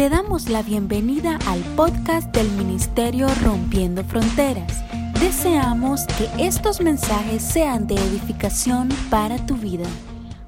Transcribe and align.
Te 0.00 0.08
damos 0.08 0.48
la 0.48 0.62
bienvenida 0.62 1.38
al 1.46 1.60
podcast 1.76 2.34
del 2.34 2.48
Ministerio 2.52 3.26
Rompiendo 3.44 4.02
Fronteras. 4.02 4.82
Deseamos 5.20 6.06
que 6.06 6.42
estos 6.42 6.80
mensajes 6.80 7.42
sean 7.42 7.86
de 7.86 7.96
edificación 7.96 8.88
para 9.10 9.36
tu 9.44 9.56
vida. 9.56 9.84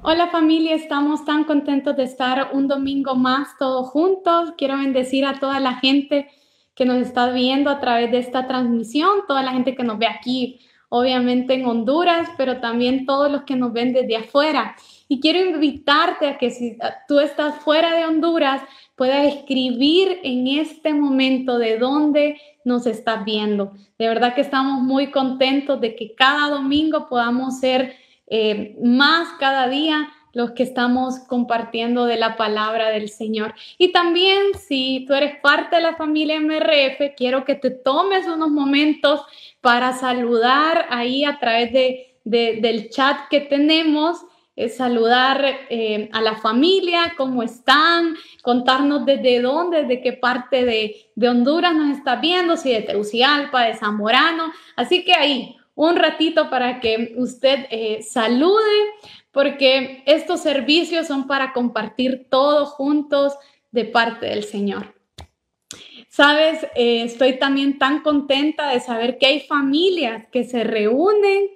Hola 0.01 0.29
familia, 0.29 0.73
estamos 0.73 1.23
tan 1.23 1.43
contentos 1.43 1.95
de 1.95 2.01
estar 2.01 2.49
un 2.53 2.67
domingo 2.67 3.13
más 3.13 3.49
todos 3.59 3.89
juntos. 3.89 4.53
Quiero 4.57 4.75
bendecir 4.75 5.23
a 5.23 5.39
toda 5.39 5.59
la 5.59 5.75
gente 5.75 6.29
que 6.73 6.85
nos 6.85 6.97
está 6.97 7.29
viendo 7.29 7.69
a 7.69 7.79
través 7.79 8.09
de 8.09 8.17
esta 8.17 8.47
transmisión, 8.47 9.19
toda 9.27 9.43
la 9.43 9.51
gente 9.51 9.75
que 9.75 9.83
nos 9.83 9.99
ve 9.99 10.07
aquí, 10.07 10.61
obviamente 10.89 11.53
en 11.53 11.67
Honduras, 11.67 12.27
pero 12.37 12.59
también 12.59 13.05
todos 13.05 13.31
los 13.31 13.43
que 13.43 13.55
nos 13.55 13.71
ven 13.71 13.93
desde 13.93 14.15
afuera. 14.15 14.75
Y 15.07 15.19
quiero 15.19 15.45
invitarte 15.47 16.27
a 16.27 16.39
que 16.39 16.49
si 16.49 16.75
tú 17.07 17.19
estás 17.19 17.59
fuera 17.59 17.93
de 17.93 18.05
Honduras, 18.05 18.63
puedas 18.95 19.33
escribir 19.33 20.19
en 20.23 20.47
este 20.47 20.93
momento 20.93 21.57
de 21.57 21.77
dónde 21.77 22.39
nos 22.63 22.85
estás 22.85 23.25
viendo. 23.25 23.73
De 23.97 24.07
verdad 24.07 24.35
que 24.35 24.41
estamos 24.41 24.81
muy 24.81 25.11
contentos 25.11 25.81
de 25.81 25.95
que 25.95 26.15
cada 26.15 26.49
domingo 26.49 27.07
podamos 27.09 27.59
ser 27.59 27.95
eh, 28.27 28.75
más 28.81 29.29
cada 29.39 29.67
día 29.67 30.09
los 30.33 30.51
que 30.51 30.63
estamos 30.63 31.19
compartiendo 31.19 32.05
de 32.05 32.17
la 32.17 32.35
palabra 32.35 32.89
del 32.89 33.09
Señor. 33.09 33.53
Y 33.77 33.91
también 33.91 34.41
si 34.57 35.05
tú 35.07 35.13
eres 35.13 35.39
parte 35.41 35.75
de 35.75 35.83
la 35.83 35.95
familia 35.95 36.39
MRF, 36.39 37.15
quiero 37.15 37.45
que 37.45 37.55
te 37.55 37.69
tomes 37.69 38.25
unos 38.27 38.49
momentos 38.49 39.21
para 39.61 39.93
saludar 39.93 40.87
ahí 40.89 41.23
a 41.23 41.39
través 41.39 41.71
de, 41.71 42.17
del 42.23 42.89
chat 42.89 43.27
que 43.29 43.41
tenemos 43.41 44.25
saludar 44.69 45.43
eh, 45.69 46.09
a 46.13 46.21
la 46.21 46.35
familia, 46.35 47.15
cómo 47.17 47.41
están, 47.41 48.15
contarnos 48.41 49.05
desde 49.05 49.41
dónde, 49.41 49.81
desde 49.81 50.01
qué 50.01 50.13
parte 50.13 50.63
de, 50.63 51.27
Honduras 51.27 51.75
nos 51.75 51.97
está 51.97 52.17
viendo, 52.17 52.55
si 52.55 52.71
de 52.71 52.81
Tegucigalpa, 52.81 53.63
de 53.63 53.75
Zamorano. 53.75 54.51
Así 54.75 55.03
que 55.03 55.13
ahí, 55.13 55.57
un 55.75 55.95
ratito 55.95 56.49
para 56.49 56.79
que 56.79 57.13
usted 57.17 57.65
eh, 57.71 58.03
salude, 58.03 58.91
porque 59.31 60.03
estos 60.05 60.41
servicios 60.41 61.07
son 61.07 61.25
para 61.25 61.53
compartir 61.53 62.27
todos 62.29 62.69
juntos 62.69 63.33
de 63.71 63.85
parte 63.85 64.27
del 64.27 64.43
Señor. 64.43 64.93
Sabes, 66.09 66.63
eh, 66.75 67.01
estoy 67.05 67.39
también 67.39 67.79
tan 67.79 68.01
contenta 68.03 68.69
de 68.69 68.79
saber 68.79 69.17
que 69.17 69.25
hay 69.25 69.39
familias 69.39 70.27
que 70.27 70.43
se 70.43 70.63
reúnen 70.63 71.49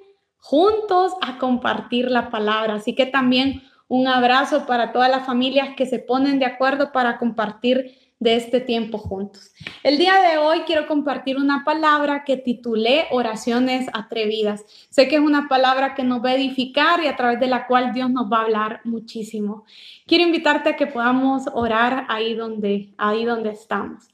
juntos 0.47 1.11
a 1.19 1.37
compartir 1.39 2.09
la 2.09 2.29
palabra. 2.29 2.75
Así 2.75 2.95
que 2.95 3.05
también 3.05 3.63
un 3.89 4.07
abrazo 4.07 4.65
para 4.65 4.93
todas 4.93 5.11
las 5.11 5.25
familias 5.25 5.75
que 5.75 5.85
se 5.85 5.99
ponen 5.99 6.39
de 6.39 6.45
acuerdo 6.45 6.93
para 6.93 7.17
compartir 7.17 7.97
de 8.19 8.37
este 8.37 8.61
tiempo 8.61 8.97
juntos. 8.97 9.51
El 9.83 9.97
día 9.97 10.13
de 10.21 10.37
hoy 10.37 10.61
quiero 10.61 10.87
compartir 10.87 11.35
una 11.35 11.65
palabra 11.65 12.23
que 12.23 12.37
titulé 12.37 13.07
Oraciones 13.11 13.89
Atrevidas. 13.91 14.63
Sé 14.89 15.09
que 15.09 15.17
es 15.17 15.21
una 15.21 15.49
palabra 15.49 15.95
que 15.95 16.03
nos 16.03 16.23
va 16.23 16.29
a 16.29 16.35
edificar 16.35 17.03
y 17.03 17.07
a 17.07 17.17
través 17.17 17.41
de 17.41 17.47
la 17.47 17.67
cual 17.67 17.91
Dios 17.91 18.09
nos 18.09 18.31
va 18.31 18.37
a 18.37 18.43
hablar 18.43 18.79
muchísimo. 18.85 19.65
Quiero 20.05 20.23
invitarte 20.23 20.69
a 20.69 20.75
que 20.77 20.87
podamos 20.87 21.43
orar 21.53 22.05
ahí 22.07 22.35
donde, 22.35 22.93
ahí 22.97 23.25
donde 23.25 23.49
estamos. 23.49 24.05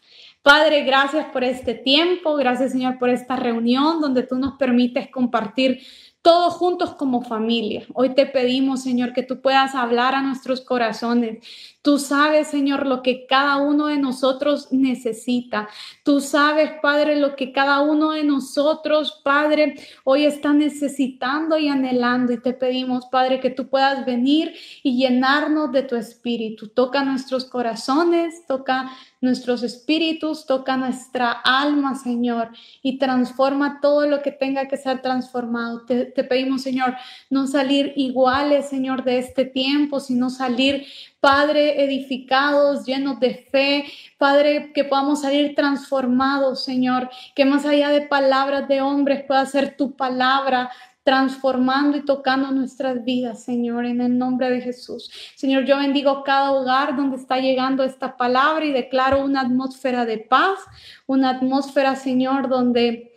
Padre, 0.41 0.83
gracias 0.83 1.27
por 1.27 1.43
este 1.43 1.75
tiempo, 1.75 2.35
gracias 2.35 2.71
Señor 2.71 2.97
por 2.97 3.09
esta 3.09 3.35
reunión 3.35 4.01
donde 4.01 4.23
tú 4.23 4.35
nos 4.35 4.55
permites 4.55 5.09
compartir 5.09 5.79
todos 6.23 6.53
juntos 6.53 6.95
como 6.95 7.21
familia. 7.21 7.85
Hoy 7.93 8.15
te 8.15 8.25
pedimos, 8.25 8.81
Señor, 8.81 9.11
que 9.11 9.23
tú 9.23 9.41
puedas 9.41 9.75
hablar 9.75 10.15
a 10.15 10.21
nuestros 10.21 10.61
corazones. 10.61 11.45
Tú 11.81 11.99
sabes, 11.99 12.47
Señor, 12.47 12.87
lo 12.87 13.03
que 13.03 13.25
cada 13.25 13.57
uno 13.57 13.87
de 13.87 13.97
nosotros 13.97 14.71
necesita. 14.71 15.67
Tú 16.03 16.21
sabes, 16.21 16.71
Padre, 16.81 17.19
lo 17.19 17.35
que 17.35 17.51
cada 17.51 17.81
uno 17.81 18.11
de 18.11 18.23
nosotros, 18.23 19.19
Padre, 19.21 19.75
hoy 20.05 20.23
está 20.23 20.53
necesitando 20.53 21.57
y 21.57 21.67
anhelando. 21.67 22.31
Y 22.31 22.39
te 22.39 22.53
pedimos, 22.53 23.07
Padre, 23.07 23.41
que 23.41 23.49
tú 23.49 23.67
puedas 23.67 24.05
venir 24.05 24.55
y 24.81 24.95
llenarnos 24.95 25.73
de 25.73 25.83
tu 25.83 25.97
espíritu. 25.97 26.69
Toca 26.69 27.03
nuestros 27.03 27.43
corazones, 27.43 28.47
toca 28.47 28.89
nuestros 29.23 29.63
espíritus, 29.63 30.45
toca 30.45 30.75
nuestra 30.75 31.31
alma, 31.31 31.95
Señor, 31.95 32.49
y 32.81 32.97
transforma 32.97 33.79
todo 33.81 34.05
lo 34.05 34.21
que 34.21 34.31
tenga 34.31 34.67
que 34.67 34.75
ser 34.75 35.01
transformado. 35.01 35.85
Te, 35.85 36.05
pedimos, 36.25 36.61
Señor, 36.61 36.93
no 37.29 37.47
salir 37.47 37.93
iguales, 37.95 38.67
Señor, 38.67 39.05
de 39.05 39.19
este 39.19 39.45
tiempo, 39.45 40.01
sino 40.01 40.29
salir, 40.29 40.85
Padre, 41.21 41.85
edificados, 41.85 42.85
llenos 42.85 43.17
de 43.21 43.47
fe, 43.49 43.85
Padre, 44.17 44.73
que 44.73 44.83
podamos 44.83 45.21
salir 45.21 45.55
transformados, 45.55 46.65
Señor, 46.65 47.09
que 47.33 47.45
más 47.45 47.65
allá 47.65 47.91
de 47.91 48.01
palabras 48.01 48.67
de 48.67 48.81
hombres 48.81 49.23
pueda 49.25 49.45
ser 49.45 49.77
tu 49.77 49.95
palabra, 49.95 50.69
transformando 51.03 51.97
y 51.97 52.05
tocando 52.05 52.51
nuestras 52.51 53.03
vidas, 53.03 53.43
Señor, 53.43 53.85
en 53.85 54.01
el 54.01 54.17
nombre 54.17 54.49
de 54.49 54.61
Jesús. 54.61 55.11
Señor, 55.35 55.65
yo 55.65 55.77
bendigo 55.77 56.23
cada 56.23 56.51
hogar 56.51 56.95
donde 56.95 57.17
está 57.17 57.39
llegando 57.39 57.83
esta 57.83 58.15
palabra 58.15 58.65
y 58.65 58.71
declaro 58.71 59.23
una 59.23 59.41
atmósfera 59.41 60.05
de 60.05 60.19
paz, 60.19 60.59
una 61.05 61.31
atmósfera, 61.31 61.95
Señor, 61.95 62.47
donde 62.47 63.11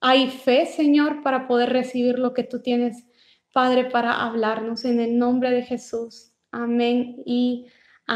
hay 0.00 0.30
fe, 0.30 0.66
Señor, 0.66 1.22
para 1.22 1.46
poder 1.46 1.70
recibir 1.70 2.18
lo 2.18 2.32
que 2.32 2.44
tú 2.44 2.60
tienes, 2.60 3.04
Padre, 3.52 3.84
para 3.86 4.24
hablarnos 4.24 4.84
en 4.84 5.00
el 5.00 5.18
nombre 5.18 5.50
de 5.50 5.62
Jesús. 5.62 6.32
Amén 6.52 7.22
y 7.26 7.66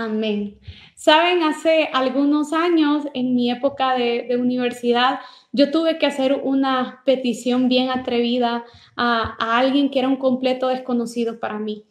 amén. 0.05 0.59
Saben, 0.95 1.43
hace 1.43 1.89
algunos 1.93 2.53
años, 2.53 3.05
en 3.15 3.35
mi 3.35 3.51
época 3.51 3.95
de, 3.95 4.27
de 4.29 4.37
universidad, 4.37 5.21
yo 5.57 5.71
tuve 5.71 5.97
que 5.97 6.05
hacer 6.05 6.41
una 6.45 7.01
petición 7.07 7.69
bien 7.69 7.89
atrevida 7.89 8.65
a, 8.95 9.59
alguien 9.59 9.91
que 9.91 9.99
era 9.99 10.09
un 10.09 10.17
completo 10.17 10.69
desconocido 10.69 11.41
para 11.41 11.59
mí. 11.59 11.85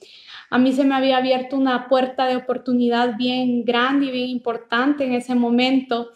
A 0.51 0.59
mí 0.59 0.71
se 0.71 0.83
me 0.83 0.93
había 0.93 1.17
abierto 1.17 1.57
una 1.57 1.87
puerta 1.87 2.27
de 2.27 2.35
oportunidad 2.35 3.17
bien 3.17 3.65
grande 3.65 4.05
y 4.05 4.11
bien 4.11 4.29
importante 4.29 5.03
en 5.05 5.13
ese 5.13 5.33
momento 5.33 6.11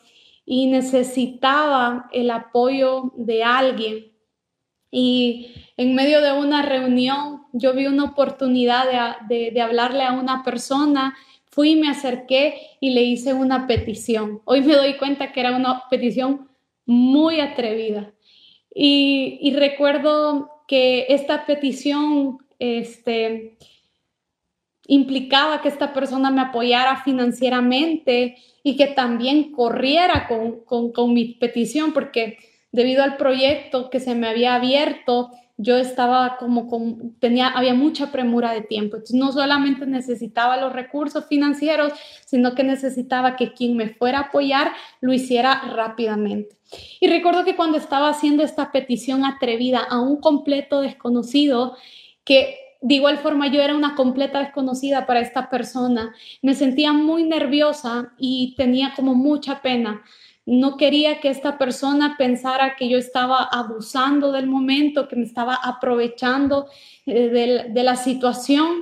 y 0.45 0.67
necesitaba 0.67 2.07
el 2.11 2.29
apoyo 2.29 3.13
de 3.17 3.43
alguien. 3.43 4.11
Y 4.91 5.47
en 5.75 5.95
medio 5.95 6.21
de 6.21 6.33
una 6.33 6.61
reunión 6.61 7.47
yo 7.51 7.73
vi 7.73 7.87
una 7.87 8.03
oportunidad 8.03 9.17
de, 9.27 9.49
de 9.51 9.61
hablarle 9.61 10.03
a 10.03 10.13
una 10.13 10.43
persona 10.43 11.15
fui, 11.49 11.75
me 11.75 11.89
acerqué 11.89 12.55
y 12.79 12.91
le 12.91 13.03
hice 13.03 13.33
una 13.33 13.67
petición. 13.67 14.41
Hoy 14.45 14.61
me 14.61 14.75
doy 14.75 14.97
cuenta 14.97 15.31
que 15.31 15.39
era 15.39 15.55
una 15.55 15.83
petición 15.89 16.49
muy 16.85 17.39
atrevida. 17.39 18.13
Y, 18.73 19.53
recuerdo 19.55 20.49
que 20.67 21.07
esta 21.09 21.45
petición 21.45 22.37
este, 22.59 23.57
implicaba 24.87 25.61
que 25.61 25.69
esta 25.69 25.91
persona 25.91 26.29
me 26.29 26.41
apoyara 26.41 27.03
financieramente 27.03 28.37
y 28.63 28.77
que 28.77 28.87
también 28.87 29.51
corriera 29.51 30.27
con, 30.27 30.91
con 30.91 31.13
mi 31.13 31.33
petición, 31.33 31.93
porque 31.93 32.37
debido 32.71 33.03
al 33.03 33.17
proyecto 33.17 33.89
que 33.89 33.99
se 33.99 34.13
me 34.13 34.27
había 34.27 34.55
abierto, 34.55 35.31
yo 35.61 35.75
estaba 35.75 36.37
como 36.37 36.67
con, 36.67 37.15
tenía, 37.19 37.49
había 37.49 37.73
mucha 37.73 38.13
premura 38.13 38.53
de 38.53 38.61
tiempo. 38.61 38.95
Entonces, 38.95 39.19
no 39.19 39.33
solamente 39.33 39.85
necesitaba 39.85 40.55
los 40.55 40.71
recursos 40.71 41.25
financieros, 41.27 41.91
sino 42.25 42.55
que 42.55 42.63
necesitaba 42.63 43.35
que 43.35 43.51
quien 43.51 43.75
me 43.75 43.89
fuera 43.89 44.19
a 44.19 44.21
apoyar 44.21 44.71
lo 45.01 45.11
hiciera 45.11 45.61
rápidamente. 45.75 46.55
Y 47.01 47.09
recuerdo 47.09 47.43
que 47.43 47.57
cuando 47.57 47.77
estaba 47.77 48.07
haciendo 48.07 48.41
esta 48.41 48.71
petición 48.71 49.25
atrevida 49.25 49.79
a 49.79 49.99
un 49.99 50.21
completo 50.21 50.79
desconocido, 50.79 51.75
que 52.23 52.55
de 52.81 52.95
igual 52.95 53.17
forma 53.17 53.47
yo 53.47 53.61
era 53.61 53.75
una 53.75 53.95
completa 53.95 54.39
desconocida 54.39 55.05
para 55.05 55.19
esta 55.19 55.49
persona, 55.49 56.13
me 56.41 56.55
sentía 56.55 56.93
muy 56.93 57.23
nerviosa 57.23 58.13
y 58.17 58.55
tenía 58.57 58.93
como 58.95 59.15
mucha 59.15 59.61
pena 59.61 60.03
no 60.49 60.77
quería 60.77 61.19
que 61.19 61.29
esta 61.29 61.59
persona 61.59 62.15
pensara 62.17 62.75
que 62.75 62.89
yo 62.89 62.97
estaba 62.97 63.43
abusando 63.43 64.31
del 64.31 64.47
momento, 64.47 65.07
que 65.07 65.15
me 65.15 65.23
estaba 65.23 65.53
aprovechando 65.53 66.67
eh, 67.05 67.69
de, 67.69 67.83
la 67.83 67.95
situación. 67.95 68.81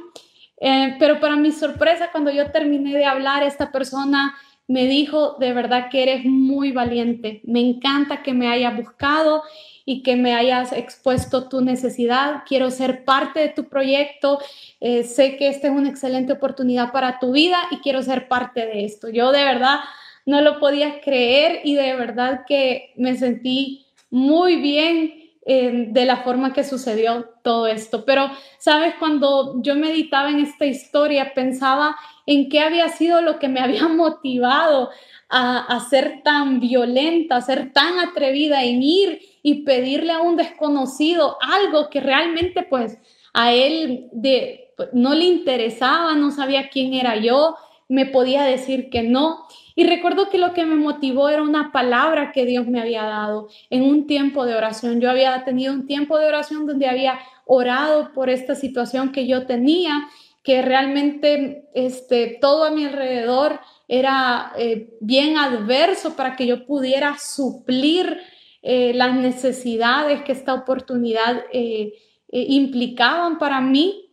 Eh, 0.61 0.95
pero 0.97 1.19
para 1.19 1.35
mi 1.35 1.51
sorpresa, 1.51 2.09
cuando 2.11 2.31
yo 2.31 2.51
terminé 2.51 2.95
de 2.95 3.03
hablar, 3.03 3.43
esta 3.43 3.69
persona 3.69 4.33
me 4.69 4.87
dijo, 4.87 5.35
de 5.41 5.51
verdad 5.51 5.89
que 5.89 6.03
eres 6.03 6.23
muy 6.23 6.71
valiente. 6.71 7.41
Me 7.43 7.59
encanta 7.59 8.23
que 8.23 8.33
me 8.33 8.47
hayas 8.47 8.75
buscado 8.77 9.43
y 9.89 10.03
que 10.03 10.17
me 10.17 10.35
hayas 10.35 10.73
expuesto 10.73 11.47
tu 11.47 11.61
necesidad. 11.61 12.43
Quiero 12.45 12.71
ser 12.71 13.05
parte 13.05 13.39
de 13.39 13.47
tu 13.47 13.69
proyecto. 13.69 14.37
Eh, 14.81 15.05
sé 15.05 15.37
que 15.37 15.47
esta 15.47 15.67
es 15.67 15.73
una 15.73 15.87
excelente 15.87 16.33
oportunidad 16.33 16.91
para 16.91 17.19
tu 17.19 17.31
vida 17.31 17.57
y 17.71 17.77
quiero 17.77 18.03
ser 18.03 18.27
parte 18.27 18.65
de 18.65 18.83
esto. 18.83 19.07
Yo 19.07 19.31
de 19.31 19.45
verdad 19.45 19.79
no 20.25 20.41
lo 20.41 20.59
podía 20.59 20.99
creer 20.99 21.61
y 21.63 21.75
de 21.75 21.95
verdad 21.95 22.41
que 22.45 22.91
me 22.97 23.15
sentí 23.15 23.85
muy 24.09 24.57
bien 24.57 25.31
eh, 25.45 25.85
de 25.87 26.03
la 26.03 26.17
forma 26.17 26.51
que 26.51 26.65
sucedió 26.65 27.29
todo 27.41 27.67
esto. 27.67 28.03
Pero, 28.03 28.29
sabes, 28.57 28.93
cuando 28.99 29.61
yo 29.61 29.75
meditaba 29.75 30.29
en 30.29 30.39
esta 30.39 30.65
historia, 30.65 31.33
pensaba 31.33 31.95
en 32.25 32.49
qué 32.49 32.59
había 32.59 32.89
sido 32.89 33.21
lo 33.21 33.39
que 33.39 33.47
me 33.47 33.59
había 33.61 33.87
motivado 33.87 34.89
a, 35.29 35.85
ser 35.89 36.21
tan 36.23 36.59
violenta, 36.59 37.37
a 37.37 37.41
ser 37.41 37.71
tan 37.71 37.99
atrevida 37.99 38.63
en 38.63 38.83
ir 38.83 39.21
y 39.47 39.63
pedirle 39.63 40.11
a 40.11 40.19
un 40.19 40.35
desconocido 40.35 41.37
algo 41.39 41.89
que 41.89 42.01
realmente 42.01 42.63
pues 42.63 42.97
a 43.33 43.53
él 43.53 44.09
de, 44.11 44.73
pues, 44.75 44.89
no 44.91 45.15
le 45.15 45.23
interesaba, 45.23 46.15
no 46.15 46.31
sabía 46.31 46.67
quién 46.67 46.93
era 46.93 47.15
yo, 47.15 47.55
me 47.87 48.05
podía 48.05 48.43
decir 48.43 48.89
que 48.89 49.03
no. 49.03 49.45
Y 49.73 49.85
recuerdo 49.85 50.29
que 50.29 50.37
lo 50.37 50.53
que 50.53 50.65
me 50.65 50.75
motivó 50.75 51.29
era 51.29 51.41
una 51.41 51.71
palabra 51.71 52.33
que 52.33 52.45
Dios 52.45 52.67
me 52.67 52.81
había 52.81 53.03
dado 53.03 53.47
en 53.69 53.83
un 53.83 54.05
tiempo 54.05 54.45
de 54.45 54.53
oración. 54.55 54.99
Yo 54.99 55.09
había 55.09 55.45
tenido 55.45 55.73
un 55.73 55.87
tiempo 55.87 56.17
de 56.17 56.27
oración 56.27 56.67
donde 56.67 56.89
había 56.89 57.17
orado 57.45 58.11
por 58.11 58.29
esta 58.29 58.53
situación 58.53 59.13
que 59.13 59.27
yo 59.27 59.45
tenía, 59.45 60.09
que 60.43 60.61
realmente 60.61 61.69
este, 61.73 62.37
todo 62.41 62.65
a 62.65 62.71
mi 62.71 62.83
alrededor 62.83 63.61
era 63.87 64.51
eh, 64.57 64.89
bien 64.99 65.37
adverso 65.37 66.17
para 66.17 66.35
que 66.35 66.47
yo 66.47 66.65
pudiera 66.65 67.15
suplir 67.17 68.19
eh, 68.69 68.91
las 68.93 69.15
necesidades 69.15 70.23
que 70.23 70.33
esta 70.33 70.53
oportunidad 70.53 71.45
eh, 71.53 71.93
implicaban 72.27 73.37
para 73.37 73.61
mí, 73.61 74.09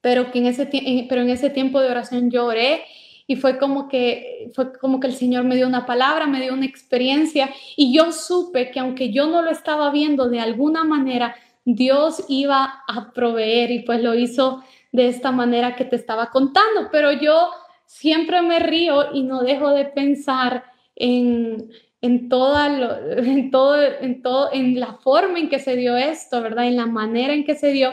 pero, 0.00 0.32
que 0.32 0.40
en 0.40 0.46
ese, 0.46 0.68
pero 1.08 1.22
en 1.22 1.30
ese 1.30 1.48
tiempo 1.48 1.80
de 1.80 1.92
oración 1.92 2.28
yo 2.28 2.46
oré 2.46 2.82
y 3.28 3.36
fue 3.36 3.56
como 3.56 3.86
que 3.86 4.50
fue 4.52 4.72
como 4.72 4.98
que 4.98 5.06
el 5.06 5.14
Señor 5.14 5.44
me 5.44 5.54
dio 5.54 5.68
una 5.68 5.86
palabra, 5.86 6.26
me 6.26 6.42
dio 6.42 6.52
una 6.54 6.66
experiencia 6.66 7.50
y 7.76 7.94
yo 7.94 8.10
supe 8.10 8.72
que 8.72 8.80
aunque 8.80 9.12
yo 9.12 9.28
no 9.28 9.42
lo 9.42 9.52
estaba 9.52 9.92
viendo 9.92 10.28
de 10.28 10.40
alguna 10.40 10.82
manera, 10.82 11.36
Dios 11.64 12.24
iba 12.28 12.82
a 12.88 13.12
proveer 13.12 13.70
y 13.70 13.78
pues 13.84 14.02
lo 14.02 14.16
hizo 14.16 14.64
de 14.90 15.06
esta 15.06 15.30
manera 15.30 15.76
que 15.76 15.84
te 15.84 15.94
estaba 15.94 16.30
contando, 16.30 16.88
pero 16.90 17.12
yo 17.12 17.50
siempre 17.86 18.42
me 18.42 18.58
río 18.58 19.14
y 19.14 19.22
no 19.22 19.44
dejo 19.44 19.70
de 19.70 19.84
pensar 19.84 20.64
en, 20.96 21.70
en, 22.04 22.28
toda 22.28 22.66
en, 23.16 23.50
todo, 23.50 23.82
en, 23.82 24.22
todo, 24.22 24.50
en 24.52 24.78
la 24.78 24.94
forma 24.94 25.38
en 25.38 25.48
que 25.48 25.58
se 25.58 25.74
dio 25.74 25.96
esto, 25.96 26.42
¿verdad? 26.42 26.66
En 26.66 26.76
la 26.76 26.86
manera 26.86 27.32
en 27.32 27.44
que 27.44 27.54
se 27.54 27.72
dio 27.72 27.92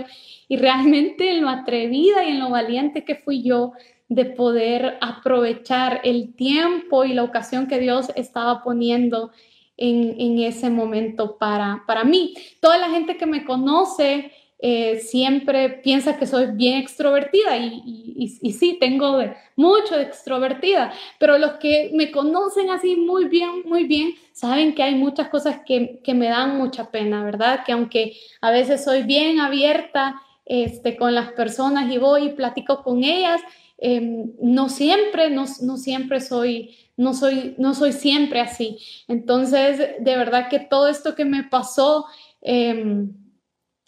y 0.50 0.58
realmente 0.58 1.32
en 1.32 1.42
lo 1.42 1.50
atrevida 1.50 2.26
y 2.26 2.32
en 2.32 2.40
lo 2.40 2.50
valiente 2.50 3.06
que 3.06 3.16
fui 3.16 3.42
yo 3.42 3.72
de 4.10 4.26
poder 4.26 4.98
aprovechar 5.00 6.02
el 6.04 6.36
tiempo 6.36 7.06
y 7.06 7.14
la 7.14 7.24
ocasión 7.24 7.68
que 7.68 7.80
Dios 7.80 8.12
estaba 8.16 8.62
poniendo 8.62 9.32
en, 9.78 10.20
en 10.20 10.40
ese 10.40 10.70
momento 10.70 11.38
para, 11.38 11.84
para 11.88 12.04
mí. 12.04 12.34
Toda 12.60 12.78
la 12.78 12.90
gente 12.90 13.16
que 13.16 13.26
me 13.26 13.46
conoce 13.46 14.34
eh, 14.62 15.00
siempre 15.00 15.70
piensa 15.70 16.18
que 16.18 16.28
soy 16.28 16.48
bien 16.54 16.78
extrovertida 16.78 17.58
y, 17.58 18.54
sí, 18.58 18.78
tengo 18.80 19.20
mucho 19.56 19.98
de 19.98 20.04
extrovertida, 20.04 20.94
pero 21.20 21.38
los 21.38 21.54
que 21.54 21.92
me 21.94 22.12
conocen 22.12 22.70
así 22.70 22.96
muy 22.96 23.26
bien, 23.26 23.64
muy 23.66 23.86
bien, 23.86 24.14
saben 24.34 24.76
que 24.76 24.84
hay 24.84 24.96
muchas 24.96 25.30
cosas 25.30 25.62
que, 25.66 26.00
que 26.04 26.14
me 26.14 26.28
dan 26.28 26.58
mucha 26.58 26.92
pena, 26.92 27.24
¿verdad? 27.24 27.62
Que 27.66 27.72
aunque 27.72 28.14
a 28.42 28.52
veces 28.52 28.84
soy 28.84 29.04
bien 29.04 29.40
abierta 29.40 30.22
este, 30.46 30.96
con 30.96 31.16
las 31.16 31.32
personas 31.34 31.92
y 31.92 31.98
voy 31.98 32.26
y 32.26 32.30
platico 32.30 32.84
con 32.84 33.04
ellas, 33.04 33.42
Em, 33.84 34.34
no 34.40 34.70
siempre, 34.70 35.32
no, 35.32 35.48
siempre 35.48 36.22
soy, 36.22 36.78
no 36.98 37.16
soy, 37.16 37.56
no 37.58 37.74
soy 37.74 37.94
siempre 37.94 38.40
así. 38.40 38.78
Entonces, 39.08 39.80
de 40.00 40.18
verdad 40.18 40.50
que 40.50 40.60
todo 40.60 40.88
esto 40.88 41.16
que 41.16 41.26
me 41.26 41.44
pasó 41.46 42.06
em, 42.42 43.12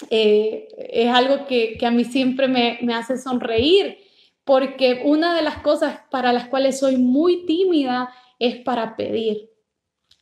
eh, 0.10 0.68
es 0.78 1.10
algo 1.14 1.46
que, 1.48 1.78
a 1.86 1.92
mí 1.92 2.06
siempre 2.06 2.48
me, 2.48 2.80
me 2.82 2.94
hace 2.94 3.18
sonreír, 3.18 3.98
porque 4.44 5.02
una 5.06 5.36
de 5.36 5.42
las 5.42 5.58
cosas 5.58 6.00
para 6.10 6.34
las 6.34 6.48
cuales 6.48 6.80
soy 6.80 6.98
muy 6.98 7.46
tímida 7.46 8.14
es 8.40 8.58
para 8.58 8.96
pedir. 8.96 9.50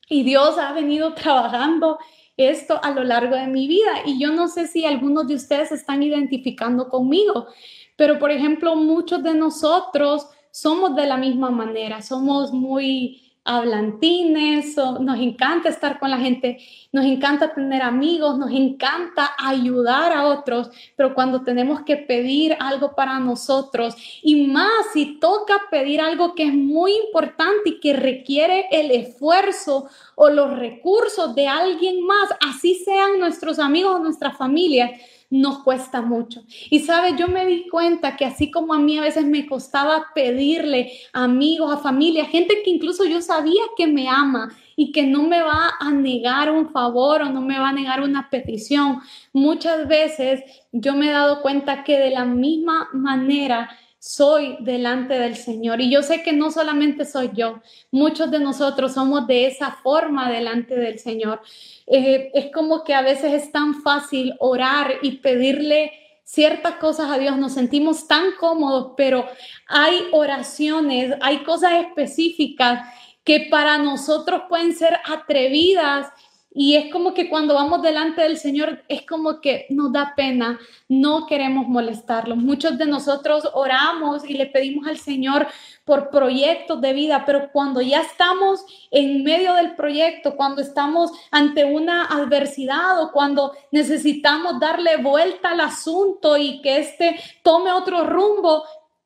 Y 0.10 0.24
Dios 0.24 0.58
ha 0.58 0.74
venido 0.74 1.14
trabajando 1.16 1.98
esto 2.38 2.80
a 2.82 2.92
lo 2.92 3.04
largo 3.04 3.36
de 3.36 3.48
mi 3.48 3.68
vida 3.68 3.92
y 4.06 4.20
yo 4.20 4.32
no 4.32 4.48
sé 4.48 4.68
si 4.68 4.86
algunos 4.86 5.28
de 5.28 5.36
ustedes 5.36 5.72
están 5.72 6.02
identificando 6.02 6.90
conmigo, 6.90 7.48
pero, 7.96 8.18
por 8.18 8.32
ejemplo, 8.32 8.76
muchos 8.76 9.22
de 9.22 9.36
nosotros 9.36 10.28
somos 10.52 10.96
de 10.96 11.06
la 11.06 11.18
misma 11.18 11.52
manera, 11.52 12.02
somos 12.02 12.52
muy 12.52 13.31
hablantines, 13.44 14.78
nos 14.78 15.20
encanta 15.20 15.70
estar 15.70 16.00
con 16.00 16.12
la 16.12 16.20
gente, 16.20 16.60
nos 16.92 17.06
encanta 17.06 17.54
tener 17.54 17.82
amigos, 17.82 18.38
nos 18.38 18.52
encanta 18.52 19.32
ayudar 19.38 20.14
a 20.14 20.28
otros, 20.28 20.70
pero 20.96 21.16
cuando 21.16 21.42
tenemos 21.42 21.82
que 21.82 21.98
pedir 21.98 22.56
algo 22.60 22.94
para 22.96 23.20
nosotros 23.20 23.96
y 24.22 24.46
más 24.48 24.72
si 24.94 25.20
toca 25.20 25.60
pedir 25.72 26.02
algo 26.02 26.36
que 26.36 26.44
es 26.44 26.54
muy 26.54 26.94
importante 26.96 27.72
y 27.72 27.80
que 27.80 27.94
requiere 27.94 28.68
el 28.72 28.92
esfuerzo 28.92 29.88
o 30.16 30.30
los 30.30 30.58
recursos 30.60 31.34
de 31.34 31.48
alguien 31.48 32.06
más, 32.06 32.30
así 32.48 32.76
sean 32.86 33.20
nuestros 33.20 33.58
amigos 33.58 33.96
o 33.96 34.00
nuestra 34.00 34.32
familia, 34.32 34.92
nos 35.32 35.64
cuesta 35.64 36.02
mucho. 36.02 36.44
Y 36.70 36.82
sabes, 36.82 37.16
yo 37.18 37.28
me 37.28 37.46
di 37.46 37.68
cuenta 37.70 38.18
que 38.18 38.26
así 38.26 38.52
como 38.52 38.74
a 38.74 38.80
mí 38.80 39.00
a 39.00 39.02
veces 39.02 39.26
me 39.26 39.48
costaba 39.48 40.08
pedirle 40.14 40.92
a 41.14 41.24
amigos, 41.24 41.74
a 41.74 41.78
familia, 41.78 42.26
gente 42.26 42.62
que 42.64 42.70
incluso 42.70 43.06
yo 43.06 43.22
sabía 43.22 43.62
que 43.78 43.88
me 43.88 44.10
ama 44.10 44.54
y 44.76 44.92
que 44.92 45.08
no 45.08 45.24
me 45.24 45.42
va 45.42 45.72
a 45.80 45.92
negar 45.92 46.52
un 46.52 46.70
favor 46.70 47.22
o 47.22 47.30
no 47.30 47.42
me 47.42 47.58
va 47.58 47.70
a 47.70 47.74
negar 47.74 48.02
una 48.02 48.30
petición, 48.30 49.00
muchas 49.32 49.88
veces 49.88 50.44
yo 50.74 50.96
me 50.96 51.08
he 51.08 51.12
dado 51.12 51.42
cuenta 51.42 51.84
que 51.84 51.98
de 51.98 52.12
la 52.12 52.26
misma 52.26 52.90
manera 52.92 53.70
soy 54.02 54.58
delante 54.62 55.14
del 55.14 55.36
Señor. 55.36 55.80
Y 55.80 55.92
yo 55.92 56.02
sé 56.02 56.24
que 56.24 56.34
no 56.34 56.50
solamente 56.50 57.06
soy 57.06 57.30
yo, 57.36 57.62
muchos 57.92 58.32
de 58.32 58.40
nosotros 58.40 58.94
somos 58.94 59.28
de 59.28 59.46
esa 59.46 59.78
forma 59.84 60.32
delante 60.32 60.76
del 60.76 60.98
Señor. 60.98 61.40
Eh, 61.86 62.32
es 62.34 62.52
como 62.52 62.84
que 62.84 62.96
a 62.96 63.04
veces 63.04 63.32
es 63.32 63.52
tan 63.52 63.84
fácil 63.84 64.34
orar 64.40 64.96
y 65.04 65.18
pedirle 65.18 65.92
ciertas 66.24 66.76
cosas 66.78 67.12
a 67.12 67.20
Dios, 67.20 67.38
nos 67.38 67.54
sentimos 67.54 68.08
tan 68.08 68.32
cómodos, 68.40 68.94
pero 68.98 69.28
hay 69.68 70.08
oraciones, 70.14 71.14
hay 71.22 71.44
cosas 71.44 71.74
específicas 71.74 72.82
que 73.24 73.50
para 73.52 73.78
nosotros 73.78 74.44
pueden 74.50 74.74
ser 74.74 74.98
atrevidas 75.06 76.08
y 76.54 76.76
es 76.76 76.92
como 76.92 77.14
que 77.14 77.30
cuando 77.30 77.54
vamos 77.54 77.82
delante 77.82 78.22
del 78.22 78.38
Señor, 78.38 78.84
es 78.90 79.04
como 79.04 79.40
que 79.40 79.68
nos 79.70 79.94
da 79.94 80.14
pena, 80.16 80.60
no 80.90 81.26
queremos 81.26 81.68
molestarlo. 81.68 82.36
Muchos 82.36 82.78
de 82.78 82.86
nosotros 82.86 83.50
oramos 83.54 84.30
y 84.30 84.34
le 84.34 84.48
pedimos 84.48 84.86
al 84.86 84.98
Señor 84.98 85.48
por 85.86 86.10
proyectos 86.10 86.82
de 86.82 86.92
vida, 86.92 87.24
pero 87.26 87.52
cuando 87.54 87.80
ya 87.80 88.02
estamos 88.02 88.66
en 88.92 89.24
medio 89.24 89.54
del 89.54 89.76
proyecto, 89.76 90.36
cuando 90.36 90.62
estamos 90.62 91.12
ante 91.32 91.64
una 91.64 92.06
adversidad 92.06 93.02
o 93.02 93.12
cuando 93.14 93.54
necesitamos 93.72 94.60
darle 94.60 94.98
vuelta 94.98 95.52
al 95.52 95.62
asunto 95.62 96.36
y 96.36 96.62
que 96.62 96.80
éste 96.80 97.16
tome 97.44 97.72
otro 97.72 98.04
rumbo, 98.04 98.64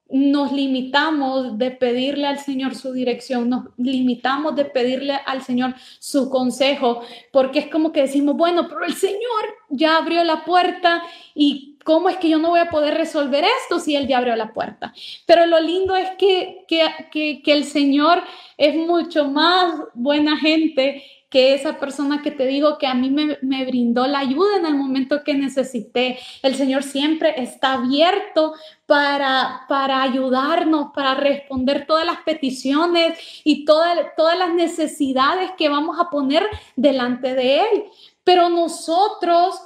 nos 0.10 0.52
limitamos 0.52 1.58
de 1.58 1.72
pedirle 1.72 2.28
al 2.28 2.40
Señor 2.40 2.76
su 2.76 2.94
dirección, 2.94 3.50
nos 3.50 3.66
limitamos 3.78 4.56
de 4.56 4.66
pedirle 4.66 5.14
al 5.26 5.42
Señor 5.42 5.74
su 6.00 6.30
consejo, 6.30 7.02
porque 7.32 7.60
es 7.60 7.68
como 7.68 7.92
que 7.92 8.02
decimos, 8.02 8.36
bueno, 8.36 8.68
pero 8.68 8.86
el 8.86 8.94
Señor 8.94 9.20
ya 9.70 9.98
abrió 9.98 10.24
la 10.24 10.46
puerta 10.46 11.02
y 11.34 11.78
¿cómo 11.84 12.10
es 12.10 12.18
que 12.18 12.30
yo 12.30 12.38
no 12.38 12.50
voy 12.50 12.60
a 12.60 12.70
poder 12.70 12.94
resolver 12.94 13.44
esto 13.62 13.80
si 13.80 13.96
Él 13.96 14.08
ya 14.08 14.20
abrió 14.20 14.36
la 14.36 14.54
puerta? 14.54 14.94
Pero 15.26 15.48
lo 15.48 15.60
lindo 15.60 15.96
es 15.96 16.10
que, 16.18 16.66
que, 16.68 17.42
que 17.44 17.54
el 17.54 17.64
Señor 17.64 18.22
es 18.58 18.76
mucho 18.76 19.26
más 19.26 19.74
buena 19.96 20.38
gente 20.38 21.04
que 21.36 21.54
esa 21.54 21.82
persona 21.82 22.22
que 22.22 22.32
te 22.32 22.46
digo 22.48 22.78
que 22.78 22.88
a 22.88 22.94
mí 22.94 23.10
me, 23.10 23.66
brindó 23.66 24.08
la 24.08 24.20
ayuda 24.20 24.56
en 24.56 24.68
el 24.68 24.76
momento 24.76 25.22
que 25.26 25.34
necesité. 25.34 26.18
El 26.42 26.56
Señor 26.56 26.82
siempre 26.82 27.34
está 27.36 27.74
abierto 27.74 28.54
para, 28.86 29.66
para 29.68 30.02
ayudarnos, 30.02 30.94
para 30.94 31.14
responder 31.14 31.88
todas 31.88 32.06
las 32.06 32.22
peticiones 32.22 33.20
y 33.44 33.66
todas 33.66 34.40
las 34.40 34.54
necesidades 34.54 35.52
que 35.58 35.68
vamos 35.68 36.00
a 36.00 36.10
poner 36.10 36.48
delante 36.78 37.36
de 37.36 37.60
Él. 37.60 37.84
Pero 38.24 38.48
nosotros, 38.48 39.60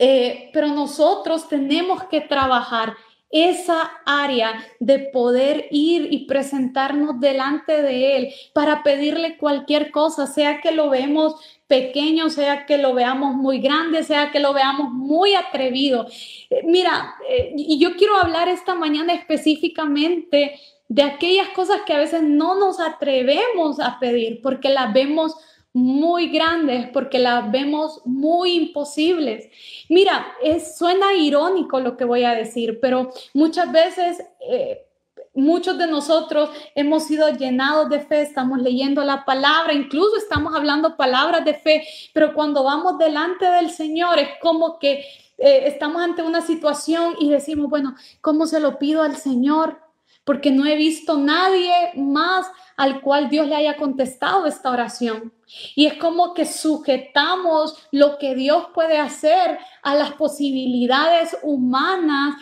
eh, 0.00 0.50
pero 0.52 0.66
nosotros 0.66 1.46
tenemos 1.48 2.02
que 2.10 2.20
trabajar 2.20 2.96
esa 3.34 3.90
área 4.06 4.64
de 4.78 5.00
poder 5.00 5.66
ir 5.72 6.06
y 6.12 6.26
presentarnos 6.26 7.18
delante 7.18 7.82
de 7.82 8.16
Él 8.16 8.34
para 8.52 8.84
pedirle 8.84 9.36
cualquier 9.36 9.90
cosa, 9.90 10.28
sea 10.28 10.60
que 10.60 10.70
lo 10.70 10.88
vemos 10.88 11.34
pequeño, 11.66 12.30
sea 12.30 12.64
que 12.64 12.78
lo 12.78 12.94
veamos 12.94 13.34
muy 13.34 13.58
grande, 13.58 14.04
sea 14.04 14.30
que 14.30 14.38
lo 14.38 14.52
veamos 14.52 14.92
muy 14.92 15.34
atrevido. 15.34 16.06
Eh, 16.48 16.62
mira, 16.64 17.16
eh, 17.28 17.52
y 17.56 17.76
yo 17.80 17.96
quiero 17.96 18.14
hablar 18.16 18.48
esta 18.48 18.76
mañana 18.76 19.12
específicamente 19.12 20.54
de 20.86 21.02
aquellas 21.02 21.48
cosas 21.48 21.80
que 21.84 21.92
a 21.92 21.98
veces 21.98 22.22
no 22.22 22.56
nos 22.56 22.78
atrevemos 22.78 23.80
a 23.80 23.98
pedir 23.98 24.42
porque 24.42 24.68
las 24.68 24.92
vemos 24.92 25.34
muy 25.74 26.28
grandes 26.28 26.88
porque 26.90 27.18
las 27.18 27.50
vemos 27.50 28.00
muy 28.04 28.52
imposibles. 28.52 29.48
Mira, 29.88 30.24
es, 30.42 30.78
suena 30.78 31.12
irónico 31.14 31.80
lo 31.80 31.96
que 31.96 32.04
voy 32.04 32.24
a 32.24 32.34
decir, 32.34 32.78
pero 32.80 33.10
muchas 33.34 33.70
veces 33.72 34.22
eh, 34.48 34.86
muchos 35.34 35.76
de 35.76 35.88
nosotros 35.88 36.48
hemos 36.76 37.04
sido 37.04 37.28
llenados 37.30 37.90
de 37.90 38.00
fe, 38.00 38.22
estamos 38.22 38.60
leyendo 38.62 39.02
la 39.04 39.24
palabra, 39.24 39.74
incluso 39.74 40.16
estamos 40.16 40.54
hablando 40.54 40.96
palabras 40.96 41.44
de 41.44 41.54
fe, 41.54 41.84
pero 42.12 42.34
cuando 42.34 42.62
vamos 42.62 42.96
delante 42.98 43.44
del 43.44 43.70
Señor 43.70 44.20
es 44.20 44.28
como 44.40 44.78
que 44.78 45.04
eh, 45.38 45.66
estamos 45.66 46.00
ante 46.02 46.22
una 46.22 46.40
situación 46.40 47.16
y 47.18 47.30
decimos, 47.30 47.68
bueno, 47.68 47.96
¿cómo 48.20 48.46
se 48.46 48.60
lo 48.60 48.78
pido 48.78 49.02
al 49.02 49.16
Señor? 49.16 49.83
Porque 50.24 50.50
no 50.50 50.64
he 50.64 50.76
visto 50.76 51.18
nadie 51.18 51.72
más 51.96 52.46
al 52.76 53.00
cual 53.02 53.28
Dios 53.28 53.46
le 53.46 53.56
haya 53.56 53.76
contestado 53.76 54.46
esta 54.46 54.70
oración. 54.70 55.32
Y 55.76 55.86
es 55.86 55.94
como 55.94 56.34
que 56.34 56.46
sujetamos 56.46 57.76
lo 57.92 58.18
que 58.18 58.34
Dios 58.34 58.68
puede 58.74 58.98
hacer 58.98 59.58
a 59.82 59.94
las 59.94 60.12
posibilidades 60.12 61.36
humanas, 61.42 62.36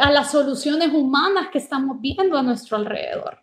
a 0.00 0.10
las 0.10 0.30
soluciones 0.32 0.92
humanas 0.92 1.48
que 1.50 1.58
estamos 1.58 2.00
viendo 2.00 2.36
a 2.36 2.42
nuestro 2.42 2.76
alrededor. 2.76 3.38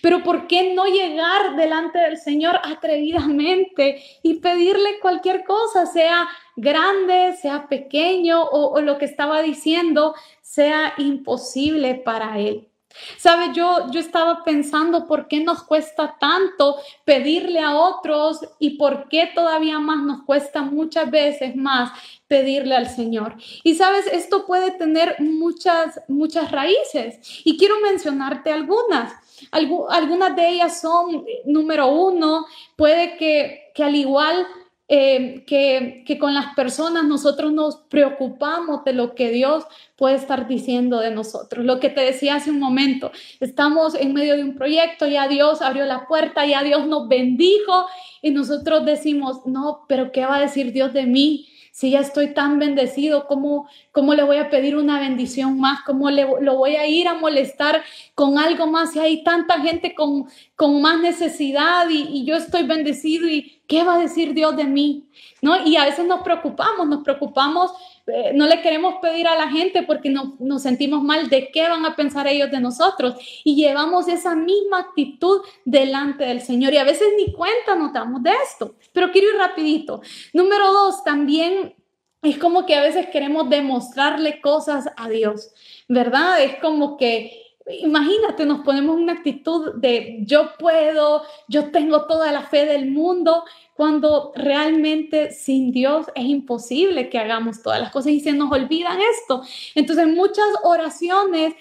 Pero 0.00 0.22
¿por 0.22 0.46
qué 0.46 0.74
no 0.74 0.86
llegar 0.86 1.56
delante 1.56 1.98
del 1.98 2.16
Señor 2.16 2.58
atrevidamente 2.64 4.02
y 4.22 4.34
pedirle 4.40 4.98
cualquier 5.00 5.44
cosa, 5.44 5.86
sea 5.86 6.28
grande, 6.56 7.36
sea 7.40 7.68
pequeño 7.68 8.42
o, 8.42 8.80
lo 8.80 8.98
que 8.98 9.04
estaba 9.04 9.42
diciendo, 9.42 10.14
sea 10.40 10.94
imposible 10.96 11.96
para 11.96 12.38
Él? 12.38 12.68
Sabe, 13.16 13.52
yo, 13.54 13.90
yo 13.90 14.00
estaba 14.00 14.42
pensando 14.44 15.06
por 15.06 15.28
qué 15.28 15.40
nos 15.40 15.62
cuesta 15.62 16.16
tanto 16.18 16.76
pedirle 17.04 17.60
a 17.60 17.76
otros 17.76 18.40
y 18.58 18.70
por 18.70 19.08
qué 19.08 19.30
todavía 19.34 19.78
más 19.78 19.98
nos 20.02 20.22
cuesta 20.24 20.62
muchas 20.62 21.10
veces 21.10 21.54
más 21.54 21.92
pedirle 22.26 22.74
al 22.74 22.88
Señor. 22.88 23.36
Y 23.62 23.74
sabes, 23.74 24.06
esto 24.06 24.46
puede 24.46 24.70
tener 24.72 25.16
muchas, 25.20 26.00
muchas 26.08 26.50
raíces 26.50 27.18
y 27.44 27.56
quiero 27.56 27.80
mencionarte 27.80 28.50
algunas. 28.52 29.12
algunas 29.52 30.34
de 30.34 30.48
ellas 30.48 30.80
son, 30.80 31.24
número 31.44 31.88
uno, 31.88 32.46
puede 32.76 33.16
que, 33.16 33.70
que 33.74 33.84
al 33.84 33.94
igual 33.94 34.46
eh, 34.90 35.44
que, 35.46 36.02
que, 36.06 36.18
con 36.18 36.32
las 36.32 36.54
personas 36.54 37.04
nosotros 37.04 37.52
nos 37.52 37.76
preocupamos 37.76 38.84
de 38.84 38.94
lo 38.94 39.14
que 39.14 39.30
Dios 39.30 39.64
puede 39.96 40.14
estar 40.14 40.48
diciendo 40.48 41.00
de 41.00 41.10
nosotros. 41.10 41.66
Lo 41.66 41.78
que 41.78 41.90
te 41.90 42.00
decía 42.00 42.36
hace 42.36 42.50
un 42.50 42.58
momento, 42.58 43.12
estamos 43.38 43.94
en 43.94 44.14
medio 44.14 44.34
de 44.34 44.44
un 44.44 44.54
proyecto, 44.54 45.06
ya 45.06 45.28
Dios 45.28 45.60
abrió 45.60 45.84
la 45.84 46.06
puerta, 46.06 46.46
ya 46.46 46.62
Dios 46.62 46.86
nos 46.86 47.06
bendijo 47.06 47.86
y 48.22 48.30
nosotros 48.30 48.86
decimos, 48.86 49.44
no, 49.44 49.84
pero 49.88 50.10
¿qué 50.10 50.24
va 50.24 50.36
a 50.36 50.40
decir 50.40 50.72
Dios 50.72 50.94
de 50.94 51.04
mí? 51.04 51.46
Si 51.70 51.90
ya 51.90 52.00
estoy 52.00 52.32
tan 52.32 52.58
bendecido, 52.58 53.26
¿cómo, 53.26 53.68
cómo 53.92 54.14
le 54.14 54.24
voy 54.24 54.38
a 54.38 54.48
pedir 54.48 54.74
una 54.76 54.98
bendición 54.98 55.60
más? 55.60 55.80
¿Cómo 55.84 56.10
le, 56.10 56.26
lo 56.40 56.56
voy 56.56 56.76
a 56.76 56.86
ir 56.86 57.06
a 57.06 57.14
molestar 57.14 57.82
con 58.14 58.38
algo 58.38 58.66
más? 58.66 58.92
Si 58.92 58.98
hay 58.98 59.22
tanta 59.22 59.60
gente 59.60 59.94
con, 59.94 60.26
con 60.56 60.80
más 60.80 60.98
necesidad 60.98 61.88
y, 61.88 62.02
y 62.02 62.24
yo 62.24 62.34
estoy 62.36 62.64
bendecido 62.64 63.28
y 63.28 63.57
¿qué 63.68 63.84
va 63.84 63.94
a 63.94 63.98
decir 63.98 64.34
Dios 64.34 64.56
de 64.56 64.64
mí? 64.64 65.08
¿No? 65.40 65.64
Y 65.64 65.76
a 65.76 65.84
veces 65.84 66.04
nos 66.06 66.22
preocupamos, 66.22 66.88
nos 66.88 67.04
preocupamos, 67.04 67.70
eh, 68.08 68.32
no 68.34 68.46
le 68.46 68.60
queremos 68.62 68.94
pedir 69.00 69.28
a 69.28 69.36
la 69.36 69.48
gente 69.48 69.84
porque 69.84 70.10
nos 70.10 70.62
sentimos 70.62 71.02
mal 71.02 71.28
de 71.28 71.50
qué 71.52 71.68
van 71.68 71.84
a 71.84 71.94
pensar 71.94 72.26
ellos 72.26 72.50
de 72.50 72.58
nosotros 72.58 73.14
y 73.44 73.54
llevamos 73.54 74.08
esa 74.08 74.34
misma 74.34 74.80
actitud 74.80 75.42
delante 75.64 76.24
del 76.24 76.40
Señor 76.40 76.72
y 76.72 76.78
a 76.78 76.84
veces 76.84 77.08
ni 77.16 77.32
cuenta 77.32 77.76
nos 77.76 77.92
damos 77.92 78.22
de 78.22 78.32
esto. 78.42 78.74
Pero 78.92 79.12
quiero 79.12 79.28
ir 79.28 79.36
rapidito. 79.36 80.00
Número 80.32 80.72
dos, 80.72 81.04
también 81.04 81.76
es 82.22 82.38
como 82.38 82.66
que 82.66 82.74
a 82.74 82.82
veces 82.82 83.08
queremos 83.10 83.48
demostrarle 83.48 84.40
cosas 84.40 84.88
a 84.96 85.08
Dios, 85.08 85.52
¿verdad? 85.86 86.42
Es 86.42 86.56
como 86.56 86.96
que 86.96 87.47
Imagínate, 87.70 88.46
nos 88.46 88.60
ponemos 88.60 88.96
una 88.96 89.12
actitud 89.12 89.74
de 89.74 90.20
yo 90.22 90.52
puedo, 90.58 91.22
yo 91.48 91.70
tengo 91.70 92.06
toda 92.06 92.32
la 92.32 92.42
fe 92.42 92.64
del 92.64 92.90
mundo, 92.90 93.44
cuando 93.74 94.32
realmente 94.34 95.30
sin 95.30 95.70
Dios 95.70 96.06
es 96.14 96.24
imposible 96.24 97.10
que 97.10 97.18
hagamos 97.18 97.62
todas 97.62 97.80
las 97.80 97.92
cosas 97.92 98.12
y 98.12 98.20
se 98.20 98.32
nos 98.32 98.50
olvidan 98.50 98.98
esto. 99.00 99.42
Entonces 99.74 100.06
muchas 100.08 100.46
oraciones 100.64 101.54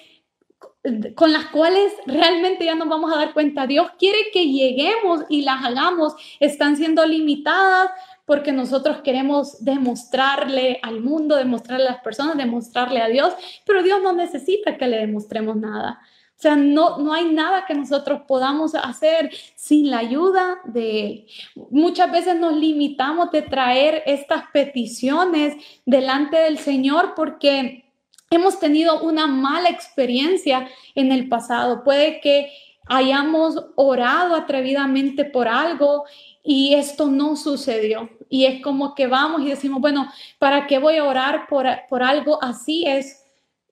con 1.15 1.33
las 1.33 1.45
cuales 1.47 1.93
realmente 2.05 2.65
ya 2.65 2.75
nos 2.75 2.87
vamos 2.87 3.13
a 3.13 3.17
dar 3.17 3.33
cuenta, 3.33 3.67
Dios 3.67 3.89
quiere 3.99 4.17
que 4.31 4.47
lleguemos 4.47 5.21
y 5.29 5.41
las 5.41 5.63
hagamos, 5.63 6.13
están 6.39 6.77
siendo 6.77 7.05
limitadas 7.05 7.91
porque 8.27 8.51
nosotros 8.51 8.97
queremos 9.05 9.63
demostrarle 9.63 10.79
al 10.83 10.99
mundo, 10.99 11.37
demostrarle 11.37 11.87
a 11.87 11.91
las 11.91 12.01
personas, 12.01 12.35
demostrarle 12.35 13.01
a 13.01 13.07
Dios, 13.07 13.33
pero 13.65 13.81
Dios 13.81 14.01
no 14.03 14.11
necesita 14.11 14.77
que 14.77 14.85
le 14.85 14.97
demostremos 14.97 15.55
nada. 15.55 16.01
O 16.31 16.39
sea, 16.39 16.57
no, 16.57 16.97
no 16.97 17.13
hay 17.13 17.33
nada 17.33 17.65
que 17.65 17.73
nosotros 17.73 18.23
podamos 18.27 18.75
hacer 18.75 19.31
sin 19.55 19.89
la 19.89 19.99
ayuda 19.99 20.59
de 20.65 21.05
Él. 21.05 21.27
Muchas 21.71 22.11
veces 22.11 22.35
nos 22.35 22.53
limitamos 22.53 23.31
de 23.31 23.43
traer 23.43 24.03
estas 24.05 24.43
peticiones 24.51 25.55
delante 25.85 26.35
del 26.35 26.57
Señor 26.57 27.13
porque 27.15 27.85
hemos 28.29 28.59
tenido 28.59 29.03
una 29.03 29.25
mala 29.25 29.69
experiencia 29.69 30.67
en 30.95 31.13
el 31.13 31.29
pasado. 31.29 31.85
Puede 31.85 32.19
que 32.19 32.51
hayamos 32.87 33.67
orado 33.75 34.35
atrevidamente 34.35 35.23
por 35.23 35.47
algo 35.47 36.03
y 36.43 36.75
esto 36.75 37.07
no 37.07 37.35
sucedió. 37.35 38.09
Y 38.29 38.45
es 38.45 38.61
como 38.61 38.95
que 38.95 39.07
vamos 39.07 39.41
y 39.41 39.49
decimos, 39.49 39.81
bueno, 39.81 40.11
¿para 40.39 40.67
qué 40.67 40.79
voy 40.79 40.97
a 40.97 41.03
orar 41.03 41.47
por, 41.47 41.67
por 41.89 42.03
algo 42.03 42.41
así? 42.43 42.85
Es, 42.85 43.23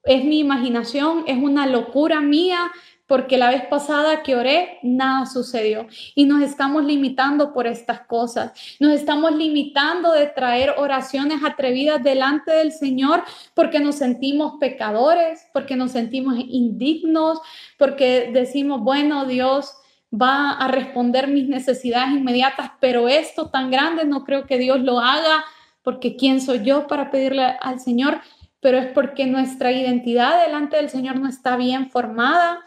es 0.04 0.24
mi 0.24 0.40
imaginación, 0.40 1.24
es 1.28 1.38
una 1.38 1.68
locura 1.68 2.22
mía, 2.22 2.72
porque 3.08 3.38
la 3.38 3.50
vez 3.50 3.66
pasada 3.68 4.24
que 4.24 4.36
oré, 4.36 4.80
nada 4.82 5.26
sucedió. 5.28 5.88
Y 6.16 6.26
nos 6.26 6.42
estamos 6.42 6.84
limitando 6.84 7.54
por 7.54 7.68
estas 7.68 8.02
cosas. 8.02 8.52
Nos 8.80 8.94
estamos 8.94 9.36
limitando 9.36 10.12
de 10.12 10.28
traer 10.28 10.74
oraciones 10.78 11.44
atrevidas 11.44 12.02
delante 12.04 12.52
del 12.52 12.72
Señor 12.72 13.24
porque 13.54 13.80
nos 13.80 13.96
sentimos 13.96 14.54
pecadores, 14.60 15.46
porque 15.54 15.76
nos 15.76 15.92
sentimos 15.92 16.36
indignos, 16.40 17.40
porque 17.78 18.32
decimos, 18.34 18.82
bueno, 18.82 19.26
Dios, 19.26 19.76
va 20.22 20.52
a 20.52 20.68
responder 20.68 21.28
mis 21.28 21.48
necesidades 21.48 22.12
inmediatas, 22.16 22.72
pero 22.80 23.08
esto 23.08 23.50
tan 23.50 23.72
grande 23.72 24.06
no 24.06 24.24
creo 24.24 24.46
que 24.46 24.58
Dios 24.58 24.80
lo 24.82 25.00
haga, 25.00 25.44
porque 25.84 26.16
¿quién 26.16 26.42
soy 26.42 26.64
yo 26.64 26.88
para 26.88 27.12
pedirle 27.12 27.44
al 27.44 27.80
Señor? 27.80 28.22
Pero 28.60 28.78
es 28.78 28.88
porque 28.88 29.28
nuestra 29.28 29.72
identidad 29.72 30.44
delante 30.44 30.78
del 30.78 30.90
Señor 30.90 31.20
no 31.20 31.28
está 31.28 31.58
bien 31.58 31.90
formada. 31.90 32.62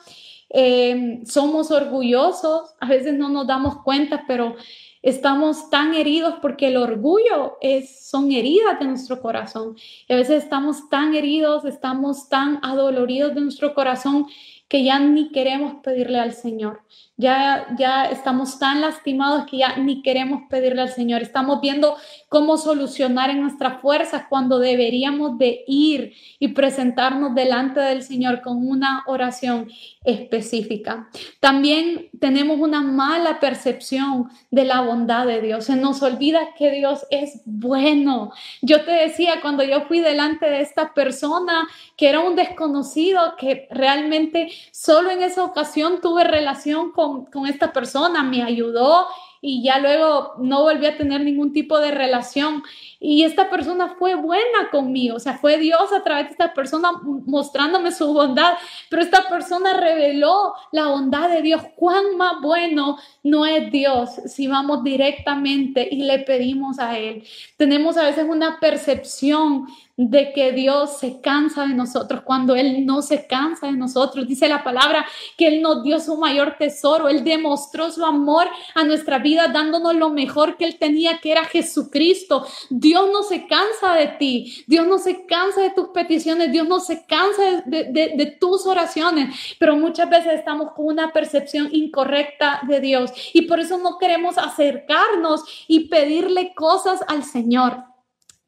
Eh, 0.50 1.20
somos 1.26 1.70
orgullosos, 1.70 2.74
a 2.80 2.86
veces 2.86 3.14
no 3.14 3.28
nos 3.28 3.46
damos 3.46 3.82
cuenta, 3.82 4.24
pero 4.26 4.54
estamos 5.02 5.70
tan 5.70 5.94
heridos 5.94 6.34
porque 6.40 6.68
el 6.68 6.76
orgullo 6.76 7.56
es, 7.60 8.08
son 8.08 8.30
heridas 8.30 8.78
de 8.78 8.86
nuestro 8.86 9.20
corazón. 9.20 9.76
Y 10.08 10.12
a 10.12 10.16
veces 10.16 10.44
estamos 10.44 10.88
tan 10.88 11.14
heridos, 11.14 11.64
estamos 11.64 12.28
tan 12.28 12.60
adoloridos 12.62 13.34
de 13.34 13.40
nuestro 13.40 13.74
corazón 13.74 14.26
que 14.68 14.84
ya 14.84 14.98
ni 14.98 15.30
queremos 15.30 15.76
pedirle 15.82 16.18
al 16.18 16.34
Señor. 16.34 16.82
Ya, 17.20 17.66
ya 17.76 18.04
estamos 18.04 18.60
tan 18.60 18.80
lastimados 18.80 19.44
que 19.50 19.58
ya 19.58 19.76
ni 19.76 20.02
queremos 20.02 20.42
pedirle 20.48 20.82
al 20.82 20.90
Señor. 20.90 21.20
Estamos 21.20 21.60
viendo 21.60 21.96
cómo 22.28 22.56
solucionar 22.56 23.30
en 23.30 23.40
nuestras 23.40 23.80
fuerzas 23.80 24.26
cuando 24.28 24.60
deberíamos 24.60 25.36
de 25.36 25.64
ir 25.66 26.12
y 26.38 26.48
presentarnos 26.48 27.34
delante 27.34 27.80
del 27.80 28.04
Señor 28.04 28.40
con 28.40 28.64
una 28.64 29.02
oración 29.08 29.68
específica. 30.04 31.08
También 31.40 32.08
tenemos 32.20 32.60
una 32.60 32.82
mala 32.82 33.40
percepción 33.40 34.30
de 34.52 34.64
la 34.64 34.82
bondad 34.82 35.26
de 35.26 35.42
Dios. 35.42 35.64
Se 35.64 35.74
nos 35.74 36.00
olvida 36.02 36.54
que 36.56 36.70
Dios 36.70 37.04
es 37.10 37.42
bueno. 37.44 38.30
Yo 38.62 38.84
te 38.84 38.92
decía 38.92 39.40
cuando 39.42 39.64
yo 39.64 39.80
fui 39.82 39.98
delante 39.98 40.48
de 40.48 40.60
esta 40.60 40.94
persona 40.94 41.66
que 41.96 42.08
era 42.08 42.20
un 42.20 42.36
desconocido, 42.36 43.34
que 43.36 43.66
realmente 43.72 44.52
solo 44.70 45.10
en 45.10 45.22
esa 45.22 45.42
ocasión 45.42 46.00
tuve 46.00 46.22
relación 46.22 46.92
con 46.92 47.07
con, 47.32 47.46
esta 47.46 47.72
persona, 47.72 48.22
me 48.22 48.42
ayudó 48.42 49.06
y 49.40 49.62
ya 49.62 49.78
luego 49.78 50.34
no 50.38 50.62
volví 50.62 50.86
a 50.86 50.96
tener 50.96 51.20
ningún 51.20 51.52
tipo 51.52 51.78
de 51.78 51.92
relación. 51.92 52.62
Y 53.00 53.22
esta 53.22 53.48
persona 53.48 53.94
fue 53.98 54.14
buena 54.16 54.70
conmigo, 54.70 55.16
o 55.16 55.20
sea, 55.20 55.38
fue 55.38 55.58
Dios 55.58 55.92
a 55.92 56.02
través 56.02 56.26
de 56.26 56.32
esta 56.32 56.52
persona 56.54 56.90
mostrándome 57.02 57.92
su 57.92 58.12
bondad, 58.12 58.54
pero 58.90 59.02
esta 59.02 59.28
persona 59.28 59.74
reveló 59.74 60.54
la 60.72 60.88
bondad 60.88 61.28
de 61.28 61.42
Dios. 61.42 61.62
Cuán 61.76 62.16
más 62.16 62.40
bueno 62.42 62.98
no 63.22 63.46
es 63.46 63.70
Dios 63.70 64.10
si 64.26 64.48
vamos 64.48 64.82
directamente 64.82 65.88
y 65.90 66.02
le 66.02 66.18
pedimos 66.20 66.78
a 66.78 66.98
Él. 66.98 67.22
Tenemos 67.56 67.96
a 67.96 68.04
veces 68.04 68.26
una 68.28 68.58
percepción 68.58 69.66
de 69.98 70.32
que 70.32 70.52
Dios 70.52 70.98
se 70.98 71.20
cansa 71.20 71.66
de 71.66 71.74
nosotros 71.74 72.22
cuando 72.22 72.54
Él 72.54 72.86
no 72.86 73.02
se 73.02 73.26
cansa 73.26 73.66
de 73.66 73.72
nosotros. 73.72 74.28
Dice 74.28 74.48
la 74.48 74.62
palabra 74.62 75.04
que 75.36 75.48
Él 75.48 75.60
nos 75.60 75.82
dio 75.82 75.98
su 75.98 76.16
mayor 76.16 76.54
tesoro. 76.56 77.08
Él 77.08 77.24
demostró 77.24 77.90
su 77.90 78.04
amor 78.04 78.46
a 78.76 78.84
nuestra 78.84 79.18
vida 79.18 79.48
dándonos 79.48 79.96
lo 79.96 80.10
mejor 80.10 80.56
que 80.56 80.66
Él 80.66 80.78
tenía, 80.78 81.18
que 81.18 81.32
era 81.32 81.44
Jesucristo. 81.44 82.46
Dios 82.70 83.10
no 83.12 83.24
se 83.24 83.48
cansa 83.48 83.94
de 83.94 84.06
ti. 84.06 84.64
Dios 84.68 84.86
no 84.86 84.98
se 84.98 85.26
cansa 85.26 85.62
de 85.62 85.70
tus 85.70 85.88
peticiones. 85.88 86.52
Dios 86.52 86.68
no 86.68 86.78
se 86.78 87.04
cansa 87.04 87.64
de, 87.66 87.84
de 87.90 88.36
tus 88.40 88.66
oraciones. 88.66 89.34
Pero 89.58 89.74
muchas 89.74 90.08
veces 90.08 90.34
estamos 90.34 90.74
con 90.76 90.86
una 90.86 91.12
percepción 91.12 91.70
incorrecta 91.72 92.60
de 92.68 92.78
Dios 92.78 93.10
y 93.32 93.42
por 93.42 93.58
eso 93.58 93.78
no 93.78 93.98
queremos 93.98 94.38
acercarnos 94.38 95.42
y 95.66 95.88
pedirle 95.88 96.54
cosas 96.54 97.00
al 97.08 97.24
Señor. 97.24 97.87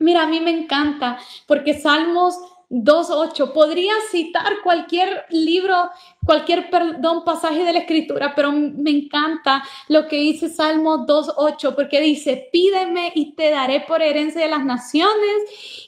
Mira, 0.01 0.23
a 0.23 0.27
mí 0.27 0.41
me 0.41 0.51
encanta 0.51 1.19
porque 1.47 1.75
Salmos 1.75 2.35
2.8, 2.71 3.53
podría 3.53 3.93
citar 4.13 4.63
cualquier 4.63 5.27
libro, 5.31 5.91
cualquier, 6.25 6.71
perdón, 6.71 7.25
pasaje 7.25 7.65
de 7.65 7.73
la 7.73 7.81
escritura, 7.81 8.33
pero 8.35 8.53
me 8.53 8.91
encanta 8.91 9.65
lo 9.89 10.07
que 10.07 10.17
dice 10.17 10.49
Salmo 10.49 11.05
2.8, 11.05 11.75
porque 11.75 12.01
dice, 12.01 12.49
pídeme 12.53 13.13
y 13.17 13.35
te 13.35 13.51
daré 13.51 13.81
por 13.81 14.01
herencia 14.01 14.41
de 14.41 14.49
las 14.49 14.65
naciones, 14.65 15.35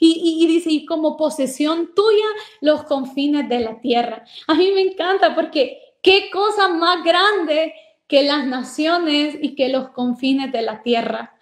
y, 0.01 0.41
y, 0.43 0.47
dice, 0.49 0.71
y 0.71 0.85
como 0.85 1.17
posesión 1.17 1.95
tuya 1.95 2.27
los 2.61 2.83
confines 2.83 3.49
de 3.49 3.61
la 3.61 3.81
tierra. 3.81 4.25
A 4.49 4.55
mí 4.55 4.73
me 4.75 4.81
encanta 4.81 5.37
porque 5.37 5.95
qué 6.03 6.31
cosa 6.33 6.67
más 6.67 7.05
grande 7.05 7.73
que 8.13 8.23
las 8.23 8.45
naciones 8.45 9.39
y 9.41 9.55
que 9.55 9.71
los 9.71 9.89
confines 9.89 10.53
de 10.53 10.61
la 10.61 10.83
tierra. 10.83 11.35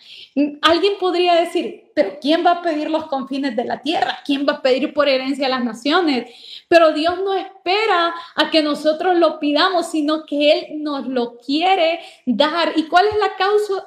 Alguien 0.63 0.93
podría 1.01 1.35
decir, 1.35 1.91
pero 1.97 2.19
¿quién 2.21 2.47
va 2.47 2.53
a 2.53 2.63
pedir 2.63 2.89
los 2.89 3.07
confines 3.07 3.57
de 3.57 3.65
la 3.65 3.83
tierra? 3.83 4.21
¿Quién 4.25 4.47
va 4.49 4.53
a 4.53 4.63
pedir 4.63 4.95
por 4.95 5.09
herencia 5.09 5.47
a 5.47 5.49
las 5.49 5.65
naciones? 5.65 6.31
Pero 6.69 6.93
Dios 6.93 7.19
no 7.25 7.35
espera 7.35 8.15
a 8.37 8.51
que 8.53 8.63
nosotros 8.63 9.17
lo 9.17 9.41
pidamos, 9.41 9.91
sino 9.91 10.25
que 10.25 10.53
Él 10.53 10.85
nos 10.85 11.09
lo 11.09 11.39
quiere 11.39 11.99
dar. 12.25 12.75
¿Y 12.77 12.85
cuál 12.85 13.09
es 13.09 13.17
la 13.17 13.33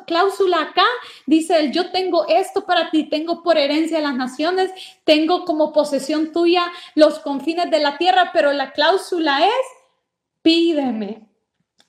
cláusula 0.05 0.63
acá? 0.63 0.83
Dice 1.25 1.57
Él, 1.61 1.71
yo 1.71 1.89
tengo 1.89 2.27
esto 2.27 2.65
para 2.65 2.91
ti, 2.91 3.05
tengo 3.05 3.43
por 3.43 3.57
herencia 3.57 3.99
a 3.99 4.01
las 4.01 4.15
naciones, 4.15 4.71
tengo 5.05 5.45
como 5.45 5.71
posesión 5.71 6.33
tuya 6.33 6.69
los 6.95 7.19
confines 7.19 7.71
de 7.71 7.79
la 7.79 7.97
tierra, 7.97 8.31
pero 8.33 8.51
la 8.51 8.73
cláusula 8.73 9.45
es, 9.45 9.65
pídeme. 10.41 11.32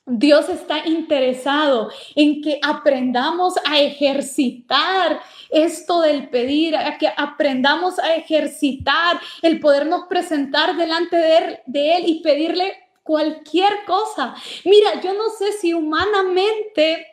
Dios 0.07 0.49
está 0.49 0.87
interesado 0.87 1.89
en 2.15 2.41
que 2.41 2.59
aprendamos 2.61 3.55
a 3.65 3.79
ejercitar 3.79 5.19
esto 5.49 6.01
del 6.01 6.29
pedir, 6.29 6.75
a 6.75 6.97
que 6.99 7.11
aprendamos 7.17 7.97
a 7.97 8.13
ejercitar 8.13 9.19
el 9.41 9.59
podernos 9.59 10.03
presentar 10.07 10.77
delante 10.77 11.15
de 11.17 11.37
él, 11.37 11.59
de 11.65 11.97
él 11.97 12.03
y 12.05 12.21
pedirle 12.21 12.77
cualquier 13.01 13.83
cosa. 13.85 14.35
Mira, 14.63 15.01
yo 15.01 15.13
no 15.13 15.29
sé 15.29 15.53
si 15.53 15.73
humanamente 15.73 17.07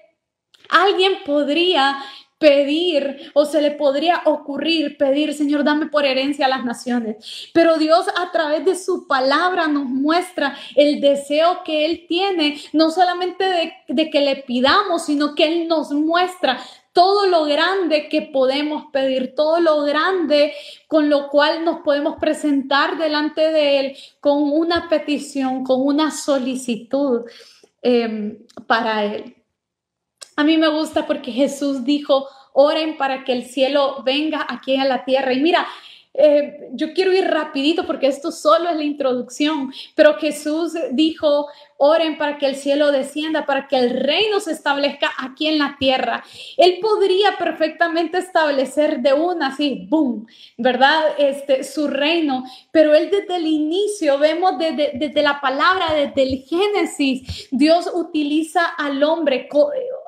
alguien 0.68 1.18
podría 1.24 2.02
pedir 2.42 3.30
o 3.34 3.44
se 3.44 3.62
le 3.62 3.70
podría 3.70 4.20
ocurrir 4.24 4.98
pedir, 4.98 5.32
Señor, 5.32 5.62
dame 5.62 5.86
por 5.86 6.04
herencia 6.04 6.46
a 6.46 6.48
las 6.48 6.64
naciones. 6.64 7.48
Pero 7.54 7.78
Dios 7.78 8.06
a 8.16 8.32
través 8.32 8.64
de 8.64 8.74
su 8.74 9.06
palabra 9.06 9.68
nos 9.68 9.84
muestra 9.84 10.56
el 10.74 11.00
deseo 11.00 11.62
que 11.64 11.86
Él 11.86 12.04
tiene, 12.08 12.60
no 12.72 12.90
solamente 12.90 13.72
de, 13.86 14.10
que 14.10 14.20
le 14.20 14.36
pidamos, 14.42 15.04
sino 15.04 15.36
que 15.36 15.46
Él 15.46 15.68
nos 15.68 15.92
muestra 15.92 16.58
todo 16.92 17.26
lo 17.28 17.44
grande 17.44 18.08
que 18.08 18.22
podemos 18.22 18.86
pedir, 18.92 19.36
todo 19.36 19.60
lo 19.60 19.82
grande 19.82 20.52
con 20.88 21.08
lo 21.08 21.28
cual 21.28 21.64
nos 21.64 21.78
podemos 21.82 22.16
presentar 22.20 22.98
delante 22.98 23.52
de 23.52 23.78
Él 23.78 23.96
con 24.18 24.42
una 24.42 24.88
petición, 24.88 25.62
con 25.62 25.80
una 25.80 26.10
solicitud 26.10 27.22
em, 27.82 28.36
para 28.66 29.04
Él. 29.04 29.41
A 30.36 30.44
mí 30.44 30.56
me 30.56 30.68
gusta 30.68 31.06
porque 31.06 31.30
Jesús 31.32 31.84
dijo, 31.84 32.28
oren 32.52 32.96
para 32.96 33.24
que 33.24 33.32
el 33.32 33.44
cielo 33.44 34.02
venga 34.04 34.46
aquí 34.48 34.76
a 34.76 34.84
la 34.84 35.04
tierra. 35.04 35.32
Y 35.32 35.40
mira, 35.40 35.66
eh, 36.14 36.68
yo 36.72 36.92
quiero 36.92 37.10
ir 37.10 37.24
rapidito 37.24 37.86
porque 37.86 38.06
esto 38.06 38.30
solo 38.30 38.68
es 38.68 38.76
la 38.76 38.84
introducción, 38.84 39.72
pero 39.94 40.18
Jesús 40.18 40.74
dijo, 40.90 41.48
oren 41.78 42.18
para 42.18 42.36
que 42.36 42.44
el 42.44 42.56
cielo 42.56 42.92
descienda, 42.92 43.46
para 43.46 43.66
que 43.66 43.78
el 43.78 43.98
reino 43.98 44.38
se 44.38 44.52
establezca 44.52 45.10
aquí 45.18 45.48
en 45.48 45.56
la 45.56 45.76
tierra. 45.78 46.22
Él 46.58 46.78
podría 46.82 47.38
perfectamente 47.38 48.18
establecer 48.18 49.00
de 49.00 49.14
una 49.14 49.48
así, 49.48 49.86
boom, 49.88 50.26
¿verdad? 50.58 51.14
Este, 51.16 51.64
su 51.64 51.88
reino, 51.88 52.44
pero 52.70 52.94
él 52.94 53.10
desde 53.10 53.36
el 53.36 53.46
inicio, 53.46 54.18
vemos 54.18 54.58
desde, 54.58 54.92
desde 54.94 55.22
la 55.22 55.40
palabra, 55.40 55.94
desde 55.94 56.22
el 56.22 56.42
Génesis, 56.42 57.48
Dios 57.50 57.90
utiliza 57.92 58.66
al 58.66 59.02
hombre, 59.02 59.48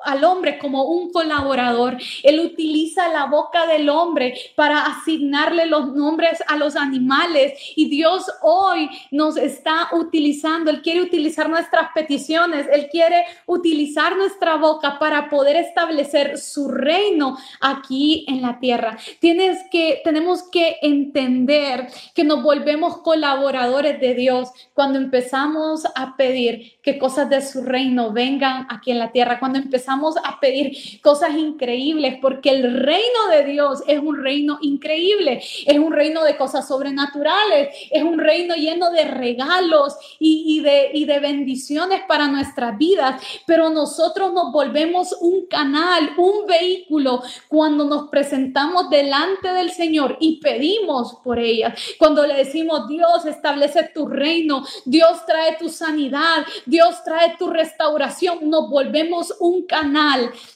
al 0.05 0.23
hombre 0.23 0.57
como 0.57 0.85
un 0.85 1.11
colaborador. 1.11 1.97
Él 2.23 2.39
utiliza 2.39 3.07
la 3.09 3.25
boca 3.25 3.67
del 3.67 3.89
hombre 3.89 4.35
para 4.55 4.85
asignarle 4.85 5.65
los 5.65 5.93
nombres 5.93 6.43
a 6.47 6.55
los 6.55 6.75
animales 6.75 7.53
y 7.75 7.89
Dios 7.89 8.25
hoy 8.41 8.89
nos 9.11 9.37
está 9.37 9.89
utilizando, 9.91 10.71
Él 10.71 10.81
quiere 10.81 11.01
utilizar 11.01 11.49
nuestras 11.49 11.89
peticiones, 11.93 12.67
Él 12.71 12.87
quiere 12.89 13.25
utilizar 13.45 14.15
nuestra 14.15 14.55
boca 14.55 14.99
para 14.99 15.29
poder 15.29 15.55
establecer 15.57 16.37
su 16.37 16.69
reino 16.69 17.37
aquí 17.61 18.25
en 18.27 18.41
la 18.41 18.59
tierra. 18.59 18.97
Tienes 19.19 19.59
que, 19.71 20.01
tenemos 20.03 20.43
que 20.43 20.77
entender 20.81 21.87
que 22.13 22.23
nos 22.23 22.43
volvemos 22.43 22.97
colaboradores 22.97 23.99
de 23.99 24.13
Dios 24.13 24.49
cuando 24.73 24.99
empezamos 24.99 25.85
a 25.95 26.15
pedir 26.15 26.73
que 26.81 26.97
cosas 26.97 27.29
de 27.29 27.41
su 27.41 27.63
reino 27.63 28.11
vengan 28.11 28.67
aquí 28.69 28.91
en 28.91 28.99
la 28.99 29.11
tierra, 29.11 29.39
cuando 29.39 29.59
empezamos 29.59 29.94
a 30.23 30.39
pedir 30.39 31.01
cosas 31.01 31.35
increíbles, 31.35 32.17
porque 32.21 32.49
el 32.49 32.83
reino 32.83 33.27
de 33.31 33.45
Dios 33.45 33.83
es 33.87 33.99
un 33.99 34.21
reino 34.21 34.57
increíble, 34.61 35.41
es 35.65 35.79
un 35.79 35.93
reino 35.93 36.23
de 36.23 36.37
cosas 36.37 36.67
sobrenaturales, 36.67 37.69
es 37.91 38.03
un 38.03 38.19
reino 38.19 38.55
lleno 38.55 38.91
de 38.91 39.05
regalos 39.05 39.95
y, 40.19 40.61
de, 40.61 40.91
y 40.93 41.05
de 41.05 41.19
bendiciones 41.19 42.01
para 42.07 42.27
nuestras 42.27 42.77
vidas, 42.77 43.21
pero 43.45 43.69
nosotros 43.69 44.33
nos 44.33 44.51
volvemos 44.51 45.15
un 45.21 45.45
canal, 45.47 46.11
un 46.17 46.45
vehículo 46.45 47.21
cuando 47.47 47.85
nos 47.85 48.09
presentamos 48.09 48.89
delante 48.89 49.49
del 49.49 49.71
Señor 49.71 50.17
y 50.19 50.39
pedimos 50.39 51.17
por 51.23 51.39
ellas, 51.39 51.79
cuando 51.97 52.25
le 52.25 52.35
decimos, 52.35 52.87
Dios 52.87 53.25
establece 53.25 53.89
tu 53.93 54.07
reino, 54.07 54.65
Dios 54.85 55.25
trae 55.25 55.57
tu 55.57 55.69
sanidad, 55.69 56.45
Dios 56.65 57.03
trae 57.03 57.35
tu 57.37 57.49
restauración, 57.49 58.49
nos 58.49 58.69
volvemos 58.69 59.33
un 59.39 59.65
canal 59.65 59.84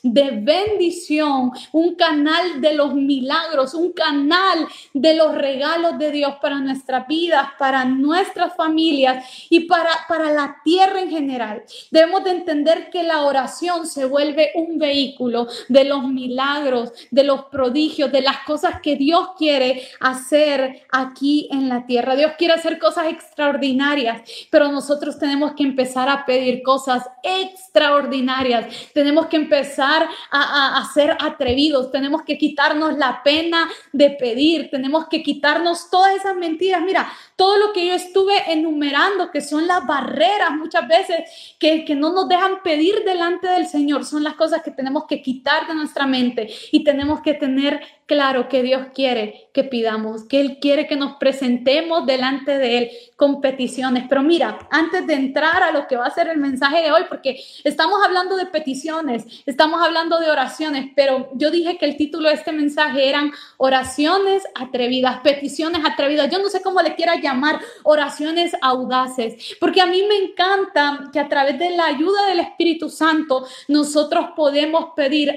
de 0.03 0.31
bendición, 0.31 1.51
un 1.71 1.95
canal 1.95 2.61
de 2.61 2.73
los 2.73 2.93
milagros, 2.93 3.73
un 3.73 3.91
canal 3.91 4.67
de 4.93 5.15
los 5.15 5.35
regalos 5.35 5.97
de 5.97 6.11
Dios 6.11 6.35
para 6.41 6.59
nuestras 6.59 7.07
vidas, 7.07 7.49
para 7.57 7.85
nuestras 7.85 8.55
familias 8.55 9.25
y 9.49 9.61
para, 9.61 9.89
para 10.07 10.31
la 10.31 10.57
tierra 10.63 11.01
en 11.01 11.09
general. 11.09 11.63
Debemos 11.91 12.23
de 12.23 12.31
entender 12.31 12.89
que 12.89 13.03
la 13.03 13.21
oración 13.21 13.85
se 13.85 14.05
vuelve 14.05 14.51
un 14.55 14.77
vehículo 14.79 15.47
de 15.67 15.83
los 15.83 16.03
milagros, 16.03 16.91
de 17.11 17.23
los 17.23 17.45
prodigios, 17.45 18.11
de 18.11 18.21
las 18.21 18.39
cosas 18.45 18.81
que 18.81 18.95
Dios 18.95 19.29
quiere 19.37 19.87
hacer 19.99 20.83
aquí 20.91 21.47
en 21.51 21.69
la 21.69 21.85
tierra. 21.85 22.15
Dios 22.15 22.33
quiere 22.37 22.53
hacer 22.53 22.79
cosas 22.79 23.07
extraordinarias, 23.07 24.21
pero 24.49 24.71
nosotros 24.71 25.19
tenemos 25.19 25.53
que 25.53 25.63
empezar 25.63 26.09
a 26.09 26.25
pedir 26.25 26.63
cosas 26.63 27.03
extraordinarias. 27.23 28.65
Tenemos 28.93 29.08
que 29.27 29.37
empezar 29.37 30.09
a, 30.31 30.89
ser 30.93 31.15
atrevidos. 31.19 31.91
Tenemos 31.91 32.23
que 32.23 32.37
quitarnos 32.37 32.97
la 32.97 33.21
pena 33.23 33.69
de 33.91 34.11
pedir. 34.11 34.69
Tenemos 34.69 35.07
que 35.07 35.23
quitarnos 35.23 35.89
todas 35.89 36.15
esas 36.15 36.35
mentiras. 36.35 36.81
Mira, 36.81 37.11
todo 37.39 37.55
lo 37.55 37.71
que 37.71 37.87
yo 37.87 37.93
estuve 37.93 38.33
enumerando, 38.51 39.31
que 39.31 39.39
son 39.39 39.65
las 39.65 39.87
barreras 39.87 40.51
muchas 40.51 40.85
veces 40.89 41.55
que, 41.57 41.85
que 41.85 41.95
no 41.95 42.11
nos 42.11 42.27
dejan 42.27 42.61
pedir 42.65 43.05
delante 43.05 43.47
del 43.47 43.65
Señor, 43.65 44.03
son 44.03 44.25
las 44.25 44.33
cosas 44.33 44.61
que 44.61 44.71
tenemos 44.71 45.05
que 45.07 45.21
quitar 45.21 45.65
de 45.65 45.73
nuestra 45.73 46.05
mente 46.05 46.49
y 46.73 46.83
tenemos 46.83 47.21
que 47.21 47.33
tener 47.33 47.79
claro 48.07 48.49
que 48.49 48.63
Dios 48.63 48.87
quiere 48.93 49.49
que 49.53 49.63
pidamos, 49.63 50.25
que 50.25 50.41
Él 50.41 50.57
quiere 50.59 50.87
que 50.87 50.97
nos 50.97 51.15
presentemos 51.17 52.05
delante 52.05 52.57
de 52.57 52.77
Él 52.77 52.91
con 53.15 53.39
peticiones. 53.39 54.05
Pero 54.09 54.23
mira, 54.23 54.57
antes 54.71 55.05
de 55.05 55.13
entrar 55.13 55.61
a 55.61 55.71
lo 55.71 55.87
que 55.87 55.95
va 55.95 56.07
a 56.07 56.13
ser 56.13 56.27
el 56.27 56.39
mensaje 56.39 56.81
de 56.81 56.91
hoy, 56.91 57.03
porque 57.07 57.39
estamos 57.63 57.99
hablando 58.03 58.35
de 58.35 58.47
peticiones, 58.47 59.43
estamos 59.45 59.81
hablando 59.81 60.19
de 60.19 60.29
oraciones, 60.31 60.87
pero 60.95 61.29
yo 61.35 61.51
dije 61.51 61.77
que 61.77 61.85
el 61.85 61.97
título 61.97 62.29
de 62.29 62.35
este 62.35 62.51
mensaje 62.51 63.07
eran 63.07 63.31
oraciones 63.57 64.43
atrevidas, 64.55 65.19
peticiones 65.19 65.85
atrevidas. 65.85 66.29
Yo 66.31 66.39
no 66.39 66.49
sé 66.49 66.61
cómo 66.61 66.81
le 66.81 66.95
quiera 66.95 67.15
llamar 67.15 67.28
llamar 67.29 67.61
oraciones 67.83 68.55
audaces, 68.61 69.55
porque 69.59 69.81
a 69.81 69.85
mí 69.85 70.03
me 70.07 70.17
encanta 70.17 71.09
que 71.11 71.19
a 71.19 71.29
través 71.29 71.57
de 71.59 71.71
la 71.71 71.85
ayuda 71.85 72.27
del 72.27 72.39
Espíritu 72.39 72.89
Santo 72.89 73.45
nosotros 73.67 74.27
podemos 74.35 74.89
pedir 74.95 75.35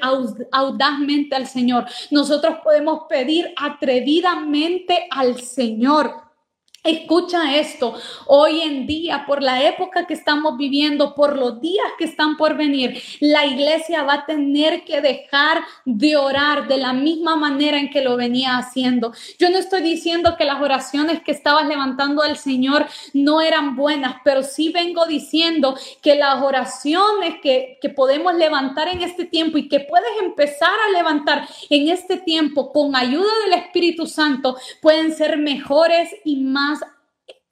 audazmente 0.50 1.36
al 1.36 1.46
Señor, 1.46 1.86
nosotros 2.10 2.56
podemos 2.62 3.02
pedir 3.08 3.52
atrevidamente 3.56 5.06
al 5.10 5.40
Señor. 5.40 6.31
Escucha 6.84 7.56
esto, 7.58 7.94
hoy 8.26 8.62
en 8.62 8.88
día, 8.88 9.22
por 9.24 9.40
la 9.40 9.62
época 9.68 10.04
que 10.04 10.14
estamos 10.14 10.56
viviendo, 10.56 11.14
por 11.14 11.38
los 11.38 11.60
días 11.60 11.86
que 11.96 12.04
están 12.04 12.36
por 12.36 12.56
venir, 12.56 13.00
la 13.20 13.46
iglesia 13.46 14.02
va 14.02 14.14
a 14.14 14.26
tener 14.26 14.82
que 14.82 15.00
dejar 15.00 15.62
de 15.84 16.16
orar 16.16 16.66
de 16.66 16.78
la 16.78 16.92
misma 16.92 17.36
manera 17.36 17.78
en 17.78 17.88
que 17.88 18.00
lo 18.00 18.16
venía 18.16 18.56
haciendo. 18.58 19.12
Yo 19.38 19.48
no 19.50 19.58
estoy 19.58 19.82
diciendo 19.82 20.34
que 20.36 20.44
las 20.44 20.60
oraciones 20.60 21.22
que 21.22 21.30
estabas 21.30 21.68
levantando 21.68 22.20
al 22.20 22.36
Señor 22.36 22.86
no 23.14 23.40
eran 23.40 23.76
buenas, 23.76 24.16
pero 24.24 24.42
sí 24.42 24.70
vengo 24.70 25.06
diciendo 25.06 25.76
que 26.02 26.16
las 26.16 26.42
oraciones 26.42 27.36
que, 27.44 27.78
que 27.80 27.90
podemos 27.90 28.34
levantar 28.34 28.88
en 28.88 29.02
este 29.02 29.24
tiempo 29.24 29.56
y 29.56 29.68
que 29.68 29.78
puedes 29.78 30.20
empezar 30.20 30.74
a 30.88 30.90
levantar 30.90 31.46
en 31.70 31.90
este 31.90 32.16
tiempo 32.16 32.72
con 32.72 32.96
ayuda 32.96 33.30
del 33.44 33.60
Espíritu 33.60 34.08
Santo 34.08 34.56
pueden 34.80 35.14
ser 35.14 35.36
mejores 35.36 36.10
y 36.24 36.40
más 36.40 36.71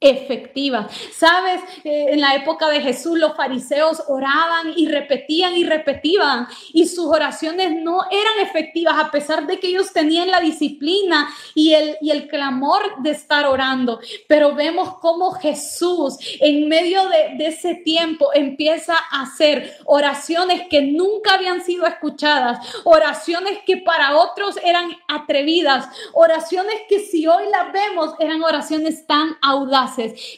efectiva. 0.01 0.89
Sabes, 1.15 1.61
eh, 1.83 2.07
en 2.09 2.21
la 2.21 2.33
época 2.33 2.67
de 2.69 2.81
Jesús 2.81 3.19
los 3.19 3.35
fariseos 3.35 4.03
oraban 4.07 4.73
y 4.75 4.87
repetían 4.87 5.55
y 5.55 5.63
repetían 5.63 6.47
y 6.73 6.87
sus 6.87 7.05
oraciones 7.05 7.71
no 7.83 8.01
eran 8.09 8.47
efectivas 8.47 8.95
a 8.97 9.11
pesar 9.11 9.45
de 9.45 9.59
que 9.59 9.67
ellos 9.67 9.93
tenían 9.93 10.31
la 10.31 10.39
disciplina 10.39 11.29
y 11.53 11.73
el, 11.73 11.97
y 12.01 12.09
el 12.09 12.27
clamor 12.27 12.81
de 13.03 13.11
estar 13.11 13.45
orando. 13.45 13.99
Pero 14.27 14.55
vemos 14.55 14.97
cómo 14.97 15.33
Jesús 15.33 16.17
en 16.39 16.67
medio 16.67 17.07
de 17.07 17.45
ese 17.45 17.75
tiempo 17.75 18.31
empieza 18.33 18.95
a 19.11 19.21
hacer 19.21 19.77
oraciones 19.85 20.63
que 20.67 20.81
nunca 20.81 21.35
habían 21.35 21.63
sido 21.63 21.85
escuchadas, 21.85 22.57
oraciones 22.85 23.59
que 23.67 23.77
para 23.77 24.17
otros 24.17 24.57
eran 24.63 24.89
atrevidas, 25.07 25.87
oraciones 26.13 26.75
que 26.89 27.01
si 27.01 27.27
hoy 27.27 27.43
las 27.51 27.71
vemos 27.71 28.15
eran 28.19 28.41
oraciones 28.41 29.05
tan 29.05 29.37
audaces 29.43 29.90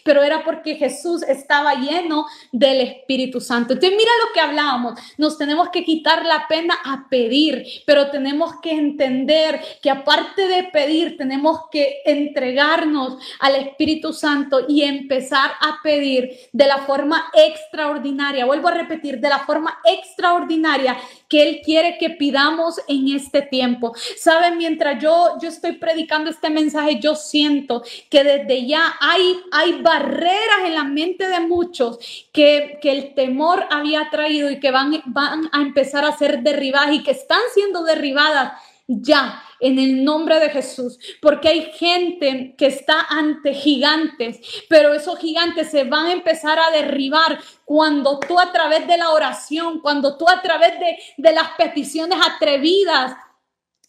pero 0.04 0.24
era 0.24 0.44
porque 0.44 0.76
Jesús 0.76 1.24
estaba 1.24 1.76
lleno 1.76 2.26
del 2.52 2.82
Espíritu 2.82 3.40
Santo. 3.42 3.74
Entonces, 3.74 3.98
mira 3.98 4.12
lo 4.26 4.34
que 4.34 4.40
hablábamos, 4.40 5.00
nos 5.18 5.38
tenemos 5.38 5.70
que 5.70 5.84
quitar 5.84 6.26
la 6.26 6.48
pena 6.48 6.76
a 6.84 7.08
pedir, 7.10 7.66
pero 7.86 8.10
tenemos 8.10 8.60
que 8.62 8.72
entender 8.72 9.60
que 9.82 9.90
aparte 9.90 10.48
de 10.48 10.64
pedir, 10.66 11.18
tenemos 11.18 11.62
que 11.72 12.02
entregarnos 12.06 13.18
al 13.40 13.56
Espíritu 13.56 14.14
Santo 14.14 14.66
y 14.68 14.84
empezar 14.84 15.52
a 15.60 15.80
pedir 15.84 16.30
de 16.52 16.68
la 16.68 16.80
forma 16.80 17.26
extraordinaria. 17.34 18.46
Vuelvo 18.46 18.68
a 18.68 18.74
repetir, 18.74 19.20
de 19.20 19.30
la 19.30 19.40
forma 19.40 19.80
extraordinaria 19.84 20.98
que 21.34 21.42
Él 21.42 21.62
quiere 21.66 21.98
que 21.98 22.12
pidamos 22.12 22.80
en 22.88 23.08
este 23.08 23.42
tiempo. 23.42 23.96
Saben, 24.20 24.56
mientras 24.56 25.02
yo, 25.02 25.40
yo 25.42 25.50
estoy 25.50 25.72
predicando 25.72 26.30
este 26.30 26.52
mensaje, 26.52 27.00
yo 27.00 27.16
siento 27.16 27.82
que 28.12 28.24
desde 28.24 28.68
ya 28.68 28.94
hay, 29.02 29.40
hay 29.52 29.82
barreras 29.82 30.66
en 30.66 30.76
la 30.76 30.84
mente 30.84 31.28
de 31.28 31.40
muchos 31.40 31.98
que, 32.32 32.78
que 32.84 32.92
el 32.92 33.16
temor 33.16 33.66
había 33.72 34.12
traído 34.12 34.52
y 34.52 34.60
que 34.60 34.70
van, 34.70 35.02
van 35.08 35.50
a 35.52 35.64
empezar 35.64 36.06
a 36.06 36.16
ser 36.16 36.44
derribadas 36.44 36.94
y 36.94 37.02
que 37.02 37.10
están 37.10 37.42
siendo 37.56 37.84
derribadas 37.84 38.54
ya 38.86 39.42
en 39.64 39.80
el 39.80 40.04
nombre 40.04 40.40
de 40.40 40.50
Jesús, 40.50 41.00
porque 41.22 41.48
hay 41.48 41.72
gente 41.74 42.54
que 42.58 42.68
está 42.68 43.08
ante 43.10 43.54
gigantes, 43.54 44.40
pero 44.70 44.94
esos 44.94 45.18
gigantes 45.18 45.72
se 45.72 45.86
van 45.86 46.08
a 46.08 46.14
empezar 46.14 46.60
a 46.60 46.70
derribar 46.72 47.40
cuando 47.66 48.20
tú 48.20 48.40
a 48.40 48.52
través 48.52 48.86
de 48.88 48.98
la 48.98 49.12
oración, 49.12 49.80
cuando 49.80 50.18
tú 50.18 50.28
a 50.28 50.42
través 50.42 50.80
de, 50.80 50.98
de 51.18 51.32
las 51.32 51.52
peticiones 51.58 52.20
atrevidas, 52.22 53.14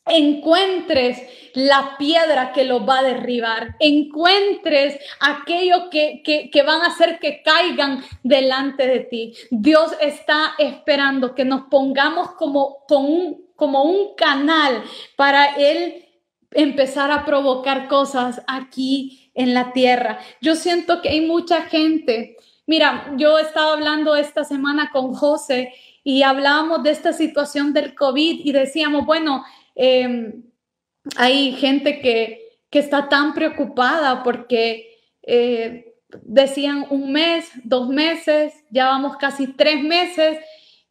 encuentres 0.07 1.23
la 1.55 1.97
piedra 1.99 2.53
que 2.53 2.65
los 2.65 2.87
va 2.87 2.99
a 2.99 3.03
derribar, 3.03 3.75
encuentres 3.79 4.99
aquello 5.21 5.89
que, 5.91 6.23
que, 6.23 6.51
que, 6.51 6.63
van 6.63 6.83
a 6.83 6.89
hacer 6.89 7.19
que 7.19 7.43
caigan 7.43 8.05
delante 8.23 8.87
de 8.87 9.01
ti. 9.01 9.35
Dios 9.51 9.93
está 10.01 10.55
esperando 10.59 11.35
que 11.35 11.45
nos 11.45 11.63
pongamos 11.71 12.33
como 12.33 12.85
con 12.87 13.05
un 13.07 13.44
como 13.57 13.85
un 13.85 14.15
canal 14.15 14.83
para 15.17 15.57
Él 15.57 16.05
empezar 16.51 17.11
a 17.11 17.25
provocar 17.25 17.89
cosas 17.89 18.43
aquí 18.47 19.31
en 19.35 19.55
la 19.55 19.73
tierra. 19.73 20.19
Yo 20.41 20.55
siento 20.55 21.03
que 21.03 21.11
hay 21.11 21.21
mucha 21.21 21.63
gente. 21.63 22.37
Mira, 22.67 23.13
yo 23.17 23.39
estaba 23.39 23.73
hablando 23.73 24.15
esta 24.17 24.45
semana 24.45 24.91
con 24.93 25.13
José 25.13 25.75
y 26.03 26.23
hablábamos 26.23 26.83
de 26.83 26.91
esta 26.91 27.13
situación 27.13 27.73
del 27.73 27.95
COVID 27.95 28.41
y 28.45 28.53
decíamos, 28.53 29.05
bueno, 29.05 29.45
em, 29.75 30.45
hay 31.17 31.53
gente 31.53 32.01
que, 32.01 32.59
que, 32.71 32.79
está 32.79 33.09
tan 33.09 33.35
preocupada 33.35 34.23
porque 34.23 34.99
eh, 35.23 35.95
decían 36.23 36.87
un 36.91 37.13
mes, 37.13 37.51
dos 37.65 37.89
meses, 37.89 38.55
ya 38.71 38.87
vamos 38.87 39.17
casi 39.17 39.49
tres 39.49 39.83
meses 39.83 40.39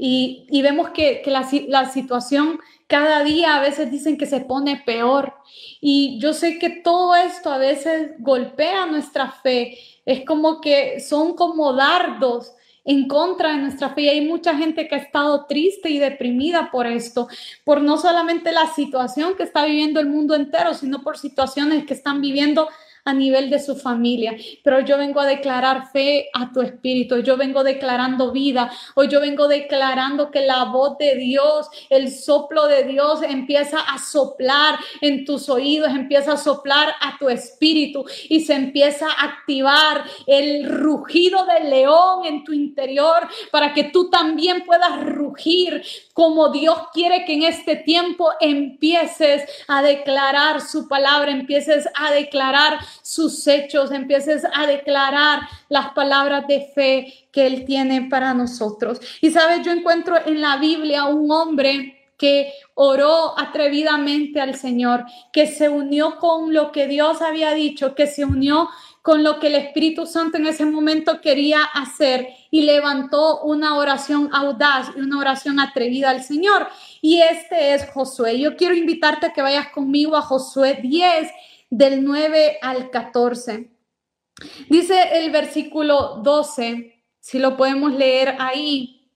y, 0.05 0.61
vemos 0.61 0.89
que, 0.89 1.23
la, 1.27 1.47
la, 1.69 1.89
situación 1.89 2.59
cada 2.87 3.23
día 3.23 3.55
a 3.55 3.61
veces 3.61 3.89
dicen 3.89 4.17
que 4.17 4.25
se 4.25 4.41
pone 4.41 4.83
peor. 4.85 5.33
Y 5.79 6.19
yo 6.19 6.33
sé 6.33 6.59
que 6.59 6.69
todo 6.69 7.15
esto 7.15 7.49
a 7.49 7.57
veces 7.57 8.11
golpea 8.19 8.85
nuestra 8.85 9.31
fe. 9.31 9.77
Es 10.05 10.25
como 10.25 10.59
que 10.59 10.99
son 10.99 11.35
como 11.37 11.71
dardos 11.71 12.51
en 12.83 13.07
contra 13.07 13.53
de 13.53 13.61
nuestra 13.61 13.91
fe. 13.91 14.01
Y 14.01 14.09
hay 14.09 14.27
mucha 14.27 14.57
gente 14.57 14.89
que 14.89 14.95
ha 14.95 14.97
estado 14.97 15.45
triste 15.45 15.89
y 15.89 15.99
deprimida 15.99 16.69
por 16.69 16.85
esto, 16.85 17.29
por 17.63 17.79
no 17.79 17.97
solamente 17.97 18.51
la 18.51 18.67
situación 18.73 19.37
que 19.37 19.43
está 19.43 19.63
viviendo 19.63 20.01
el 20.01 20.09
mundo 20.09 20.35
entero, 20.35 20.73
sino 20.73 21.01
por 21.01 21.17
situaciones 21.17 21.85
que 21.85 21.93
están 21.93 22.19
viviendo 22.19 22.67
a 23.05 23.13
nivel 23.13 23.49
de 23.49 23.59
su 23.59 23.75
familia. 23.75 24.35
Pero 24.63 24.79
yo 24.81 24.97
vengo 24.97 25.19
a 25.19 25.25
declarar 25.25 25.91
fe 25.91 26.29
a 26.33 26.51
tu 26.51 26.61
espíritu, 26.61 27.19
yo 27.19 27.37
vengo 27.37 27.63
declarando 27.63 28.31
vida, 28.31 28.71
hoy 28.95 29.07
yo 29.09 29.19
vengo 29.19 29.47
declarando 29.47 30.31
que 30.31 30.41
la 30.41 30.65
voz 30.65 30.97
de 30.97 31.15
Dios, 31.15 31.67
el 31.89 32.11
soplo 32.11 32.67
de 32.67 32.83
Dios 32.83 33.21
empieza 33.23 33.79
a 33.79 33.97
soplar 33.97 34.79
en 35.01 35.25
tus 35.25 35.49
oídos, 35.49 35.89
empieza 35.89 36.33
a 36.33 36.37
soplar 36.37 36.93
a 37.01 37.17
tu 37.17 37.29
espíritu 37.29 38.05
y 38.29 38.41
se 38.41 38.53
empieza 38.53 39.07
a 39.07 39.25
activar 39.25 40.03
el 40.27 40.69
rugido 40.69 41.45
del 41.45 41.69
león 41.69 42.25
en 42.25 42.43
tu 42.43 42.53
interior 42.53 43.27
para 43.51 43.73
que 43.73 43.85
tú 43.85 44.09
también 44.09 44.63
puedas 44.65 45.03
rugir 45.05 45.83
como 46.13 46.49
Dios 46.49 46.77
quiere 46.93 47.25
que 47.25 47.33
en 47.33 47.43
este 47.43 47.75
tiempo 47.75 48.29
empieces 48.39 49.43
a 49.67 49.81
declarar 49.81 50.61
su 50.61 50.87
palabra, 50.87 51.31
empieces 51.31 51.87
a 51.95 52.11
declarar 52.11 52.79
sus 53.01 53.47
hechos, 53.47 53.91
empieces 53.91 54.43
a 54.53 54.67
declarar 54.67 55.41
las 55.69 55.93
palabras 55.93 56.47
de 56.47 56.69
fe 56.73 57.27
que 57.31 57.47
Él 57.47 57.65
tiene 57.65 58.03
para 58.09 58.33
nosotros. 58.33 58.99
Y 59.21 59.31
sabes, 59.31 59.65
yo 59.65 59.71
encuentro 59.71 60.15
en 60.25 60.41
la 60.41 60.57
Biblia 60.57 61.05
un 61.05 61.31
hombre 61.31 61.99
que 62.17 62.53
oró 62.75 63.37
atrevidamente 63.37 64.39
al 64.39 64.55
Señor, 64.55 65.05
que 65.31 65.47
se 65.47 65.67
unió 65.67 66.19
con 66.19 66.53
lo 66.53 66.71
que 66.71 66.87
Dios 66.87 67.21
había 67.21 67.53
dicho, 67.53 67.95
que 67.95 68.07
se 68.07 68.23
unió 68.23 68.69
con 69.01 69.23
lo 69.23 69.39
que 69.39 69.47
el 69.47 69.55
Espíritu 69.55 70.05
Santo 70.05 70.37
en 70.37 70.47
ese 70.47 70.65
momento 70.65 71.19
quería 71.19 71.61
hacer 71.61 72.29
y 72.49 72.61
levantó 72.61 73.41
una 73.41 73.75
oración 73.75 74.29
audaz 74.31 74.91
y 74.95 75.01
una 75.01 75.19
oración 75.19 75.59
atrevida 75.59 76.11
al 76.11 76.23
Señor. 76.23 76.69
Y 77.01 77.19
este 77.19 77.73
es 77.73 77.89
Josué. 77.91 78.39
Yo 78.39 78.55
quiero 78.55 78.73
invitarte 78.73 79.25
a 79.25 79.33
que 79.33 79.41
vayas 79.41 79.67
conmigo 79.69 80.15
a 80.15 80.21
Josué 80.21 80.79
10 80.81 81.29
del 81.73 82.03
9 82.03 82.59
al 82.61 82.91
14. 82.91 83.71
Dice 84.69 84.95
el 85.13 85.31
versículo 85.31 86.19
12, 86.23 87.03
si 87.19 87.39
lo 87.39 87.57
podemos 87.57 87.93
leer 87.93 88.35
ahí. 88.37 89.09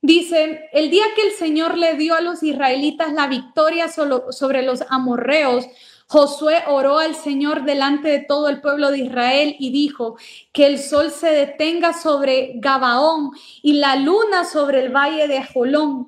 Dice, 0.00 0.68
el 0.72 0.88
día 0.88 1.04
que 1.16 1.22
el 1.22 1.32
Señor 1.32 1.76
le 1.76 1.96
dio 1.96 2.14
a 2.14 2.20
los 2.20 2.44
israelitas 2.44 3.12
la 3.12 3.26
victoria 3.26 3.88
sobre 3.88 4.62
los 4.62 4.84
amorreos, 4.88 5.66
Josué 6.06 6.62
oró 6.68 7.00
al 7.00 7.16
Señor 7.16 7.64
delante 7.64 8.08
de 8.08 8.20
todo 8.20 8.48
el 8.48 8.60
pueblo 8.60 8.92
de 8.92 8.98
Israel 8.98 9.56
y 9.58 9.72
dijo, 9.72 10.16
que 10.52 10.66
el 10.66 10.78
sol 10.78 11.10
se 11.10 11.30
detenga 11.30 11.92
sobre 11.92 12.52
Gabaón 12.54 13.32
y 13.62 13.72
la 13.74 13.96
luna 13.96 14.44
sobre 14.44 14.84
el 14.84 14.94
valle 14.94 15.26
de 15.26 15.42
Jolón 15.42 16.06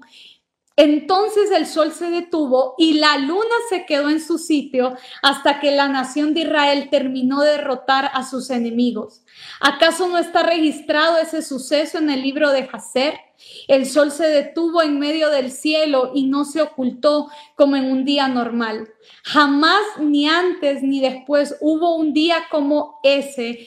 Entonces 0.81 1.51
el 1.51 1.67
sol 1.67 1.91
se 1.91 2.09
detuvo 2.09 2.77
y 2.79 2.95
la 2.95 3.19
luna 3.19 3.43
se 3.69 3.85
quedó 3.85 4.11
en 4.11 4.21
su 4.21 4.39
sitio 4.39 4.95
hasta 5.23 5.59
que 5.59 5.73
la 5.73 5.89
nación 5.89 6.35
de 6.35 6.43
Israel 6.43 6.87
terminó 6.89 7.41
de 7.41 7.51
derrotar 7.51 8.13
a 8.15 8.25
sus 8.25 8.49
enemigos. 8.51 9.25
¿Acaso 9.59 10.07
no 10.07 10.19
está 10.19 10.45
registrado 10.45 11.19
ese 11.19 11.43
suceso 11.43 11.99
en 11.99 12.11
el 12.11 12.23
libro 12.23 12.53
de 12.53 12.69
Jacer? 12.69 13.19
El 13.67 13.87
sol 13.87 14.13
se 14.13 14.29
detuvo 14.29 14.81
en 14.81 15.01
medio 15.01 15.31
del 15.31 15.51
cielo 15.51 16.13
y 16.15 16.27
no 16.27 16.45
se 16.45 16.63
ocultó 16.63 17.29
como 17.57 17.75
en 17.75 17.91
un 17.91 18.05
día 18.05 18.29
normal. 18.29 18.89
Jamás 19.25 19.83
ni 19.99 20.29
antes 20.29 20.85
ni 20.85 21.01
después 21.01 21.57
hubo 21.61 21.97
un 21.97 22.13
día 22.13 22.45
como 22.53 23.01
ese 23.03 23.67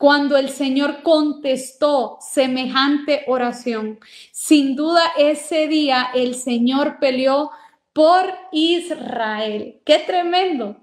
cuando 0.00 0.38
el 0.38 0.48
Señor 0.48 1.02
contestó 1.02 2.16
semejante 2.22 3.24
oración. 3.26 4.00
Sin 4.32 4.74
duda 4.74 5.02
ese 5.18 5.68
día 5.68 6.08
el 6.14 6.36
Señor 6.36 6.96
peleó 7.00 7.50
por 7.92 8.32
Israel. 8.50 9.78
Qué 9.84 9.98
tremendo. 9.98 10.78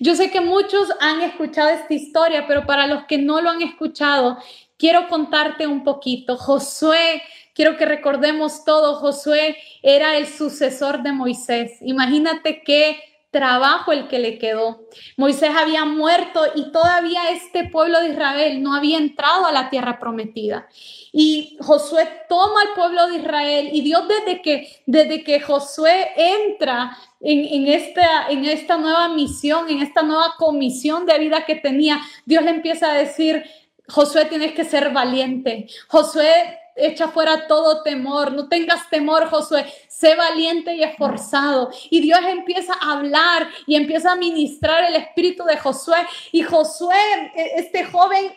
Yo 0.00 0.14
sé 0.14 0.30
que 0.30 0.42
muchos 0.42 0.86
han 1.00 1.22
escuchado 1.22 1.70
esta 1.70 1.94
historia, 1.94 2.46
pero 2.46 2.66
para 2.66 2.86
los 2.86 3.04
que 3.04 3.16
no 3.16 3.40
lo 3.40 3.48
han 3.48 3.62
escuchado, 3.62 4.36
quiero 4.76 5.08
contarte 5.08 5.66
un 5.66 5.82
poquito. 5.82 6.36
Josué, 6.36 7.22
quiero 7.54 7.78
que 7.78 7.86
recordemos 7.86 8.66
todo, 8.66 8.96
Josué 8.96 9.56
era 9.82 10.18
el 10.18 10.26
sucesor 10.26 11.02
de 11.02 11.12
Moisés. 11.12 11.78
Imagínate 11.80 12.62
que 12.62 13.00
trabajo 13.38 13.92
el 13.92 14.08
que 14.08 14.18
le 14.18 14.36
quedó. 14.36 14.80
Moisés 15.16 15.50
había 15.56 15.84
muerto 15.84 16.42
y 16.56 16.72
todavía 16.72 17.30
este 17.30 17.68
pueblo 17.68 18.00
de 18.00 18.08
Israel 18.08 18.60
no 18.60 18.74
había 18.74 18.98
entrado 18.98 19.46
a 19.46 19.52
la 19.52 19.70
tierra 19.70 20.00
prometida. 20.00 20.66
Y 21.12 21.56
Josué 21.60 22.08
toma 22.28 22.62
al 22.62 22.74
pueblo 22.74 23.06
de 23.06 23.18
Israel 23.18 23.70
y 23.72 23.82
Dios 23.82 24.08
desde 24.08 24.42
que, 24.42 24.82
desde 24.86 25.22
que 25.22 25.40
Josué 25.40 26.08
entra 26.16 26.98
en, 27.20 27.44
en, 27.44 27.72
esta, 27.72 28.28
en 28.28 28.44
esta 28.44 28.76
nueva 28.76 29.08
misión, 29.08 29.70
en 29.70 29.82
esta 29.82 30.02
nueva 30.02 30.34
comisión 30.36 31.06
de 31.06 31.16
vida 31.20 31.44
que 31.46 31.54
tenía, 31.54 32.00
Dios 32.26 32.42
le 32.42 32.50
empieza 32.50 32.90
a 32.90 32.94
decir, 32.94 33.44
Josué 33.86 34.24
tienes 34.24 34.52
que 34.52 34.64
ser 34.64 34.92
valiente. 34.92 35.68
Josué 35.86 36.58
echa 36.74 37.08
fuera 37.08 37.46
todo 37.46 37.82
temor, 37.82 38.32
no 38.32 38.48
tengas 38.48 38.88
temor, 38.90 39.28
Josué, 39.28 39.66
sé 39.98 40.14
valiente 40.14 40.74
y 40.76 40.84
esforzado. 40.84 41.70
Y 41.90 42.00
Dios 42.00 42.20
empieza 42.28 42.72
a 42.80 42.92
hablar 42.92 43.48
y 43.66 43.74
empieza 43.74 44.12
a 44.12 44.16
ministrar 44.16 44.84
el 44.84 44.94
espíritu 44.94 45.44
de 45.44 45.56
Josué. 45.56 45.98
Y 46.30 46.42
Josué, 46.42 46.94
e, 47.34 47.52
este 47.56 47.84
joven, 47.84 48.32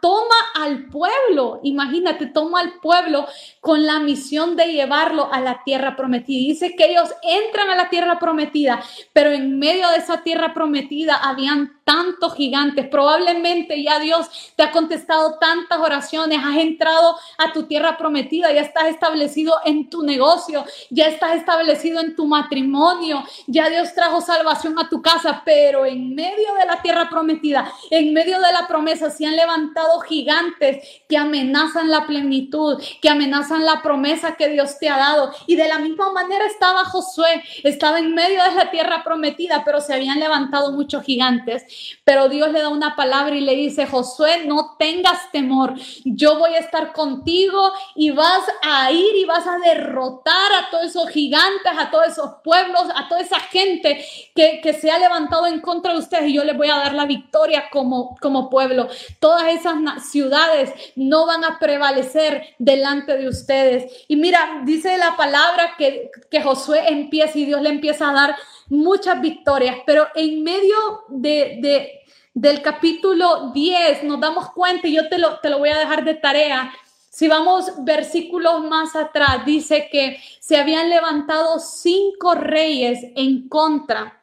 toma 0.00 0.36
al 0.54 0.86
pueblo, 0.86 1.60
imagínate, 1.64 2.26
toma 2.26 2.60
al 2.60 2.74
pueblo 2.80 3.26
con 3.60 3.84
la 3.86 3.98
misión 3.98 4.54
de 4.54 4.72
llevarlo 4.72 5.28
a 5.32 5.40
la 5.40 5.62
tierra 5.64 5.96
prometida. 5.96 6.38
Dice 6.38 6.76
que 6.76 6.92
ellos 6.92 7.12
entran 7.22 7.70
a 7.70 7.76
la 7.76 7.90
tierra 7.90 8.18
prometida, 8.20 8.80
pero 9.12 9.32
en 9.32 9.58
medio 9.58 9.88
de 9.90 9.96
esa 9.96 10.22
tierra 10.22 10.54
prometida 10.54 11.16
habían 11.16 11.80
tantos 11.84 12.36
gigantes. 12.36 12.86
Probablemente 12.88 13.82
ya 13.82 13.98
Dios 13.98 14.28
te 14.54 14.62
ha 14.62 14.70
contestado 14.70 15.38
tantas 15.40 15.80
oraciones, 15.80 16.38
has 16.44 16.58
entrado 16.58 17.16
a 17.36 17.52
tu 17.52 17.64
tierra 17.64 17.98
prometida, 17.98 18.52
ya 18.52 18.60
estás 18.60 18.84
establecido 18.84 19.54
en 19.64 19.90
tu 19.90 20.04
negocio, 20.04 20.64
ya 20.90 20.99
estás 21.08 21.36
establecido 21.36 22.00
en 22.00 22.14
tu 22.14 22.26
matrimonio, 22.26 23.22
ya 23.46 23.68
Dios 23.68 23.94
trajo 23.94 24.20
salvación 24.20 24.78
a 24.78 24.88
tu 24.88 25.00
casa, 25.02 25.42
pero 25.44 25.86
en 25.86 26.14
medio 26.14 26.54
de 26.58 26.66
la 26.66 26.82
tierra 26.82 27.08
prometida, 27.08 27.72
en 27.90 28.12
medio 28.12 28.40
de 28.40 28.52
la 28.52 28.66
promesa, 28.66 29.10
se 29.10 29.26
han 29.26 29.36
levantado 29.36 30.00
gigantes 30.00 31.02
que 31.08 31.16
amenazan 31.16 31.90
la 31.90 32.06
plenitud, 32.06 32.82
que 33.00 33.08
amenazan 33.08 33.64
la 33.64 33.82
promesa 33.82 34.36
que 34.36 34.48
Dios 34.48 34.78
te 34.78 34.88
ha 34.88 34.98
dado. 34.98 35.32
Y 35.46 35.56
de 35.56 35.68
la 35.68 35.78
misma 35.78 36.12
manera 36.12 36.46
estaba 36.46 36.84
Josué, 36.84 37.42
estaba 37.62 37.98
en 37.98 38.14
medio 38.14 38.42
de 38.44 38.54
la 38.54 38.70
tierra 38.70 39.02
prometida, 39.04 39.62
pero 39.64 39.80
se 39.80 39.94
habían 39.94 40.20
levantado 40.20 40.72
muchos 40.72 41.02
gigantes. 41.04 41.64
Pero 42.04 42.28
Dios 42.28 42.50
le 42.50 42.60
da 42.60 42.68
una 42.68 42.96
palabra 42.96 43.34
y 43.34 43.40
le 43.40 43.54
dice, 43.54 43.86
Josué, 43.86 44.44
no 44.46 44.76
tengas 44.78 45.30
temor, 45.32 45.74
yo 46.04 46.38
voy 46.38 46.54
a 46.54 46.58
estar 46.58 46.92
contigo 46.92 47.72
y 47.94 48.10
vas 48.10 48.44
a 48.62 48.90
ir 48.92 49.16
y 49.16 49.24
vas 49.24 49.46
a 49.46 49.58
derrotar 49.58 50.52
a 50.52 50.70
todos 50.70 50.89
esos 50.90 51.08
gigantes, 51.08 51.72
a 51.76 51.90
todos 51.90 52.08
esos 52.08 52.30
pueblos, 52.44 52.82
a 52.94 53.08
toda 53.08 53.20
esa 53.20 53.40
gente 53.40 54.04
que, 54.34 54.60
que 54.62 54.72
se 54.74 54.90
ha 54.90 54.98
levantado 54.98 55.46
en 55.46 55.60
contra 55.60 55.92
de 55.92 55.98
ustedes 55.98 56.28
y 56.28 56.34
yo 56.34 56.44
les 56.44 56.56
voy 56.56 56.68
a 56.68 56.76
dar 56.76 56.94
la 56.94 57.06
victoria 57.06 57.70
como, 57.70 58.16
como 58.20 58.50
pueblo. 58.50 58.88
Todas 59.18 59.48
esas 59.48 59.76
ciudades 60.10 60.72
no 60.96 61.26
van 61.26 61.44
a 61.44 61.58
prevalecer 61.58 62.54
delante 62.58 63.16
de 63.16 63.28
ustedes. 63.28 64.04
Y 64.08 64.16
mira, 64.16 64.62
dice 64.64 64.96
la 64.98 65.16
palabra 65.16 65.74
que, 65.78 66.10
que 66.30 66.42
Josué 66.42 66.84
empieza 66.88 67.38
y 67.38 67.46
Dios 67.46 67.62
le 67.62 67.70
empieza 67.70 68.10
a 68.10 68.14
dar 68.14 68.36
muchas 68.68 69.20
victorias, 69.20 69.76
pero 69.84 70.06
en 70.14 70.42
medio 70.42 70.76
de, 71.08 72.00
del 72.32 72.62
capítulo 72.62 73.50
10 73.52 74.04
nos 74.04 74.20
damos 74.20 74.50
cuenta, 74.52 74.86
y 74.86 74.94
yo 74.94 75.08
te 75.08 75.18
lo, 75.18 75.38
te 75.40 75.50
lo 75.50 75.58
voy 75.58 75.70
a 75.70 75.78
dejar 75.78 76.04
de 76.04 76.14
tarea, 76.14 76.72
si 77.20 77.28
vamos 77.28 77.84
versículos 77.84 78.64
más 78.64 78.96
atrás, 78.96 79.44
dice 79.44 79.90
que 79.92 80.18
se 80.40 80.56
habían 80.56 80.88
levantado 80.88 81.58
cinco 81.58 82.34
reyes 82.34 82.98
en 83.14 83.46
contra 83.46 84.22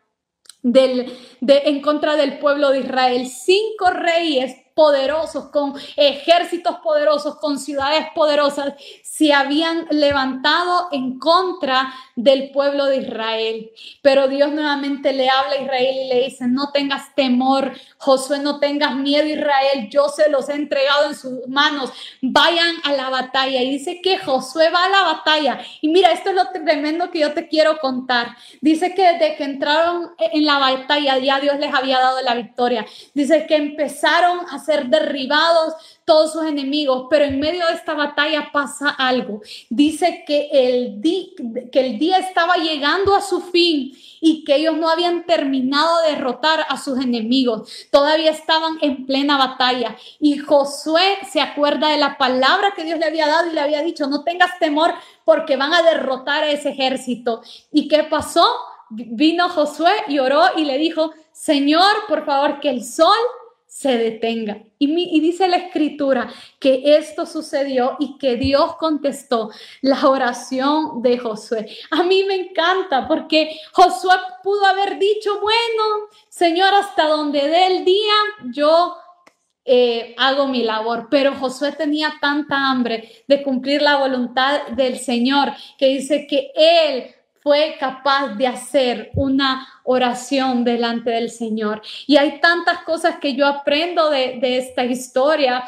del, 0.63 1.15
de, 1.39 1.59
en 1.65 1.83
contra 1.83 2.15
del 2.15 2.39
pueblo 2.39 2.71
de 2.71 2.79
Israel, 2.79 3.27
cinco 3.27 3.91
reyes 3.91 4.55
poderosos, 4.73 5.51
con 5.51 5.75
ejércitos 5.95 6.77
poderosos, 6.79 7.35
con 7.35 7.59
ciudades 7.59 8.07
poderosas, 8.15 8.73
se 9.03 9.31
habían 9.31 9.85
levantado 9.91 10.87
en 10.91 11.19
contra 11.19 11.93
del 12.17 12.49
pueblo 12.49 12.87
de 12.87 12.97
Israel. 12.97 13.71
Pero 14.01 14.27
Dios 14.27 14.51
nuevamente 14.51 15.13
le 15.13 15.29
habla 15.29 15.53
a 15.53 15.61
Israel 15.61 15.95
y 15.95 16.07
le 16.09 16.23
dice, 16.25 16.47
no 16.47 16.71
tengas 16.71 17.15
temor, 17.15 17.71
Josué, 17.97 18.39
no 18.39 18.59
tengas 18.59 18.95
miedo, 18.95 19.25
Israel, 19.25 19.87
yo 19.89 20.09
se 20.09 20.29
los 20.29 20.49
he 20.49 20.53
entregado 20.53 21.07
en 21.07 21.15
sus 21.15 21.47
manos, 21.47 21.91
vayan 22.21 22.75
a 22.83 22.93
la 22.93 23.09
batalla. 23.09 23.61
Y 23.61 23.69
dice 23.69 24.01
que 24.01 24.17
Josué 24.17 24.69
va 24.69 24.85
a 24.85 24.89
la 24.89 25.03
batalla. 25.03 25.61
Y 25.79 25.89
mira, 25.89 26.11
esto 26.11 26.29
es 26.29 26.35
lo 26.35 26.49
tremendo 26.49 27.11
que 27.11 27.19
yo 27.19 27.33
te 27.33 27.47
quiero 27.47 27.77
contar. 27.77 28.35
Dice 28.61 28.95
que 28.95 29.13
desde 29.13 29.35
que 29.35 29.43
entraron 29.43 30.09
en 30.19 30.45
la 30.45 30.57
batalla 30.57 31.19
ya 31.19 31.39
Dios 31.39 31.59
les 31.59 31.73
había 31.73 31.99
dado 31.99 32.21
la 32.23 32.33
victoria. 32.33 32.85
Dice 33.13 33.45
que 33.45 33.55
empezaron 33.55 34.39
a 34.49 34.57
ser 34.57 34.87
derribados 34.87 35.75
todos 36.07 36.31
sus 36.31 36.45
enemigos, 36.45 37.07
pero 37.09 37.25
en 37.25 37.37
medio 37.37 37.67
de 37.67 37.73
esta 37.73 37.93
batalla 37.93 38.49
pasa 38.53 38.89
algo. 38.91 39.41
Dice 39.69 40.23
que 40.25 40.47
el, 40.53 41.01
que 41.69 41.79
el 41.81 41.99
día 41.99 42.19
estaba 42.19 42.55
llegando 42.55 43.13
a 43.13 43.21
su 43.21 43.41
fin 43.41 43.91
y 44.21 44.45
que 44.45 44.55
ellos 44.55 44.77
no 44.77 44.89
habían 44.89 45.25
terminado 45.25 46.01
de 46.03 46.11
derrotar 46.11 46.65
a 46.69 46.77
sus 46.77 46.97
enemigos. 46.97 47.69
Todavía 47.91 48.31
estaban 48.31 48.77
en 48.81 49.05
plena 49.05 49.37
batalla. 49.37 49.97
Y 50.17 50.37
Josué 50.37 51.17
se 51.29 51.41
acuerda 51.41 51.89
de 51.89 51.97
la 51.97 52.17
palabra 52.17 52.71
que 52.73 52.85
Dios 52.85 52.99
le 52.99 53.05
había 53.05 53.27
dado 53.27 53.51
y 53.51 53.53
le 53.53 53.59
había 53.59 53.83
dicho, 53.83 54.07
no 54.07 54.23
tengas 54.23 54.57
temor 54.59 54.93
porque 55.25 55.57
van 55.57 55.73
a 55.73 55.83
derrotar 55.83 56.45
a 56.45 56.51
ese 56.51 56.69
ejército. 56.69 57.41
¿Y 57.73 57.89
qué 57.89 58.05
pasó? 58.05 58.45
Vino 58.89 59.49
Josué 59.49 59.91
y 60.07 60.19
oró 60.19 60.41
y 60.55 60.63
le 60.63 60.77
dijo, 60.77 61.11
Señor, 61.33 61.91
por 62.07 62.25
favor, 62.25 62.61
que 62.61 62.69
el 62.69 62.85
sol 62.85 63.11
se 63.67 63.97
detenga. 63.97 64.57
Y, 64.79 65.19
dice 65.19 65.47
la 65.47 65.57
escritura 65.57 66.31
que 66.59 66.97
esto 66.97 67.25
sucedió 67.25 67.97
y 67.99 68.17
que 68.17 68.35
Dios 68.37 68.75
contestó 68.77 69.51
la 69.81 70.07
oración 70.07 71.01
de 71.03 71.17
Josué. 71.17 71.67
A 71.91 72.01
mí 72.03 72.23
me 72.23 72.35
encanta 72.35 73.07
porque 73.07 73.59
Josué 73.73 74.15
pudo 74.41 74.65
haber 74.65 74.97
dicho, 74.97 75.39
bueno, 75.41 76.07
Señor, 76.29 76.73
hasta 76.73 77.07
donde 77.07 77.47
dé 77.47 77.67
el 77.67 77.85
día, 77.85 78.13
yo 78.51 78.95
eh, 79.63 80.15
hago 80.17 80.47
mi 80.47 80.63
labor. 80.63 81.07
Pero 81.11 81.35
Josué 81.35 81.73
tenía 81.73 82.13
tanta 82.21 82.69
hambre 82.69 83.23
de 83.27 83.43
cumplir 83.43 83.81
la 83.81 83.97
voluntad 83.97 84.67
del 84.69 84.97
Señor 84.97 85.51
que 85.77 85.87
dice 85.87 86.25
que 86.25 86.51
él 86.55 87.13
fue 87.41 87.75
capaz 87.79 88.29
de 88.35 88.47
hacer 88.47 89.11
una 89.15 89.67
oración 89.87 90.65
delante 90.65 91.09
del 91.11 91.31
Señor. 91.31 91.81
Y 92.05 92.17
hay 92.17 92.39
tantas 92.41 92.79
cosas 92.83 93.19
que 93.19 93.33
yo 93.35 93.47
aprendo 93.47 94.09
de, 94.09 94.39
esta 94.57 94.83
historia 94.83 95.63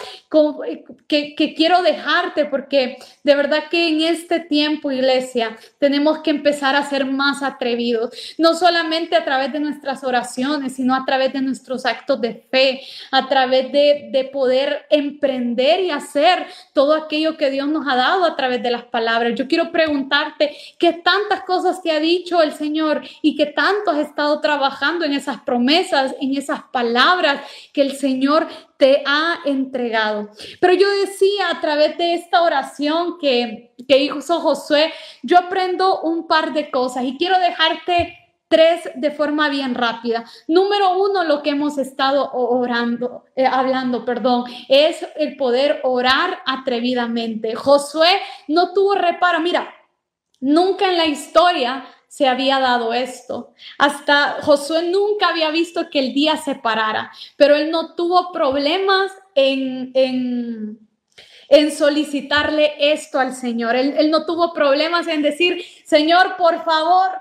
que, 1.08 1.54
quiero 1.56 1.82
dejarte 1.82 2.46
porque 2.46 2.98
de 3.24 3.36
verdad 3.36 3.64
que 3.72 3.88
en 3.88 4.02
este 4.02 4.42
tiempo, 4.42 4.92
iglesia, 4.92 5.58
tenemos 5.80 6.20
que 6.20 6.32
empezar 6.32 6.76
a 6.76 6.88
ser 6.88 7.06
más 7.06 7.42
atrevidos, 7.42 8.12
no 8.38 8.56
solamente 8.56 9.16
a 9.16 9.24
través 9.24 9.54
de 9.54 9.60
nuestras 9.60 10.04
oraciones, 10.04 10.76
sino 10.76 10.96
a 10.96 11.06
través 11.06 11.32
de 11.32 11.42
nuestros 11.42 11.86
actos 11.86 12.20
de 12.20 12.46
fe, 12.52 12.82
a 13.12 13.28
través 13.30 13.72
de, 13.72 14.10
de 14.12 14.26
poder 14.26 14.86
emprender 14.90 15.80
y 15.80 15.92
hacer 15.92 16.46
todo 16.74 16.94
aquello 16.94 17.38
que 17.38 17.50
Dios 17.50 17.70
nos 17.70 17.88
ha 17.88 17.96
dado 17.96 18.26
a 18.26 18.36
través 18.36 18.62
de 18.62 18.72
las 18.72 18.84
palabras. 18.84 19.34
Yo 19.36 19.48
quiero 19.48 19.72
preguntarte 19.72 20.56
qué 20.78 20.92
tantas 20.92 21.44
cosas 21.44 21.82
te 21.82 21.92
ha 21.92 22.00
dicho 22.00 22.42
el 22.42 22.54
Señor 22.54 23.02
y 23.22 23.36
qué 23.38 23.46
tantos 23.46 23.98
estado 24.10 24.42
trabajando 24.42 25.06
en 25.06 25.14
esas 25.14 25.42
promesas, 25.42 26.16
en 26.20 26.36
esas 26.36 26.64
palabras 26.72 27.42
que 27.74 27.82
el 27.82 27.96
Señor 27.96 28.48
te 28.78 29.04
ha 29.06 29.40
entregado. 29.46 30.30
Pero 30.60 30.74
yo 30.74 30.90
decía 30.90 31.50
a 31.52 31.62
través 31.62 31.98
de 31.98 32.16
esta 32.16 32.42
oración 32.42 33.18
que, 33.20 33.74
que 33.88 34.04
hizo 34.04 34.40
Josué, 34.42 34.94
yo 35.24 35.38
aprendo 35.38 36.02
un 36.02 36.28
par 36.28 36.54
de 36.54 36.70
cosas 36.70 37.04
y 37.04 37.18
quiero 37.18 37.40
dejarte 37.40 38.16
tres 38.50 38.90
de 38.96 39.12
forma 39.12 39.48
bien 39.48 39.76
rápida. 39.76 40.26
Número 40.48 40.98
uno, 40.98 41.24
lo 41.24 41.42
que 41.42 41.52
hemos 41.52 41.78
estado 41.78 42.32
orando, 42.34 43.24
eh, 43.36 43.46
hablando, 43.46 44.04
perdón, 44.04 44.44
es 44.68 45.06
el 45.16 45.38
poder 45.38 45.80
orar 45.84 46.40
atrevidamente. 46.46 47.56
Josué 47.56 48.10
no 48.48 48.74
tuvo 48.74 48.96
reparo. 48.96 49.40
Mira, 49.40 49.74
nunca 50.42 50.90
en 50.90 50.98
la 50.98 51.06
historia 51.06 51.86
se 52.10 52.28
había 52.28 52.60
dado 52.60 52.92
esto. 52.92 53.54
Hasta 53.78 54.42
Josué 54.42 54.90
nunca 54.90 55.30
había 55.30 55.52
visto 55.52 55.90
que 55.92 56.00
el 56.00 56.14
día 56.14 56.38
se 56.38 56.56
parara, 56.56 57.12
pero 57.38 57.56
él 57.56 57.70
no 57.70 57.94
tuvo 57.94 58.32
problemas 58.32 59.12
en, 59.36 59.92
en, 59.94 60.80
en 61.50 61.72
solicitarle 61.72 62.74
esto 62.92 63.20
al 63.20 63.36
Señor. 63.36 63.76
Él, 63.76 63.94
él, 63.96 64.10
no 64.10 64.26
tuvo 64.26 64.54
problemas 64.54 65.08
en 65.08 65.22
decir, 65.22 65.64
Señor, 65.86 66.36
por 66.36 66.66
favor, 66.66 67.12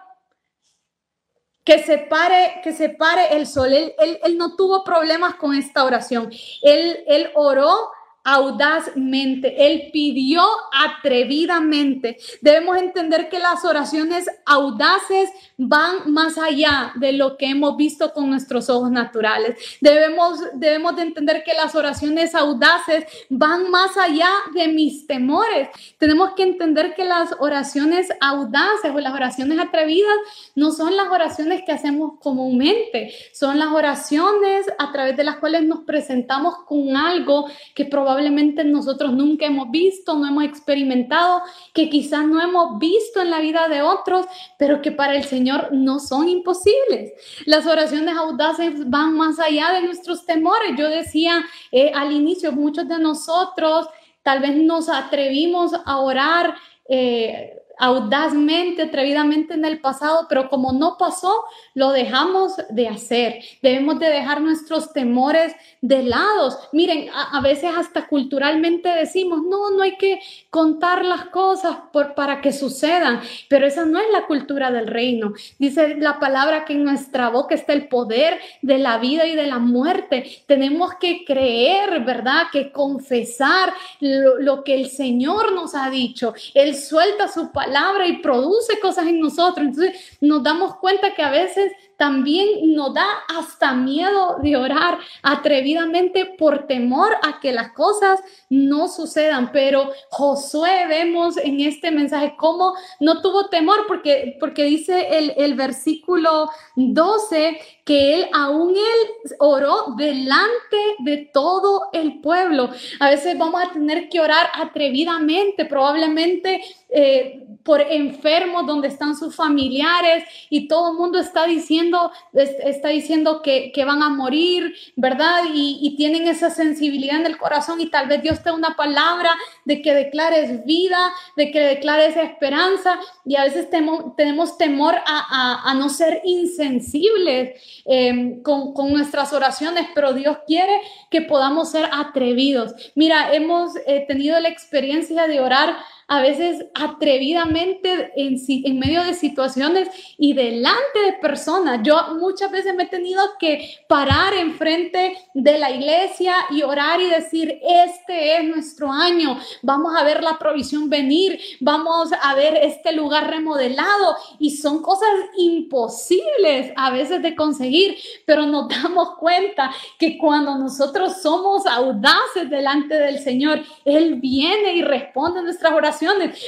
que 1.65 1.81
se 1.81 1.99
pare, 1.99 2.63
que 2.65 2.73
se 2.73 2.89
pare 2.89 3.37
el 3.37 3.47
sol. 3.47 3.71
Él, 3.75 3.95
él, 3.99 4.19
él 4.25 4.39
no 4.39 4.57
tuvo 4.57 4.85
problemas 4.85 5.35
con 5.35 5.55
esta 5.55 5.85
oración. 5.85 6.33
Él, 6.63 7.05
él 7.07 7.31
oró 7.35 7.91
audazmente, 8.29 9.67
él 9.67 9.89
pidió 9.91 10.43
atrevidamente. 10.71 12.19
Debemos 12.43 12.77
entender 12.77 13.31
que 13.31 13.39
las 13.39 13.65
oraciones 13.65 14.27
audaces 14.45 15.31
van 15.57 16.13
más 16.13 16.37
allá 16.37 16.93
de 16.97 17.13
lo 17.13 17.39
que 17.39 17.47
hemos 17.47 17.79
visto 17.79 18.13
con 18.13 18.29
nuestros 18.29 18.69
ojos 18.69 18.91
naturales. 18.91 19.57
Debemos, 19.81 20.41
debemos 20.55 20.95
de 20.97 21.03
entender 21.03 21.43
que 21.43 21.55
las 21.55 21.75
oraciones 21.75 22.35
audaces 22.35 23.07
van 23.31 23.71
más 23.71 23.97
allá 23.97 24.29
de 24.55 24.69
mis 24.69 25.07
temores. 25.07 25.71
Tenemos 25.97 26.33
que 26.37 26.43
entender 26.43 26.95
que 26.95 27.07
las 27.07 27.35
oraciones 27.39 28.09
audaces 28.21 28.93
o 28.95 29.01
las 29.01 29.15
oraciones 29.15 29.59
atrevidas 29.59 30.19
no 30.55 30.71
son 30.71 30.99
las 30.99 31.09
oraciones 31.09 31.63
que 31.65 31.73
hacemos 31.73 32.21
comúnmente, 32.21 33.11
son 33.33 33.59
las 33.59 33.69
oraciones 33.69 34.67
a 34.79 34.93
través 34.93 35.17
de 35.17 35.25
las 35.25 35.39
cuales 35.39 35.63
nos 35.63 35.81
presentamos 35.81 36.57
con 36.67 36.95
algo 36.95 37.47
que 37.75 37.87
probablemente 37.87 38.18
probablemente 38.19 38.65
nosotros 38.65 39.13
nunca 39.13 39.47
hemos 39.47 39.71
visto, 39.71 40.19
no 40.19 40.27
hemos 40.27 40.43
experimentado, 40.43 41.41
que 41.73 41.89
quizás 41.89 42.27
no 42.27 42.41
hemos 42.43 42.77
visto 42.81 43.23
en 43.23 43.31
la 43.31 43.39
vida 43.39 43.69
de 43.69 43.81
otros, 43.81 44.27
pero 44.59 44.83
que 44.83 44.91
para 44.91 45.15
el 45.15 45.23
Señor 45.23 45.69
no 45.71 46.01
son 46.01 46.29
imposibles. 46.29 47.13
Las 47.47 47.65
oraciones 47.65 48.17
audaces 48.17 48.91
van 48.91 49.15
más 49.15 49.39
allá 49.39 49.73
de 49.73 49.83
nuestros 49.83 50.27
temores. 50.27 50.73
Yo 50.77 50.89
decía 50.89 51.45
eh, 51.71 51.93
al 51.95 52.11
inicio, 52.11 52.51
muchos 52.51 52.89
de 52.89 52.99
nosotros 52.99 53.87
tal 54.25 54.41
vez 54.41 54.57
nos 54.57 54.89
atrevimos 54.89 55.71
a 55.85 55.99
orar. 55.99 56.57
Eh, 56.89 57.58
audazmente, 57.79 58.83
atrevidamente 58.83 59.55
en 59.55 59.65
el 59.65 59.81
pasado, 59.81 60.27
pero 60.29 60.49
como 60.49 60.73
no 60.73 60.97
pasó, 60.99 61.45
lo 61.75 61.91
dejamos 61.93 62.55
de 62.71 62.89
hacer. 62.89 63.39
Debemos 63.63 63.99
de 64.01 64.11
dejar 64.11 64.41
nuestros 64.41 64.93
temores 64.93 65.55
de 65.81 66.03
lado. 66.03 66.59
Miren, 66.73 67.09
a, 67.13 67.41
veces 67.41 67.71
hasta 67.77 68.09
culturalmente 68.09 68.89
decimos, 68.89 69.43
no, 69.43 69.71
no 69.71 69.83
hay 69.83 69.97
que 69.97 70.21
contar 70.51 71.05
las 71.05 71.27
cosas 71.27 71.77
por, 71.93 72.15
para 72.15 72.41
que 72.41 72.53
sucedan, 72.53 73.21
pero 73.49 73.67
esa 73.67 73.85
no 73.85 73.99
es 74.01 74.07
la 74.13 74.27
cultura 74.27 74.71
del 74.73 74.89
reino. 74.89 75.33
Dice 75.59 75.97
la 75.97 76.19
palabra 76.19 76.65
que 76.65 76.73
en 76.73 76.85
nuestra 76.85 77.29
boca 77.29 77.55
está 77.55 77.73
el 77.73 77.89
poder 77.89 78.41
de 78.61 78.79
la 78.79 78.99
vida 78.99 79.25
y 79.27 79.37
de 79.37 79.47
la 79.47 79.59
muerte. 79.59 80.43
Tenemos 80.47 80.95
que 80.97 81.25
creer, 81.25 82.01
¿verdad? 82.05 82.47
Que 82.51 82.73
confesar 82.73 83.73
lo, 84.01 84.41
lo 84.41 84.65
que 84.65 84.75
el 84.75 84.91
Señor 84.91 85.53
nos 85.53 85.77
ha 85.77 85.91
dicho. 85.91 86.35
Él 86.55 86.75
suelta 86.75 87.29
su 87.29 87.53
palabra 87.53 87.68
y 88.07 88.19
produce 88.19 88.79
cosas 88.81 89.07
en 89.07 89.21
nosotros. 89.21 89.67
Entonces 89.67 90.19
nos 90.21 90.43
damos 90.43 90.77
cuenta 90.77 91.15
que 91.15 91.23
a 91.23 91.31
veces 91.31 91.73
también 91.97 92.75
nos 92.75 92.95
da 92.95 93.07
hasta 93.37 93.75
miedo 93.75 94.39
de 94.41 94.57
orar 94.57 94.99
atrevidamente 95.23 96.27
por 96.39 96.67
temor 96.67 97.13
a 97.23 97.41
que 97.41 97.53
las 97.53 97.73
cosas 97.73 98.21
no 98.49 98.89
sucedan. 98.89 99.51
Pero 99.53 99.91
Josué 100.11 100.87
vemos 100.89 101.37
en 101.37 101.61
este 101.61 101.91
mensaje 101.91 102.35
cómo 102.37 102.75
no 103.01 103.21
tuvo 103.21 103.49
temor 103.49 103.87
porque, 103.89 104.37
porque 104.39 104.65
dice 104.65 105.19
el, 105.19 105.35
el 105.37 105.55
versículo 105.55 106.51
12 106.77 107.61
que 107.89 108.13
él, 108.13 108.27
aún 108.35 108.77
él 108.77 109.33
oró 109.39 109.95
delante 109.97 110.77
de 110.99 111.31
todo 111.33 111.89
el 111.95 112.21
pueblo. 112.21 112.69
A 113.01 113.09
veces 113.09 113.39
vamos 113.39 113.63
a 113.65 113.73
tener 113.73 114.11
que 114.11 114.21
orar 114.21 114.47
atrevidamente, 114.53 115.65
probablemente 115.65 116.61
eh, 116.91 117.47
por 117.63 117.81
enfermos 117.81 118.67
donde 118.67 118.89
están 118.89 119.17
sus 119.17 119.35
familiares 119.35 120.25
y 120.49 120.69
todo 120.69 120.93
el 120.93 120.99
mundo 120.99 121.19
está 121.19 121.47
diciendo, 121.47 122.11
está 122.33 122.89
diciendo 122.89 123.43
que, 123.43 123.73
que 123.73 123.85
van 123.85 124.03
a 124.03 124.09
morir, 124.09 124.75
¿verdad? 124.97 125.43
Y, 125.53 125.79
y, 125.83 125.97
tienen 125.97 126.27
esa 126.27 126.49
sensibilidad 126.49 127.21
en 127.21 127.27
el 127.27 127.37
corazón 127.37 127.81
y 127.81 127.91
tal 127.91 128.09
vez 128.09 128.23
Dios 128.23 128.43
te 128.43 128.51
da 128.51 128.55
una 128.55 128.75
palabra 128.77 129.31
de 129.67 129.83
que 129.83 129.93
declares 129.93 130.65
vida, 130.65 131.13
de 131.37 131.51
que 131.51 131.61
declares 131.61 132.17
esperanza 132.17 132.99
y 133.27 133.37
a 133.37 133.45
veces 133.45 133.69
tenemos 133.69 134.57
temor 134.57 134.95
a, 134.95 135.03
a, 135.07 135.71
a 135.71 135.75
no 135.75 135.91
ser 135.91 136.23
insensibles. 136.25 137.78
Em, 137.91 138.43
con, 138.43 138.75
nuestras 138.93 139.33
oraciones, 139.33 139.87
pero 139.95 140.13
Dios 140.13 140.37
quiere 140.47 140.79
que 141.11 141.23
podamos 141.23 141.71
ser 141.71 141.89
atrevidos. 141.91 142.75
Mira, 142.95 143.33
hemos 143.33 143.77
eh, 143.87 144.05
tenido 144.07 144.39
la 144.41 144.51
experiencia 144.51 145.27
de 145.27 145.41
orar 145.41 145.75
a 146.09 146.23
veces 146.23 146.65
atrevidamente 146.75 148.13
en, 148.17 148.37
en 148.49 148.79
medio 148.79 149.05
de 149.05 149.13
situaciones 149.13 149.91
y 150.17 150.33
delante 150.33 151.01
de 151.05 151.13
personas. 151.21 151.81
Yo 151.83 152.15
muchas 152.19 152.51
veces 152.51 152.75
me 152.75 152.85
he 152.85 152.87
tenido 152.87 153.23
que 153.39 153.77
parar 153.89 154.33
enfrente 154.33 155.19
de 155.35 155.59
la 155.59 155.71
iglesia 155.71 156.35
y 156.51 156.63
orar 156.63 157.03
y 157.03 157.11
decir, 157.11 157.61
este 157.63 158.39
es 158.39 158.45
nuestro 158.45 158.91
año, 158.91 159.39
vamos 159.63 159.95
a 159.97 160.03
ver 160.03 160.23
la 160.23 160.39
provisión 160.39 160.89
venir, 160.89 161.39
vamos 161.61 162.11
a 162.23 162.35
ver 162.35 162.59
este 162.63 162.93
lugar 162.93 163.29
remodelado. 163.31 164.17
Y 164.39 164.57
son 164.57 164.81
cosas 164.81 165.11
imposibles 165.37 166.73
a 166.77 166.91
veces 166.91 167.21
de 167.21 167.37
conseguir, 167.37 167.99
pero 168.25 168.47
nos 168.47 168.69
damos 168.83 169.17
cuenta 169.17 169.71
que 169.99 170.17
cuando 170.17 170.57
nosotros 170.57 171.21
somos 171.21 171.67
audaces 171.67 172.49
delante 172.49 172.95
del 172.95 173.19
Señor, 173.19 173.61
Él 173.85 174.15
viene 174.15 174.73
y 174.73 174.83
responde 174.83 175.41
a 175.41 175.43
nuestras 175.43 175.75
oraciones 175.75 175.98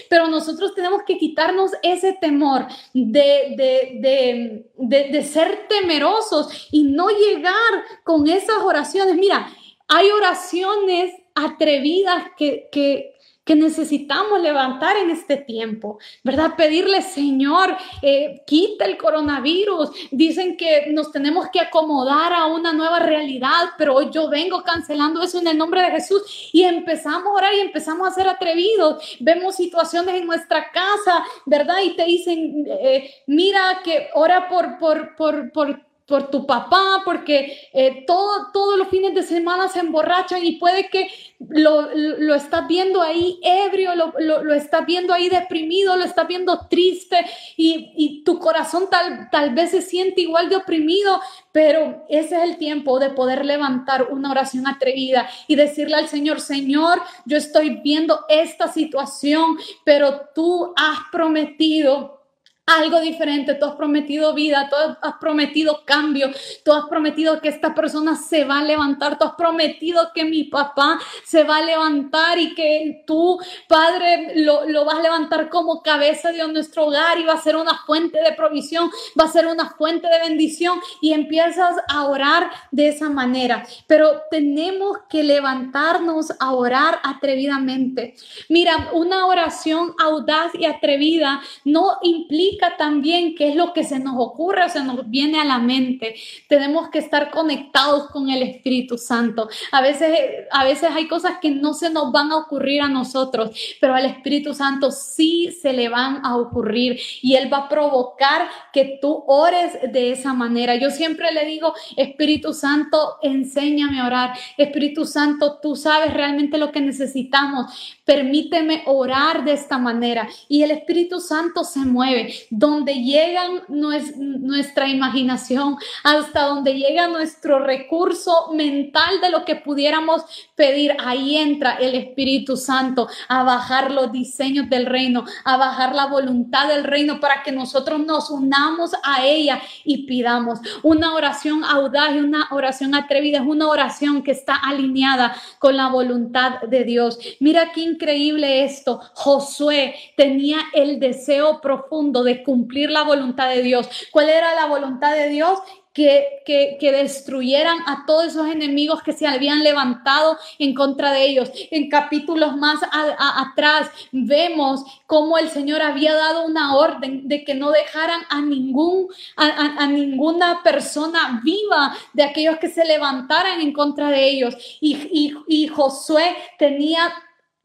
pero 0.09 0.29
nosotros 0.29 0.75
tenemos 0.75 1.03
que 1.05 1.19
quitarnos 1.19 1.73
ese 1.83 2.13
temor 2.21 2.67
de, 2.95 4.65
de, 4.79 5.23
ser 5.23 5.67
temerosos 5.69 6.69
y 6.71 6.85
no 6.85 7.09
llegar 7.09 7.85
con 8.05 8.29
esas 8.29 8.59
oraciones. 8.63 9.17
Mira, 9.17 9.51
hay 9.89 10.11
oraciones 10.11 11.15
atrevidas 11.35 12.25
que, 12.37 12.69
que, 12.71 13.15
que 13.51 13.57
necesitamos 13.57 14.41
levantar 14.41 14.97
en 14.97 15.11
este 15.11 15.37
tiempo, 15.37 15.99
¿verdad? 16.23 16.55
Pedirle, 16.57 17.03
Señor, 17.03 17.77
eh, 18.01 18.45
quita 18.47 18.85
el 18.85 18.97
coronavirus. 18.97 19.91
Dicen 20.13 20.57
que 20.57 20.87
nos 20.93 21.11
tenemos 21.11 21.49
que 21.53 21.59
acomodar 21.59 22.33
a 22.33 22.47
una 22.47 22.73
nueva 22.73 23.01
realidad, 23.01 23.71
pero 23.77 23.97
hoy 23.97 24.11
yo 24.13 24.29
vengo 24.29 24.63
cancelando 24.63 25.21
eso 25.21 25.41
en 25.41 25.49
el 25.49 25.59
nombre 25.59 25.83
de 25.83 25.91
Jesús 25.91 26.51
y 26.53 26.63
empezamos 26.63 27.27
a 27.27 27.31
orar 27.33 27.55
y 27.55 27.59
empezamos 27.59 28.07
a 28.07 28.15
ser 28.15 28.29
atrevidos. 28.29 29.03
Vemos 29.19 29.57
situaciones 29.57 30.15
en 30.15 30.27
nuestra 30.27 30.71
casa, 30.71 31.25
¿verdad? 31.45 31.81
Y 31.83 31.97
te 31.97 32.05
dicen, 32.05 32.69
eh, 32.69 33.13
mira 33.27 33.81
que 33.83 34.11
ora 34.15 34.49
por, 34.49 34.79
por, 34.79 35.17
por, 35.17 35.51
por 35.51 35.90
por 36.11 36.29
tu 36.29 36.45
papá, 36.45 37.03
porque 37.05 37.57
eh, 37.73 38.05
todo, 38.07 38.51
todos 38.53 38.77
los 38.77 38.89
fines 38.89 39.15
de 39.15 39.23
semana 39.23 39.69
se 39.69 39.79
emborrachan 39.79 40.45
y 40.45 40.57
puede 40.57 40.89
que 40.89 41.09
lo, 41.39 41.89
lo 41.95 42.35
estás 42.35 42.67
viendo 42.67 43.01
ahí 43.01 43.41
ebrio, 43.43 43.95
lo, 43.95 44.13
lo, 44.19 44.53
estás 44.53 44.85
viendo 44.85 45.15
ahí 45.15 45.29
deprimido, 45.29 45.97
lo 45.97 46.05
estás 46.05 46.27
viendo 46.27 46.67
triste 46.69 47.25
y, 47.57 47.93
y 47.97 48.25
tu 48.25 48.41
corazón 48.41 48.89
tal, 48.91 49.31
tal 49.31 49.55
vez 49.55 49.71
se 49.71 49.81
siente 49.81 50.21
igual 50.21 50.51
de 50.51 50.57
oprimido, 50.57 51.21
pero 51.53 52.05
ese 52.09 52.37
es 52.37 52.43
el 52.43 52.59
tiempo 52.59 52.99
de 52.99 53.11
poder 53.11 53.47
levantar 53.47 54.09
una 54.11 54.33
oración 54.33 54.67
atrevida 54.67 55.31
y 55.47 55.55
decirle 55.55 55.95
al 55.95 56.09
Señor, 56.09 56.41
Señor, 56.41 57.01
yo 57.25 57.37
estoy 57.37 57.81
viendo 57.83 58.25
esta 58.29 58.69
situación, 58.69 59.57
pero 59.85 60.23
tú 60.35 60.75
has 60.77 60.99
prometido 61.13 62.20
algo 62.67 63.01
diferente, 63.01 63.55
tú 63.55 63.67
has 63.67 63.75
prometido 63.75 64.33
vida, 64.33 64.69
tú 64.71 64.77
has 65.03 65.15
prometido 65.21 65.83
cambio, 65.85 66.31
tú 66.65 66.73
has 66.73 66.85
prometido 66.89 67.41
que 67.41 67.49
esta 67.49 67.75
persona 67.75 68.15
se 68.15 68.45
va 68.45 68.61
a 68.61 68.65
levantar, 68.65 69.19
tú 69.19 69.25
has 69.25 69.35
prometido 69.35 70.11
que 70.15 70.25
mi 70.25 70.45
papá 70.45 71.01
se 71.25 71.43
va 71.43 71.59
a 71.59 71.63
levantar 71.63 72.39
y 72.39 72.55
que 72.55 73.03
tú, 73.07 73.39
Padre, 73.69 74.35
lo, 74.37 74.67
lo 74.67 74.85
vas 74.85 74.97
a 74.97 75.03
levantar 75.03 75.49
como 75.49 75.83
cabeza 75.83 76.33
de 76.33 76.47
nuestro 76.49 76.87
hogar 76.87 77.19
y 77.19 77.25
va 77.25 77.35
a 77.35 77.43
ser 77.43 77.57
una 77.57 77.77
fuente 77.87 78.23
de 78.23 78.33
provisión, 78.33 78.91
va 79.19 79.25
a 79.25 79.33
ser 79.33 79.47
una 79.47 79.71
fuente 79.71 80.09
de 80.09 80.29
bendición 80.29 80.81
y 81.01 81.13
empiezas 81.13 81.77
a 81.89 82.05
orar 82.07 82.51
de 82.71 82.89
esa 82.89 83.11
manera. 83.11 83.65
Pero 83.87 84.23
tenemos 84.31 84.99
que 85.09 85.25
levantarnos 85.25 86.33
a 86.39 86.53
orar 86.55 87.01
atrevidamente. 87.03 88.15
Mira, 88.49 88.91
una 88.93 89.27
oración 89.27 89.95
audaz 89.99 90.53
y 90.55 90.67
atrevida 90.67 91.41
no 91.65 91.99
implica 92.03 92.50
también 92.77 93.35
qué 93.35 93.49
es 93.49 93.57
lo 93.57 93.73
que 93.73 93.85
se 93.85 93.99
nos 93.99 94.15
ocurre 94.19 94.65
o 94.65 94.69
se 94.69 94.83
nos 94.83 95.09
viene 95.09 95.41
a 95.41 95.45
la 95.45 95.59
mente. 95.59 96.15
Tenemos 96.49 96.89
que 96.91 96.99
estar 96.99 97.31
conectados 97.31 98.11
con 98.11 98.31
el 98.31 98.43
Espíritu 98.43 98.99
Santo. 98.99 99.49
A 99.73 99.81
veces, 99.81 100.19
a 100.51 100.65
veces 100.65 100.91
hay 100.93 101.09
cosas 101.09 101.35
que 101.41 101.51
no 101.51 101.75
se 101.75 101.91
nos 101.91 102.13
van 102.13 102.33
a 102.33 102.37
ocurrir 102.39 102.83
a 102.83 102.89
nosotros, 102.89 103.51
pero 103.81 103.95
al 103.95 104.07
Espíritu 104.07 104.55
Santo 104.55 104.91
sí 104.91 105.51
se 105.61 105.73
le 105.73 105.89
van 105.89 106.25
a 106.25 106.37
ocurrir 106.37 107.01
y 107.23 107.35
Él 107.35 107.53
va 107.53 107.59
a 107.59 107.69
provocar 107.69 108.49
que 108.73 108.99
tú 109.01 109.25
ores 109.27 109.79
de 109.93 110.13
esa 110.13 110.33
manera. 110.33 110.77
Yo 110.77 110.91
siempre 110.91 111.33
le 111.33 111.45
digo, 111.45 111.75
Espíritu 111.97 112.53
Santo, 112.53 113.19
enséñame 113.23 114.01
a 114.01 114.07
orar. 114.07 114.39
Espíritu 114.57 115.05
Santo, 115.05 115.59
tú 115.61 115.77
sabes 115.77 116.15
realmente 116.15 116.59
lo 116.59 116.73
que 116.73 116.81
necesitamos. 116.81 118.00
Permíteme 118.11 118.83
orar 118.87 119.45
de 119.45 119.53
esta 119.53 119.79
manera. 119.79 120.29
Y 120.49 120.65
el 120.65 120.73
Espíritu 120.73 121.21
Santo 121.21 121.63
se 121.63 121.79
mueve 121.79 122.35
donde 122.51 122.95
llega 122.95 123.45
nuestra 123.69 124.89
imaginación, 124.89 125.77
hasta 126.03 126.43
donde 126.47 126.75
llega 126.75 127.07
nuestro 127.07 127.61
recurso 127.61 128.51
mental 128.53 129.21
de 129.21 129.31
lo 129.31 129.45
que 129.45 129.55
pudiéramos 129.55 130.25
pedir. 130.57 130.97
Ahí 130.99 131.37
entra 131.37 131.77
el 131.77 131.95
Espíritu 131.95 132.57
Santo 132.57 133.07
a 133.29 133.45
bajar 133.45 133.93
los 133.93 134.11
diseños 134.11 134.69
del 134.69 134.87
reino, 134.87 135.25
a 135.45 135.57
bajar 135.57 135.95
la 135.95 136.07
voluntad 136.07 136.67
del 136.67 136.83
reino 136.83 137.21
para 137.21 137.45
que 137.45 137.53
nosotros 137.53 138.01
nos 138.01 138.29
unamos 138.29 138.91
a 139.05 139.25
ella 139.25 139.63
y 139.85 140.07
pidamos. 140.09 140.59
Una 140.83 141.15
oración 141.15 141.63
audaz 141.63 142.17
y 142.17 142.19
una 142.19 142.49
oración 142.51 142.97
atrevida 142.97 143.39
es 143.39 143.47
una 143.47 143.69
oración 143.69 144.25
que 144.25 144.33
está 144.33 144.57
alineada 144.57 145.33
con 145.61 145.77
la 145.77 145.91
voluntad 145.91 146.63
de 146.63 146.83
Dios. 146.83 147.17
Mira 147.39 147.71
qué 147.71 148.00
increíble 148.01 148.65
esto. 148.65 149.01
Josué 149.15 149.95
tenía 150.17 150.59
el 150.73 150.99
deseo 150.99 151.61
profundo 151.61 152.25
de 152.25 152.43
cumplir 152.43 152.91
la 152.91 153.03
voluntad 153.03 153.51
de 153.51 153.63
Dios. 153.63 153.89
¿Cuál 154.11 154.31
era 154.31 154.55
la 154.55 154.67
voluntad 154.67 155.13
de 155.13 155.29
Dios? 155.29 155.59
Que, 155.93 156.41
que, 156.47 156.93
destruyeran 156.93 157.79
a 157.87 158.05
todos 158.07 158.27
esos 158.27 158.47
enemigos 158.47 159.03
que 159.03 159.13
se 159.13 159.27
habían 159.27 159.63
levantado 159.65 160.39
en 160.59 160.73
contra 160.73 161.13
de 161.13 161.25
ellos. 161.25 161.51
En 161.71 161.91
capítulos 161.91 162.57
más 162.57 162.79
atrás 163.19 163.91
vemos 164.13 164.85
cómo 165.07 165.37
el 165.37 165.51
Señor 165.51 165.83
había 165.83 166.15
dado 166.15 166.47
una 166.47 166.77
orden 166.77 167.29
de 167.29 167.45
que 167.45 167.55
no 167.55 167.71
dejaran 167.73 168.23
a, 168.31 168.41
ningún, 168.41 169.09
a, 169.37 169.89
ninguna 169.89 170.63
persona 170.63 171.41
viva 171.45 171.95
de 172.15 172.23
aquellos 172.23 172.59
que 172.59 172.69
se 172.69 172.85
levantaran 172.85 173.61
en 173.61 173.73
contra 173.73 174.09
de 174.09 174.27
ellos. 174.27 174.57
Y, 174.81 174.97
y, 175.13 175.35
y 175.49 175.67
Josué 175.67 176.37
tenía 176.57 177.13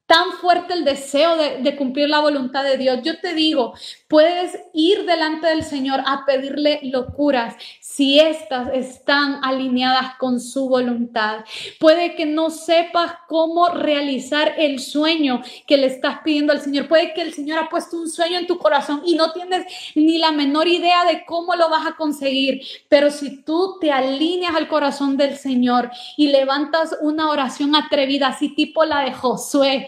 tan 0.06 0.34
fuerte 0.34 0.74
el 0.74 0.86
deseo 0.86 1.36
de, 1.36 1.76
cumplir 1.76 2.10
la 2.10 2.20
voluntad 2.20 2.64
de 2.64 2.78
Dios. 2.78 3.00
Yo 3.04 3.20
te 3.20 3.34
digo, 3.34 3.74
puedes 4.08 4.60
ir 4.74 5.06
delante 5.06 5.48
del 5.48 5.64
Señor 5.64 6.02
a 6.06 6.26
pedirle 6.26 6.80
locuras 6.84 7.56
si 7.96 8.20
éstas 8.20 8.72
están 8.74 9.40
alineadas 9.42 10.16
con 10.18 10.42
su 10.42 10.68
voluntad. 10.68 11.46
Puede 11.80 12.16
que 12.16 12.26
no 12.26 12.50
sepas 12.50 13.14
cómo 13.30 13.70
realizar 13.70 14.54
el 14.58 14.82
sueño 14.82 15.42
que 15.66 15.78
le 15.78 15.88
estás 15.88 16.20
pidiendo 16.22 16.52
al 16.52 16.60
Señor. 16.60 16.90
Puede 16.90 17.14
que 17.14 17.22
el 17.22 17.34
Señor 17.34 17.58
ha 17.58 17.70
puesto 17.70 17.96
un 17.96 18.10
sueño 18.10 18.38
en 18.38 18.48
tu 18.48 18.58
corazón 18.58 19.02
y 19.06 19.16
no 19.16 19.32
tienes 19.32 19.66
ni 19.96 20.18
la 20.18 20.34
menor 20.34 20.68
idea 20.68 21.06
de 21.06 21.24
cómo 21.24 21.56
lo 21.56 21.70
vas 21.70 21.88
a 21.88 21.96
conseguir. 21.96 22.62
Pero 22.90 23.10
si 23.12 23.44
tú 23.44 23.78
te 23.80 23.94
alineas 23.94 24.56
al 24.56 24.68
corazón 24.68 25.16
del 25.16 25.38
Señor 25.38 25.90
y 26.18 26.28
levantas 26.28 26.98
una 27.00 27.30
oración 27.30 27.78
atrevida, 27.78 28.28
así 28.28 28.50
tipo 28.50 28.84
la 28.84 29.06
de 29.06 29.14
Josué, 29.14 29.88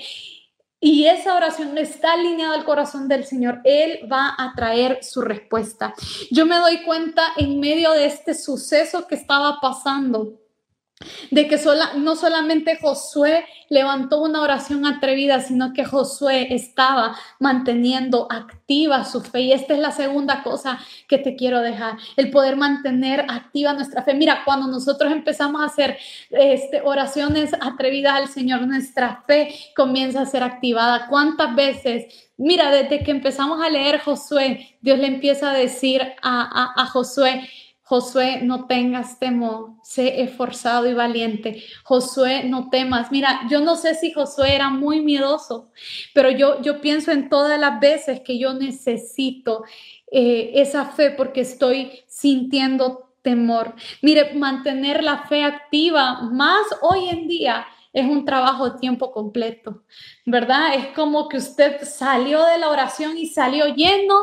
y 0.80 1.05
esa 1.05 1.36
oración 1.36 1.78
está 1.78 2.13
alineada 2.13 2.55
al 2.55 2.63
corazón 2.63 3.07
del 3.07 3.25
Señor, 3.25 3.61
Él 3.63 4.07
va 4.11 4.36
a 4.38 4.53
traer 4.55 5.03
su 5.03 5.21
respuesta. 5.21 5.93
Yo 6.30 6.45
me 6.45 6.57
doy 6.57 6.84
cuenta 6.84 7.34
en 7.38 7.59
medio 7.59 7.91
de 7.91 8.05
este 8.05 8.34
suceso 8.34 9.07
que 9.07 9.15
estaba 9.15 9.59
pasando 9.59 10.39
de 11.29 11.47
que 11.47 11.59
no 11.97 12.15
solamente 12.15 12.77
Josué 12.81 13.45
levantó 13.69 14.21
una 14.21 14.41
oración 14.41 14.85
atrevida, 14.85 15.41
sino 15.41 15.73
que 15.73 15.85
Josué 15.85 16.53
estaba 16.53 17.15
manteniendo 17.39 18.27
activa 18.31 19.03
su 19.03 19.21
fe. 19.21 19.41
Y 19.41 19.51
esta 19.51 19.73
es 19.73 19.79
la 19.79 19.91
segunda 19.91 20.41
cosa 20.41 20.79
que 21.07 21.17
te 21.17 21.35
quiero 21.35 21.61
dejar, 21.61 21.97
el 22.15 22.31
poder 22.31 22.55
mantener 22.55 23.25
activa 23.29 23.73
nuestra 23.73 24.03
fe. 24.03 24.13
Mira, 24.15 24.43
cuando 24.43 24.67
nosotros 24.67 25.11
empezamos 25.11 25.61
a 25.61 25.65
hacer 25.65 25.97
este, 26.31 26.81
oraciones 26.81 27.51
atrevidas 27.59 28.13
al 28.13 28.27
Señor, 28.27 28.61
nuestra 28.61 29.23
fe 29.27 29.53
comienza 29.75 30.21
a 30.21 30.25
ser 30.25 30.41
activada. 30.41 31.07
¿Cuántas 31.07 31.55
veces? 31.55 32.31
Mira, 32.37 32.71
desde 32.71 33.03
que 33.03 33.11
empezamos 33.11 33.63
a 33.63 33.69
leer 33.69 33.99
Josué, 33.99 34.77
Dios 34.81 34.97
le 34.97 35.07
empieza 35.07 35.51
a 35.51 35.53
decir 35.53 36.01
a, 36.21 36.73
a 36.81 36.85
Josué, 36.85 37.47
Josué, 37.88 38.41
no 38.43 38.65
tengas 38.65 39.17
temor, 39.17 39.69
sé 39.81 40.21
esforzado 40.21 40.89
y 40.89 40.93
valiente. 40.93 41.63
Josué, 41.85 42.43
no 42.43 42.69
temas. 42.69 43.13
Mira, 43.13 43.47
yo 43.49 43.61
no 43.61 43.77
sé 43.77 43.95
si 43.95 44.11
Josué 44.11 44.55
era 44.55 44.69
muy 44.69 44.99
miedoso, 44.99 45.71
pero 46.13 46.29
yo, 46.29 46.61
yo 46.61 46.81
pienso 46.81 47.13
en 47.13 47.29
todas 47.29 47.57
las 47.57 47.79
veces 47.79 48.19
que 48.19 48.38
yo 48.38 48.53
necesito 48.53 49.63
eh, 50.11 50.51
esa 50.55 50.83
fe 50.83 51.11
porque 51.11 51.39
estoy 51.39 52.01
sintiendo 52.07 53.13
temor. 53.21 53.73
Mire, 54.01 54.33
mantener 54.33 55.01
la 55.01 55.19
fe 55.19 55.45
activa 55.45 56.23
más 56.23 56.65
hoy 56.81 57.07
en 57.07 57.29
día 57.29 57.67
es 57.93 58.05
un 58.05 58.25
trabajo 58.25 58.69
de 58.69 58.79
tiempo 58.79 59.13
completo, 59.13 59.83
¿verdad? 60.25 60.73
Es 60.75 60.88
como 60.88 61.29
que 61.29 61.38
usted 61.38 61.81
salió 61.83 62.45
de 62.47 62.57
la 62.57 62.67
oración 62.67 63.17
y 63.17 63.27
salió 63.27 63.73
lleno 63.73 64.15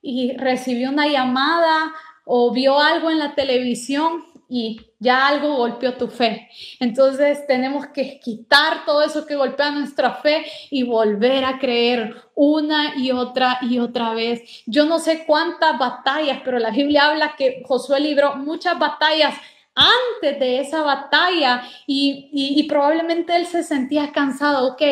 y 0.00 0.34
recibió 0.38 0.88
una 0.88 1.06
llamada 1.06 1.92
o 2.24 2.52
vio 2.52 2.78
algo 2.78 3.10
en 3.10 3.18
la 3.18 3.34
televisión 3.34 4.24
y 4.48 4.80
ya 4.98 5.28
algo 5.28 5.56
golpeó 5.56 5.94
tu 5.94 6.08
fe. 6.08 6.48
Entonces 6.78 7.46
tenemos 7.46 7.86
que 7.86 8.20
quitar 8.20 8.84
todo 8.84 9.02
eso 9.02 9.24
que 9.24 9.34
golpea 9.34 9.70
nuestra 9.70 10.16
fe 10.16 10.44
y 10.70 10.82
volver 10.82 11.44
a 11.46 11.58
creer 11.58 12.14
una 12.34 12.94
y 12.98 13.12
otra 13.12 13.58
y 13.62 13.78
otra 13.78 14.12
vez. 14.12 14.62
Yo 14.66 14.84
no 14.84 14.98
sé 14.98 15.24
cuántas 15.26 15.78
batallas, 15.78 16.42
pero 16.44 16.58
la 16.58 16.70
Biblia 16.70 17.08
habla 17.08 17.34
que 17.34 17.62
Josué 17.64 18.00
libró 18.00 18.36
muchas 18.36 18.78
batallas 18.78 19.34
antes 19.74 20.38
de 20.38 20.60
esa 20.60 20.82
batalla 20.82 21.62
y, 21.86 22.62
probablemente 22.68 23.34
él 23.36 23.46
se 23.46 23.62
sentía 23.62 24.12
cansado, 24.12 24.68
ok, 24.68 24.82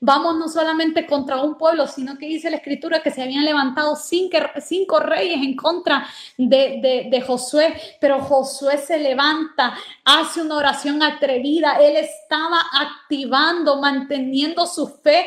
vamos 0.00 0.36
no 0.36 0.48
solamente 0.48 1.06
contra 1.06 1.40
un 1.40 1.56
pueblo, 1.56 1.86
sino 1.86 2.18
que 2.18 2.26
dice 2.26 2.50
la 2.50 2.56
escritura 2.56 3.02
que 3.02 3.10
se 3.10 3.22
habían 3.22 3.44
levantado 3.44 3.96
cinco, 3.96 4.38
cinco 4.60 5.00
reyes 5.00 5.38
en 5.38 5.56
contra 5.56 6.06
de, 6.36 7.08
de, 7.10 7.20
Josué, 7.22 7.74
pero 8.00 8.20
Josué 8.20 8.78
se 8.78 8.98
levanta, 8.98 9.74
hace 10.04 10.42
una 10.42 10.56
oración 10.56 11.02
atrevida, 11.02 11.78
él 11.80 11.96
estaba 11.96 12.60
activando, 12.72 13.80
manteniendo 13.80 14.66
su 14.66 14.86
fe 14.86 15.26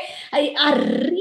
arriba 0.57 1.16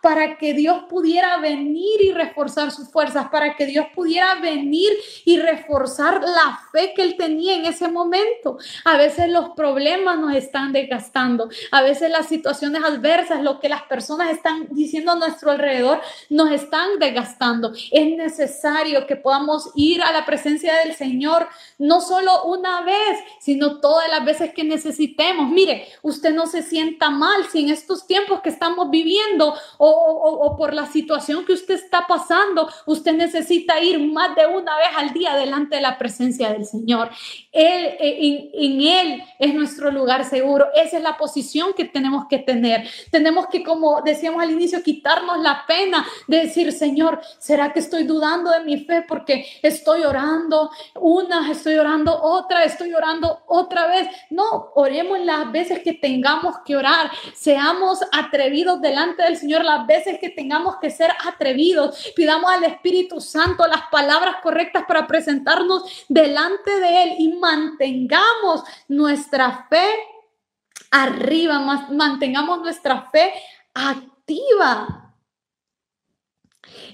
para 0.00 0.38
que 0.38 0.54
Dios 0.54 0.84
pudiera 0.88 1.38
venir 1.38 2.00
y 2.02 2.12
reforzar 2.12 2.70
sus 2.70 2.90
fuerzas, 2.90 3.28
para 3.28 3.56
que 3.56 3.66
Dios 3.66 3.86
pudiera 3.94 4.34
venir 4.36 4.92
y 5.24 5.38
reforzar 5.38 6.20
la 6.22 6.60
fe 6.72 6.92
que 6.94 7.02
él 7.02 7.16
tenía 7.16 7.54
en 7.54 7.66
ese 7.66 7.88
momento. 7.88 8.58
A 8.84 8.96
veces 8.96 9.28
los 9.28 9.50
problemas 9.50 10.18
nos 10.18 10.34
están 10.34 10.72
desgastando, 10.72 11.48
a 11.70 11.82
veces 11.82 12.10
las 12.10 12.26
situaciones 12.26 12.82
adversas, 12.84 13.42
lo 13.42 13.60
que 13.60 13.68
las 13.68 13.82
personas 13.82 14.30
están 14.30 14.68
diciendo 14.70 15.12
a 15.12 15.16
nuestro 15.16 15.50
alrededor, 15.50 16.00
nos 16.30 16.50
están 16.50 16.98
desgastando. 16.98 17.72
Es 17.90 18.16
necesario 18.16 19.06
que 19.06 19.16
podamos 19.16 19.70
ir 19.74 20.02
a 20.02 20.12
la 20.12 20.24
presencia 20.24 20.74
del 20.84 20.94
Señor, 20.94 21.48
no 21.78 22.00
solo 22.00 22.44
una 22.44 22.82
vez, 22.82 23.18
sino 23.40 23.80
todas 23.80 24.08
las 24.08 24.24
veces 24.24 24.52
que 24.54 24.64
necesitemos. 24.64 25.48
Mire, 25.50 25.88
usted 26.02 26.32
no 26.34 26.46
se 26.46 26.62
sienta 26.62 27.10
mal 27.10 27.46
si 27.50 27.60
en 27.60 27.70
estos 27.70 28.06
tiempos 28.06 28.40
que 28.40 28.48
estamos 28.48 28.90
viviendo 28.90 29.45
o, 29.78 30.54
por 30.56 30.74
la 30.74 30.86
situación 30.86 31.44
que 31.44 31.52
usted 31.52 31.74
está 31.74 32.06
pasando, 32.06 32.68
usted 32.86 33.14
necesita 33.14 33.80
ir 33.80 33.98
más 33.98 34.34
de 34.34 34.46
una 34.46 34.76
vez 34.76 34.88
al 34.96 35.12
día 35.12 35.34
delante 35.36 35.76
de 35.76 35.82
la 35.82 35.98
presencia 35.98 36.52
del 36.52 36.64
Señor. 36.64 37.10
Él, 37.52 37.86
eh, 38.00 38.18
en, 38.20 38.50
en 38.52 38.80
Él 38.80 39.24
es 39.38 39.54
nuestro 39.54 39.90
lugar 39.90 40.24
seguro. 40.24 40.66
Esa 40.74 40.96
es 40.96 41.02
la 41.02 41.16
posición 41.16 41.72
que 41.74 41.84
tenemos 41.84 42.26
que 42.28 42.38
tener. 42.38 42.88
Tenemos 43.10 43.46
que, 43.48 43.62
como 43.62 44.02
decíamos 44.02 44.42
al 44.42 44.50
inicio, 44.50 44.82
quitarnos 44.82 45.38
la 45.40 45.64
pena 45.66 46.06
de 46.26 46.42
decir, 46.42 46.72
Señor, 46.72 47.20
¿será 47.38 47.72
que 47.72 47.80
estoy 47.80 48.04
dudando 48.04 48.50
de 48.50 48.60
mi 48.60 48.78
fe 48.84 49.04
porque 49.06 49.46
estoy 49.62 50.04
orando 50.04 50.70
una, 50.94 51.50
estoy 51.50 51.76
orando 51.76 52.18
otra, 52.22 52.64
estoy 52.64 52.94
orando 52.94 53.40
otra 53.46 53.86
vez? 53.86 54.08
No, 54.30 54.70
oremos 54.74 55.20
las 55.20 55.50
veces 55.52 55.80
que 55.80 55.92
tengamos 55.92 56.56
que 56.64 56.76
orar. 56.76 57.10
Seamos 57.34 58.00
atrevidos 58.12 58.80
delante 58.80 59.22
del 59.22 59.35
Señor 59.36 59.64
las 59.64 59.86
veces 59.86 60.18
que 60.18 60.30
tengamos 60.30 60.76
que 60.76 60.90
ser 60.90 61.10
atrevidos. 61.26 62.12
Pidamos 62.16 62.50
al 62.50 62.64
Espíritu 62.64 63.20
Santo 63.20 63.66
las 63.66 63.82
palabras 63.90 64.36
correctas 64.42 64.84
para 64.86 65.06
presentarnos 65.06 66.06
delante 66.08 66.78
de 66.80 67.02
Él 67.02 67.14
y 67.18 67.28
mantengamos 67.38 68.62
nuestra 68.88 69.66
fe 69.68 69.86
arriba, 70.90 71.58
mantengamos 71.90 72.60
nuestra 72.60 73.02
fe 73.10 73.32
activa. 73.74 75.05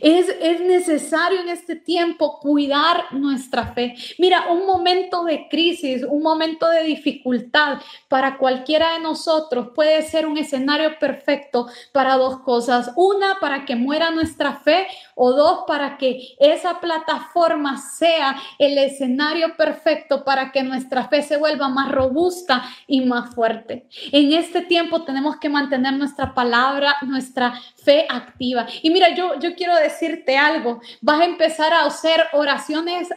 Es, 0.01 0.61
necesario 0.61 1.41
en 1.41 1.49
este 1.49 1.77
tiempo 1.77 2.41
cuidar 2.41 3.13
nuestra 3.13 3.73
fe. 3.73 3.95
Mira, 4.19 4.51
un 4.51 4.67
momento 4.67 5.25
de 5.25 5.49
crisis, 5.49 6.05
un 6.09 6.23
momento 6.23 6.69
de 6.69 6.83
dificultad 6.83 7.79
para 8.09 8.37
cualquiera 8.39 8.95
de 8.95 9.01
nosotros 9.01 9.69
puede 9.75 10.03
ser 10.03 10.27
un 10.27 10.39
escenario 10.39 10.99
perfecto 10.99 11.69
para 11.93 12.17
dos 12.17 12.41
cosas. 12.41 12.93
Una, 12.97 13.39
para 13.41 13.65
que 13.65 13.77
muera 13.77 14.11
nuestra 14.11 14.55
fe 14.55 14.89
o 15.15 15.33
dos, 15.33 15.65
para 15.67 15.99
que 15.99 16.35
esa 16.41 16.81
plataforma 16.81 17.79
sea 17.79 18.37
el 18.59 18.79
escenario 18.79 19.57
perfecto 19.57 20.25
para 20.25 20.51
que 20.51 20.63
nuestra 20.65 21.09
fe 21.09 21.23
se 21.23 21.37
vuelva 21.37 21.69
más 21.69 21.93
robusta 21.93 22.65
y 22.87 23.03
más 23.03 23.35
fuerte. 23.35 23.87
En 24.11 24.33
este 24.33 24.63
tiempo 24.63 25.05
tenemos 25.05 25.37
que 25.37 25.49
mantener 25.49 25.93
nuestra 25.95 26.35
palabra, 26.35 26.97
nuestra 27.03 27.55
fe 27.77 28.07
activa. 28.09 28.67
Y 28.83 28.91
mira, 28.91 29.15
yo, 29.15 29.39
yo 29.39 29.55
quiero 29.55 29.62
decirte 29.77 30.37
algo, 30.37 30.81
vas 31.01 31.21
a 31.21 31.25
empezar 31.25 31.73
a 31.73 31.85
hacer 31.85 32.23
oraciones 32.33 33.09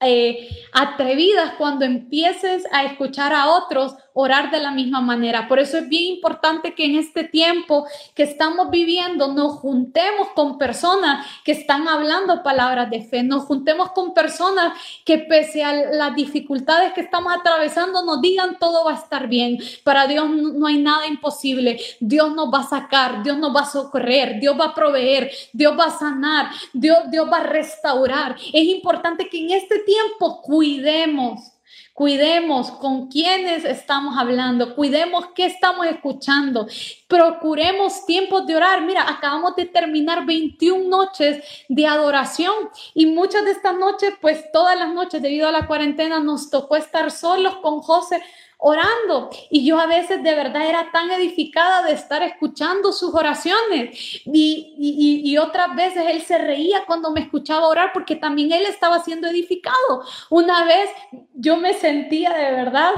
eh, 0.00 0.48
atrevidas 0.72 1.54
cuando 1.56 1.84
empieces 1.84 2.66
a 2.72 2.84
escuchar 2.84 3.32
a 3.32 3.48
otros 3.48 3.94
orar 4.14 4.50
de 4.50 4.60
la 4.60 4.70
misma 4.70 5.00
manera. 5.00 5.48
Por 5.48 5.58
eso 5.58 5.76
es 5.76 5.88
bien 5.88 6.14
importante 6.14 6.74
que 6.74 6.86
en 6.86 6.96
este 6.96 7.24
tiempo 7.24 7.86
que 8.14 8.22
estamos 8.22 8.70
viviendo 8.70 9.32
nos 9.34 9.54
juntemos 9.58 10.28
con 10.34 10.56
personas 10.56 11.26
que 11.44 11.52
están 11.52 11.88
hablando 11.88 12.42
palabras 12.42 12.88
de 12.90 13.02
fe, 13.02 13.22
nos 13.22 13.44
juntemos 13.44 13.90
con 13.90 14.14
personas 14.14 14.78
que 15.04 15.18
pese 15.18 15.64
a 15.64 15.72
las 15.72 16.14
dificultades 16.14 16.92
que 16.92 17.00
estamos 17.00 17.32
atravesando 17.32 18.04
nos 18.04 18.20
digan 18.20 18.56
todo 18.58 18.84
va 18.84 18.92
a 18.92 18.98
estar 18.98 19.28
bien. 19.28 19.58
Para 19.82 20.06
Dios 20.06 20.28
no 20.30 20.66
hay 20.66 20.78
nada 20.78 21.06
imposible. 21.06 21.78
Dios 22.00 22.34
nos 22.34 22.52
va 22.52 22.60
a 22.60 22.68
sacar, 22.68 23.22
Dios 23.22 23.36
nos 23.36 23.54
va 23.54 23.60
a 23.60 23.70
socorrer, 23.70 24.38
Dios 24.38 24.58
va 24.58 24.66
a 24.66 24.74
proveer, 24.74 25.30
Dios 25.52 25.76
va 25.78 25.86
a 25.86 25.98
sanar, 25.98 26.50
Dios, 26.72 26.98
Dios 27.10 27.28
va 27.30 27.38
a 27.38 27.44
restaurar. 27.44 28.36
Es 28.52 28.64
importante 28.64 29.28
que 29.28 29.40
en 29.40 29.50
este 29.50 29.80
tiempo 29.80 30.40
cuidemos 30.40 31.53
Cuidemos 31.94 32.72
con 32.72 33.06
quiénes 33.06 33.64
estamos 33.64 34.18
hablando, 34.18 34.74
cuidemos 34.74 35.26
qué 35.32 35.46
estamos 35.46 35.86
escuchando, 35.86 36.66
procuremos 37.06 38.04
tiempos 38.04 38.48
de 38.48 38.56
orar. 38.56 38.82
Mira, 38.82 39.08
acabamos 39.08 39.54
de 39.54 39.66
terminar 39.66 40.26
21 40.26 40.88
noches 40.88 41.44
de 41.68 41.86
adoración 41.86 42.52
y 42.94 43.06
muchas 43.06 43.44
de 43.44 43.52
estas 43.52 43.76
noches, 43.78 44.12
pues 44.20 44.50
todas 44.50 44.76
las 44.76 44.92
noches 44.92 45.22
debido 45.22 45.46
a 45.46 45.52
la 45.52 45.68
cuarentena 45.68 46.18
nos 46.18 46.50
tocó 46.50 46.74
estar 46.74 47.12
solos 47.12 47.58
con 47.58 47.78
José 47.80 48.20
orando. 48.58 49.30
Y 49.50 49.64
yo 49.66 49.78
a 49.78 49.86
veces 49.86 50.22
de 50.22 50.34
verdad 50.34 50.66
era 50.66 50.90
tan 50.92 51.10
edificada 51.10 51.82
de 51.82 51.92
estar 51.92 52.22
escuchando 52.22 52.92
sus 52.92 53.14
oraciones. 53.14 54.22
Y, 54.24 55.22
y, 55.24 55.38
otras 55.38 55.74
veces 55.74 56.04
él 56.08 56.22
se 56.22 56.38
reía 56.38 56.84
cuando 56.86 57.10
me 57.10 57.20
escuchaba 57.20 57.68
orar 57.68 57.90
porque 57.92 58.16
también 58.16 58.52
él 58.52 58.66
estaba 58.66 59.00
siendo 59.00 59.28
edificado. 59.28 60.04
Una 60.30 60.64
vez 60.64 60.90
yo 61.34 61.56
me 61.56 61.74
sentía 61.74 62.32
de 62.32 62.52
verdad 62.52 62.92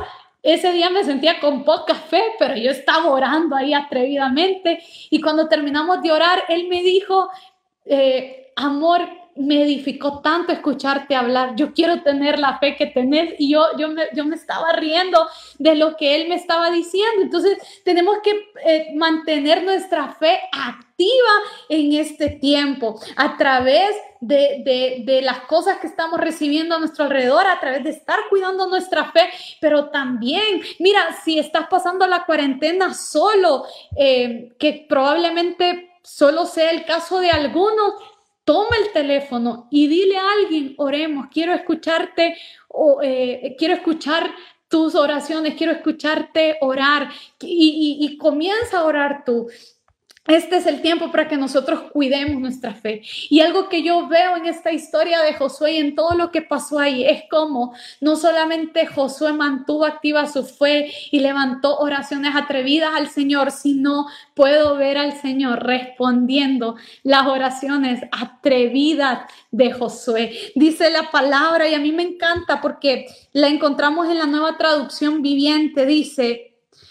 ese 0.47 0.71
día 0.71 0.91
me 0.91 1.03
sentía 1.03 1.41
con 1.41 1.65
poca 1.65 1.97
fe, 1.97 2.23
pero 2.39 2.55
yo 2.57 2.71
estaba 2.71 3.07
orando 3.11 3.57
ahí 3.57 3.75
atrevidamente. 3.75 4.79
Y 5.11 5.21
cuando 5.21 5.49
terminamos 5.49 6.03
de 6.03 6.13
orar, 6.13 6.45
él 6.49 6.69
me 6.69 6.85
dijo, 6.85 7.29
eh, 7.85 8.53
amor, 8.55 9.09
me 9.37 9.63
edificó 9.63 10.21
tanto 10.21 10.53
escucharte 10.53 11.15
hablar. 11.15 11.55
Yo 11.57 11.73
quiero 11.73 12.03
tener 12.03 12.39
la 12.39 12.59
fe 12.59 12.77
que 12.77 12.87
tenés 12.87 13.35
y 13.39 13.51
yo, 13.51 13.65
yo, 13.79 13.89
me, 13.89 14.05
yo 14.15 14.25
me 14.25 14.37
estaba 14.37 14.73
riendo 14.73 15.27
de 15.59 15.75
lo 15.75 15.97
que 15.97 16.17
él 16.17 16.29
me 16.29 16.35
estaba 16.35 16.71
diciendo. 16.71 17.23
Entonces 17.23 17.59
tenemos 17.85 18.19
que 18.23 18.51
eh, 18.65 18.93
mantener 18.95 19.63
nuestra 19.65 20.15
fe 20.15 20.41
activa 20.53 21.31
en 21.69 21.93
este 21.95 22.31
tiempo 22.31 22.99
a 23.17 23.37
través 23.37 23.95
de, 24.21 24.63
de, 24.65 25.03
de, 25.05 25.23
las 25.23 25.41
cosas 25.41 25.79
que 25.79 25.87
estamos 25.87 26.19
recibiendo 26.19 26.75
a 26.75 26.79
nuestro 26.79 27.05
alrededor, 27.05 27.47
a 27.47 27.61
través 27.61 27.85
de 27.85 27.91
estar 27.91 28.19
cuidando 28.31 28.67
nuestra 28.67 29.13
fe, 29.13 29.29
pero 29.61 29.91
también, 29.91 30.63
mira, 30.79 31.01
si 31.23 31.39
estás 31.39 31.67
pasando 31.69 32.07
la 32.07 32.25
cuarentena 32.25 32.95
solo, 32.95 33.65
eh, 33.97 34.55
que 34.59 34.87
probablemente 34.89 35.91
solo 36.03 36.47
sea 36.47 36.71
el 36.71 36.85
caso 36.85 37.21
de 37.21 37.31
algunos, 37.31 37.95
toma 38.47 38.77
el 38.83 38.93
teléfono 38.93 39.67
y 39.73 39.89
dile 39.89 40.17
a 40.17 40.31
alguien, 40.31 40.75
oremos, 40.79 41.27
quiero 41.33 41.53
escucharte, 41.53 42.39
o, 42.69 43.01
eh, 43.03 43.57
quiero 43.59 43.75
escuchar 43.75 44.33
tus 44.69 44.95
oraciones, 44.95 45.55
quiero 45.57 45.73
escucharte 45.73 46.57
orar 46.61 47.11
y, 47.41 47.99
y 48.01 48.17
comienza 48.17 48.79
a 48.79 48.85
orar 48.85 49.25
tú. 49.25 49.49
Este 50.29 50.57
es 50.57 50.67
el 50.67 50.83
tiempo 50.83 51.11
para 51.11 51.29
que 51.29 51.37
nosotros 51.37 51.83
cuidemos 51.93 52.41
nuestra 52.41 52.75
fe. 52.75 53.03
Y 53.31 53.41
algo 53.41 53.69
que 53.69 53.83
yo 53.83 54.09
veo 54.09 54.37
en 54.37 54.47
esta 54.47 54.73
historia 54.73 55.21
de 55.21 55.35
Josué 55.35 55.73
y 55.73 55.79
en 55.79 55.95
todo 55.95 56.15
lo 56.15 56.31
que 56.31 56.43
pasó 56.43 56.79
ahí 56.79 57.05
es 57.05 57.25
como 57.31 57.75
no 58.01 58.17
solamente 58.17 58.87
Josué 58.87 59.33
mantuvo 59.33 59.85
activa 59.85 60.27
su 60.27 60.45
fe 60.45 60.93
y 61.11 61.21
levantó 61.21 61.79
oraciones 61.79 62.35
atrevidas 62.35 62.91
al 62.95 63.09
Señor, 63.09 63.51
sino 63.51 64.07
puedo 64.35 64.77
ver 64.77 64.99
al 64.99 65.21
Señor 65.21 65.65
respondiendo 65.65 66.77
las 67.03 67.27
oraciones 67.27 68.03
atrevidas 68.13 69.31
de 69.51 69.73
Josué. 69.73 70.37
Dice 70.55 70.91
la 70.91 71.11
palabra 71.11 71.69
y 71.69 71.75
a 71.75 71.79
mí 71.79 71.93
me 71.93 72.03
encanta 72.03 72.61
porque 72.61 73.07
la 73.33 73.49
encontramos 73.49 74.09
en 74.09 74.19
la 74.19 74.27
nueva 74.27 74.57
traducción 74.59 75.23
viviente. 75.23 75.87
Dice, 75.87 76.46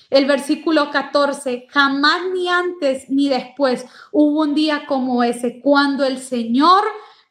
el 0.10 0.26
versículo 0.26 0.92
14, 0.92 1.68
jamás 1.70 2.22
ni 2.34 2.48
antes 2.50 3.10
ni 3.10 3.30
después 3.30 3.86
hubo 4.12 4.42
un 4.42 4.56
día 4.56 4.86
como 4.88 5.24
ese, 5.24 5.60
cuando 5.60 6.06
el 6.06 6.20
Señor 6.20 6.84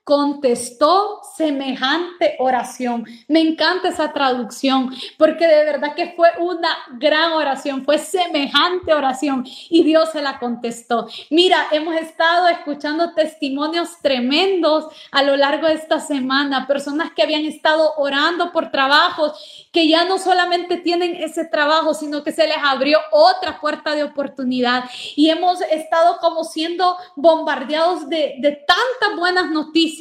contestó 0.05 1.23
semejante 1.35 2.37
oración. 2.39 3.07
Me 3.27 3.41
encanta 3.41 3.89
esa 3.89 4.13
traducción 4.13 4.95
porque 5.17 5.47
de 5.47 5.65
verdad 5.65 5.95
que 5.95 6.13
fue 6.15 6.29
una 6.39 6.69
gran 6.99 7.33
oración, 7.33 7.85
fue 7.85 7.99
semejante 7.99 8.93
oración 8.93 9.45
y 9.71 9.83
Dios 9.83 10.11
se 10.13 10.21
la 10.21 10.39
contestó. 10.39 11.09
Mira, 11.31 11.69
hemos 11.73 11.97
estado 11.97 12.49
escuchando 12.49 13.15
testimonios 13.15 13.99
tremendos 14.03 14.89
a 15.11 15.23
lo 15.23 15.37
largo 15.37 15.69
de 15.69 15.75
esta 15.75 15.99
semana, 15.99 16.67
personas 16.67 17.13
que 17.13 17.23
habían 17.23 17.47
estado 17.47 17.95
orando 17.97 18.53
por 18.53 18.71
trabajos 18.71 19.67
que 19.73 19.89
ya 19.89 20.05
no 20.05 20.19
solamente 20.19 20.77
tienen 20.77 21.17
ese 21.17 21.47
trabajo, 21.47 21.95
sino 21.95 22.23
que 22.23 22.33
se 22.33 22.47
les 22.47 22.59
abrió 22.63 22.99
otra 23.11 23.59
puerta 23.59 23.95
de 23.95 24.05
oportunidad 24.05 24.85
y 25.17 25.31
hemos 25.31 25.63
estado 25.63 26.19
como 26.19 26.45
siendo 26.45 26.97
bombardeados 27.17 28.09
de, 28.11 28.37
de 28.39 28.53
tantas 28.53 29.19
buenas 29.19 29.51
noticias 29.51 29.94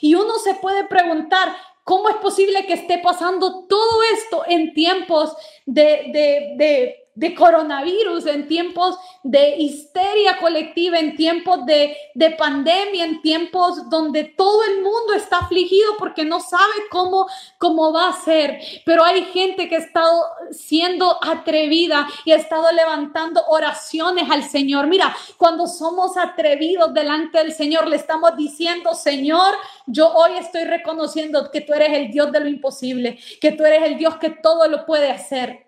y 0.00 0.14
uno 0.14 0.38
se 0.38 0.54
puede 0.54 0.84
preguntar, 0.84 1.54
¿cómo 1.84 2.08
es 2.08 2.16
posible 2.16 2.66
que 2.66 2.74
esté 2.74 2.98
pasando 2.98 3.66
todo 3.66 4.02
esto 4.14 4.44
en 4.46 4.74
tiempos 4.74 5.34
de, 5.66 7.07
de 7.18 7.34
coronavirus, 7.34 8.26
en 8.26 8.46
tiempos 8.46 8.96
de 9.24 9.56
histeria 9.56 10.38
colectiva, 10.38 11.00
en 11.00 11.16
tiempos 11.16 11.66
de, 11.66 11.96
de, 12.14 12.30
pandemia, 12.30 13.04
en 13.04 13.20
tiempos 13.22 13.90
donde 13.90 14.22
todo 14.22 14.62
el 14.62 14.76
mundo 14.76 15.14
está 15.16 15.38
afligido 15.38 15.96
porque 15.98 16.24
no 16.24 16.38
sabe 16.38 16.74
cómo, 16.92 17.26
cómo 17.58 17.92
va 17.92 18.10
a 18.10 18.20
ser. 18.20 18.60
Pero 18.84 19.04
hay 19.04 19.24
gente 19.24 19.68
que 19.68 19.74
ha 19.74 19.80
estado 19.80 20.22
siendo 20.52 21.18
atrevida 21.20 22.06
y 22.24 22.30
ha 22.30 22.36
estado 22.36 22.70
levantando 22.70 23.42
oraciones 23.48 24.30
al 24.30 24.44
Señor. 24.44 24.86
Mira, 24.86 25.12
cuando 25.36 25.66
somos 25.66 26.16
atrevidos 26.16 26.94
delante 26.94 27.38
del 27.38 27.52
Señor, 27.52 27.88
le 27.88 27.96
estamos 27.96 28.36
diciendo, 28.36 28.94
Señor, 28.94 29.56
yo 29.86 30.08
hoy 30.14 30.36
estoy 30.38 30.62
reconociendo 30.62 31.50
que 31.50 31.62
tú 31.62 31.74
eres 31.74 31.94
el 31.94 32.12
Dios 32.12 32.30
de 32.30 32.38
lo 32.38 32.48
imposible, 32.48 33.18
que 33.40 33.50
tú 33.50 33.64
eres 33.64 33.82
el 33.82 33.98
Dios 33.98 34.18
que 34.18 34.30
todo 34.30 34.68
lo 34.68 34.86
puede 34.86 35.10
hacer. 35.10 35.67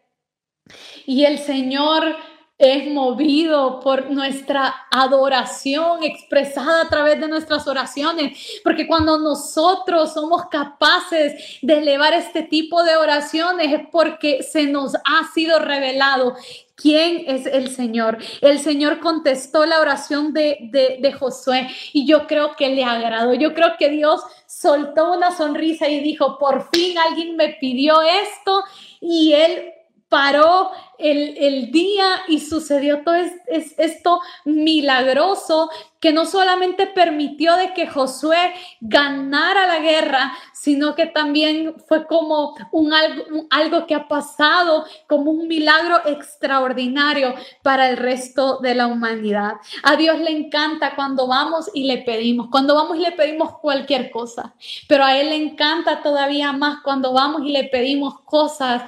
Y 1.07 1.25
el 1.25 1.39
Señor 1.39 2.17
es 2.61 2.93
movido 2.93 3.81
por 3.81 4.11
nuestra 4.11 4.87
adoración 4.91 6.05
expresada 6.05 6.83
a 6.83 6.89
través 6.91 7.19
de 7.19 7.27
nuestras 7.27 7.67
oraciones, 7.67 8.61
porque 8.63 8.87
cuando 8.87 9.19
nosotros 9.19 10.13
somos 10.13 10.45
capaces 10.51 11.59
de 11.63 11.79
elevar 11.79 12.13
este 12.13 12.43
tipo 12.43 12.83
de 12.83 12.97
oraciones 12.97 13.73
es 13.73 13.89
porque 13.91 14.43
se 14.43 14.65
nos 14.67 14.95
ha 14.95 15.33
sido 15.33 15.59
revelado 15.59 16.37
¿Quién 16.81 17.25
es 17.27 17.45
el 17.45 17.69
Señor? 17.69 18.17
El 18.41 18.59
Señor 18.59 19.01
contestó 19.01 19.67
la 19.67 19.81
oración 19.81 20.33
de, 20.33 20.71
de, 20.99 21.13
Josué 21.13 21.69
y 21.93 22.07
yo 22.07 22.27
creo 22.27 22.57
que 22.57 22.71
le 22.71 22.85
agradó. 22.85 23.35
Yo 23.35 23.53
creo 23.53 23.73
que 23.79 23.91
Dios 23.91 24.23
soltó 24.47 25.13
una 25.13 25.37
sonrisa 25.37 25.89
y 25.89 26.01
dijo, 26.01 26.39
por 26.39 26.71
fin 26.71 26.97
alguien 26.97 27.37
me 27.37 27.51
pidió 27.61 28.01
esto 28.01 28.65
y 28.99 29.35
él 29.35 29.73
paró 30.11 30.73
el, 30.99 31.71
día 31.71 32.23
y 32.29 32.41
sucedió 32.41 33.03
todo 33.03 33.15
esto 33.47 34.21
milagroso 34.45 35.71
que 35.99 36.13
no 36.13 36.27
solamente 36.27 36.87
permitió 36.87 37.57
de 37.57 37.73
que 37.73 37.87
Josué 37.87 38.53
ganara 38.81 39.67
la 39.67 39.79
guerra, 39.79 40.33
sino 40.53 40.95
que 40.95 41.07
también 41.07 41.75
fue 41.87 42.07
como 42.07 42.55
un 42.73 42.93
algo, 42.93 43.47
algo 43.51 43.87
que 43.87 43.95
ha 43.95 44.09
pasado 44.09 44.85
como 45.07 45.31
un 45.31 45.49
milagro 45.49 46.01
extraordinario 46.07 47.35
para 47.63 47.89
el 47.89 47.97
resto 47.97 48.59
de 48.59 48.75
la 48.75 48.87
humanidad. 48.87 49.55
A 49.83 49.97
Dios 49.97 50.19
le 50.19 50.31
encanta 50.31 50.97
cuando 50.97 51.27
vamos 51.27 51.71
y 51.73 51.85
le 51.85 51.99
pedimos, 51.99 52.49
cuando 52.51 52.75
vamos 52.75 52.99
y 52.99 53.01
le 53.01 53.13
pedimos 53.13 53.59
cualquier 53.59 54.11
cosa, 54.11 54.55
pero 54.89 55.05
a 55.05 55.17
Él 55.17 55.31
le 55.31 55.37
encanta 55.37 56.03
todavía 56.03 56.53
más 56.53 56.81
cuando 56.83 57.13
vamos 57.13 57.43
y 57.45 57.53
le 57.53 57.65
pedimos 57.65 58.21
cosas 58.21 58.83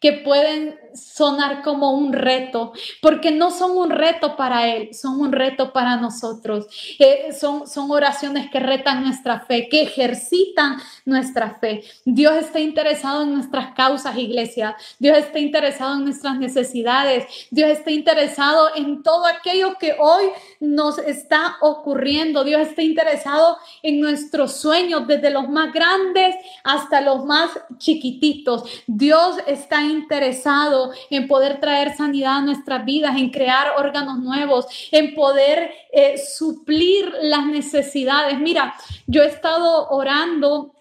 que 0.00 0.12
pueden 0.12 0.78
sonar 0.94 1.62
como 1.62 1.92
un 1.92 2.12
reto, 2.12 2.72
porque 3.02 3.30
no 3.30 3.50
son 3.50 3.76
un 3.76 3.90
reto 3.90 4.36
para 4.36 4.68
Él, 4.68 4.94
son 4.94 5.20
un 5.20 5.32
reto 5.32 5.72
para 5.72 5.96
nosotros. 5.96 6.66
Eh, 6.98 7.32
son, 7.38 7.66
son 7.66 7.90
oraciones 7.90 8.50
que 8.50 8.60
retan 8.60 9.04
nuestra 9.04 9.40
fe, 9.40 9.68
que 9.68 9.82
ejercitan 9.82 10.76
nuestra 11.04 11.58
fe. 11.60 11.82
Dios 12.04 12.36
está 12.36 12.60
interesado 12.60 13.22
en 13.22 13.34
nuestras 13.34 13.74
causas, 13.74 14.16
iglesia. 14.16 14.76
Dios 14.98 15.18
está 15.18 15.38
interesado 15.38 15.96
en 15.96 16.04
nuestras 16.04 16.38
necesidades. 16.38 17.26
Dios 17.50 17.70
está 17.70 17.90
interesado 17.90 18.74
en 18.74 19.02
todo 19.02 19.26
aquello 19.26 19.76
que 19.78 19.96
hoy 19.98 20.26
nos 20.60 20.98
está 20.98 21.56
ocurriendo. 21.60 22.44
Dios 22.44 22.68
está 22.68 22.82
interesado 22.82 23.58
en 23.82 24.00
nuestros 24.00 24.52
sueños, 24.56 25.06
desde 25.06 25.30
los 25.30 25.48
más 25.48 25.72
grandes 25.72 26.36
hasta 26.64 27.00
los 27.00 27.24
más 27.24 27.50
chiquititos. 27.78 28.64
Dios 28.86 29.36
está 29.46 29.87
interesado 29.88 30.92
en 31.10 31.28
poder 31.28 31.60
traer 31.60 31.96
sanidad 31.96 32.36
a 32.38 32.42
nuestras 32.42 32.84
vidas, 32.84 33.16
en 33.16 33.30
crear 33.30 33.72
órganos 33.78 34.18
nuevos, 34.18 34.66
en 34.92 35.14
poder 35.14 35.72
eh, 35.92 36.16
suplir 36.18 37.12
las 37.22 37.46
necesidades. 37.46 38.38
Mira, 38.38 38.74
yo 39.06 39.22
he 39.22 39.26
estado 39.26 39.88
orando 39.88 40.74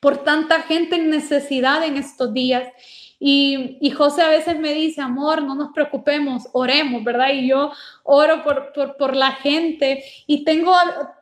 por 0.00 0.24
tanta 0.24 0.62
gente 0.62 0.96
en 0.96 1.10
necesidad 1.10 1.84
en 1.84 1.96
estos 1.96 2.34
días 2.34 2.68
y, 3.24 3.90
José 3.92 4.22
a 4.22 4.28
veces 4.28 4.58
me 4.58 4.74
dice, 4.74 5.00
amor, 5.00 5.42
no 5.42 5.54
nos 5.54 5.72
preocupemos, 5.72 6.48
oremos, 6.52 7.04
¿verdad? 7.04 7.28
Y 7.32 7.46
yo 7.46 7.70
oro 8.02 8.42
por, 8.42 8.72
por, 8.72 8.96
por, 8.96 9.14
la 9.14 9.30
gente 9.30 10.02
y 10.26 10.42
tengo 10.42 10.74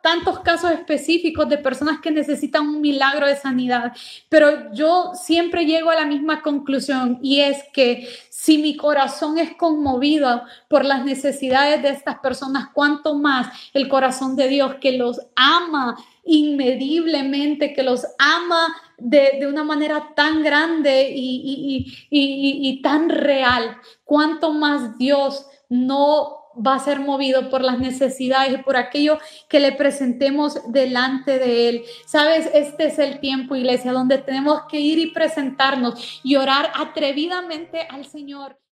tantos 0.02 0.38
casos 0.38 0.70
específicos 0.70 1.46
de 1.50 1.58
personas 1.58 2.00
que 2.00 2.10
necesitan 2.10 2.66
un 2.66 2.80
milagro 2.80 3.26
de 3.26 3.36
sanidad, 3.36 3.92
pero 4.30 4.72
yo 4.72 5.12
siempre 5.12 5.66
llego 5.66 5.90
a 5.90 5.96
la 5.96 6.06
misma 6.06 6.40
conclusión 6.40 7.18
y 7.20 7.40
es 7.40 7.58
que 7.74 8.08
si 8.30 8.56
mi 8.56 8.78
corazón 8.78 9.36
es 9.36 9.54
conmovido 9.54 10.42
por 10.68 10.86
las 10.86 11.04
necesidades 11.04 11.82
de 11.82 11.90
estas 11.90 12.20
personas, 12.20 12.70
cuánto 12.72 13.14
más 13.14 13.48
el 13.74 13.88
corazón 13.88 14.36
de 14.36 14.48
Dios 14.48 14.76
que 14.80 14.92
los 14.92 15.20
ama 15.36 15.96
inmediblemente, 16.24 17.74
que 17.74 17.82
los 17.82 18.06
ama 18.18 18.74
de, 19.00 19.46
una 19.46 19.64
manera 19.64 20.12
tan 20.14 20.42
grande 20.42 21.12
y, 21.14 21.86
y 22.10 22.82
tan 22.82 23.08
real, 23.08 23.76
cuánto 24.04 24.52
más 24.52 24.98
Dios 24.98 25.46
no 25.68 26.40
va 26.54 26.74
a 26.74 26.78
ser 26.80 27.00
movido 27.00 27.48
por 27.50 27.62
las 27.62 27.78
necesidades 27.78 28.52
y 28.52 28.62
por 28.62 28.76
aquello 28.76 29.18
que 29.48 29.60
le 29.60 29.72
presentemos 29.72 30.72
delante 30.72 31.38
de 31.38 31.68
Él. 31.68 31.84
Sabes, 32.06 32.50
este 32.52 32.86
es 32.86 32.98
el 32.98 33.20
tiempo, 33.20 33.56
iglesia, 33.56 33.92
donde 33.92 34.18
tenemos 34.18 34.62
que 34.68 34.80
ir 34.80 34.98
y 34.98 35.12
presentarnos 35.12 36.20
y 36.22 36.36
orar 36.36 36.70
atrevidamente 36.74 37.86
al 37.88 38.04
Señor. 38.06 38.60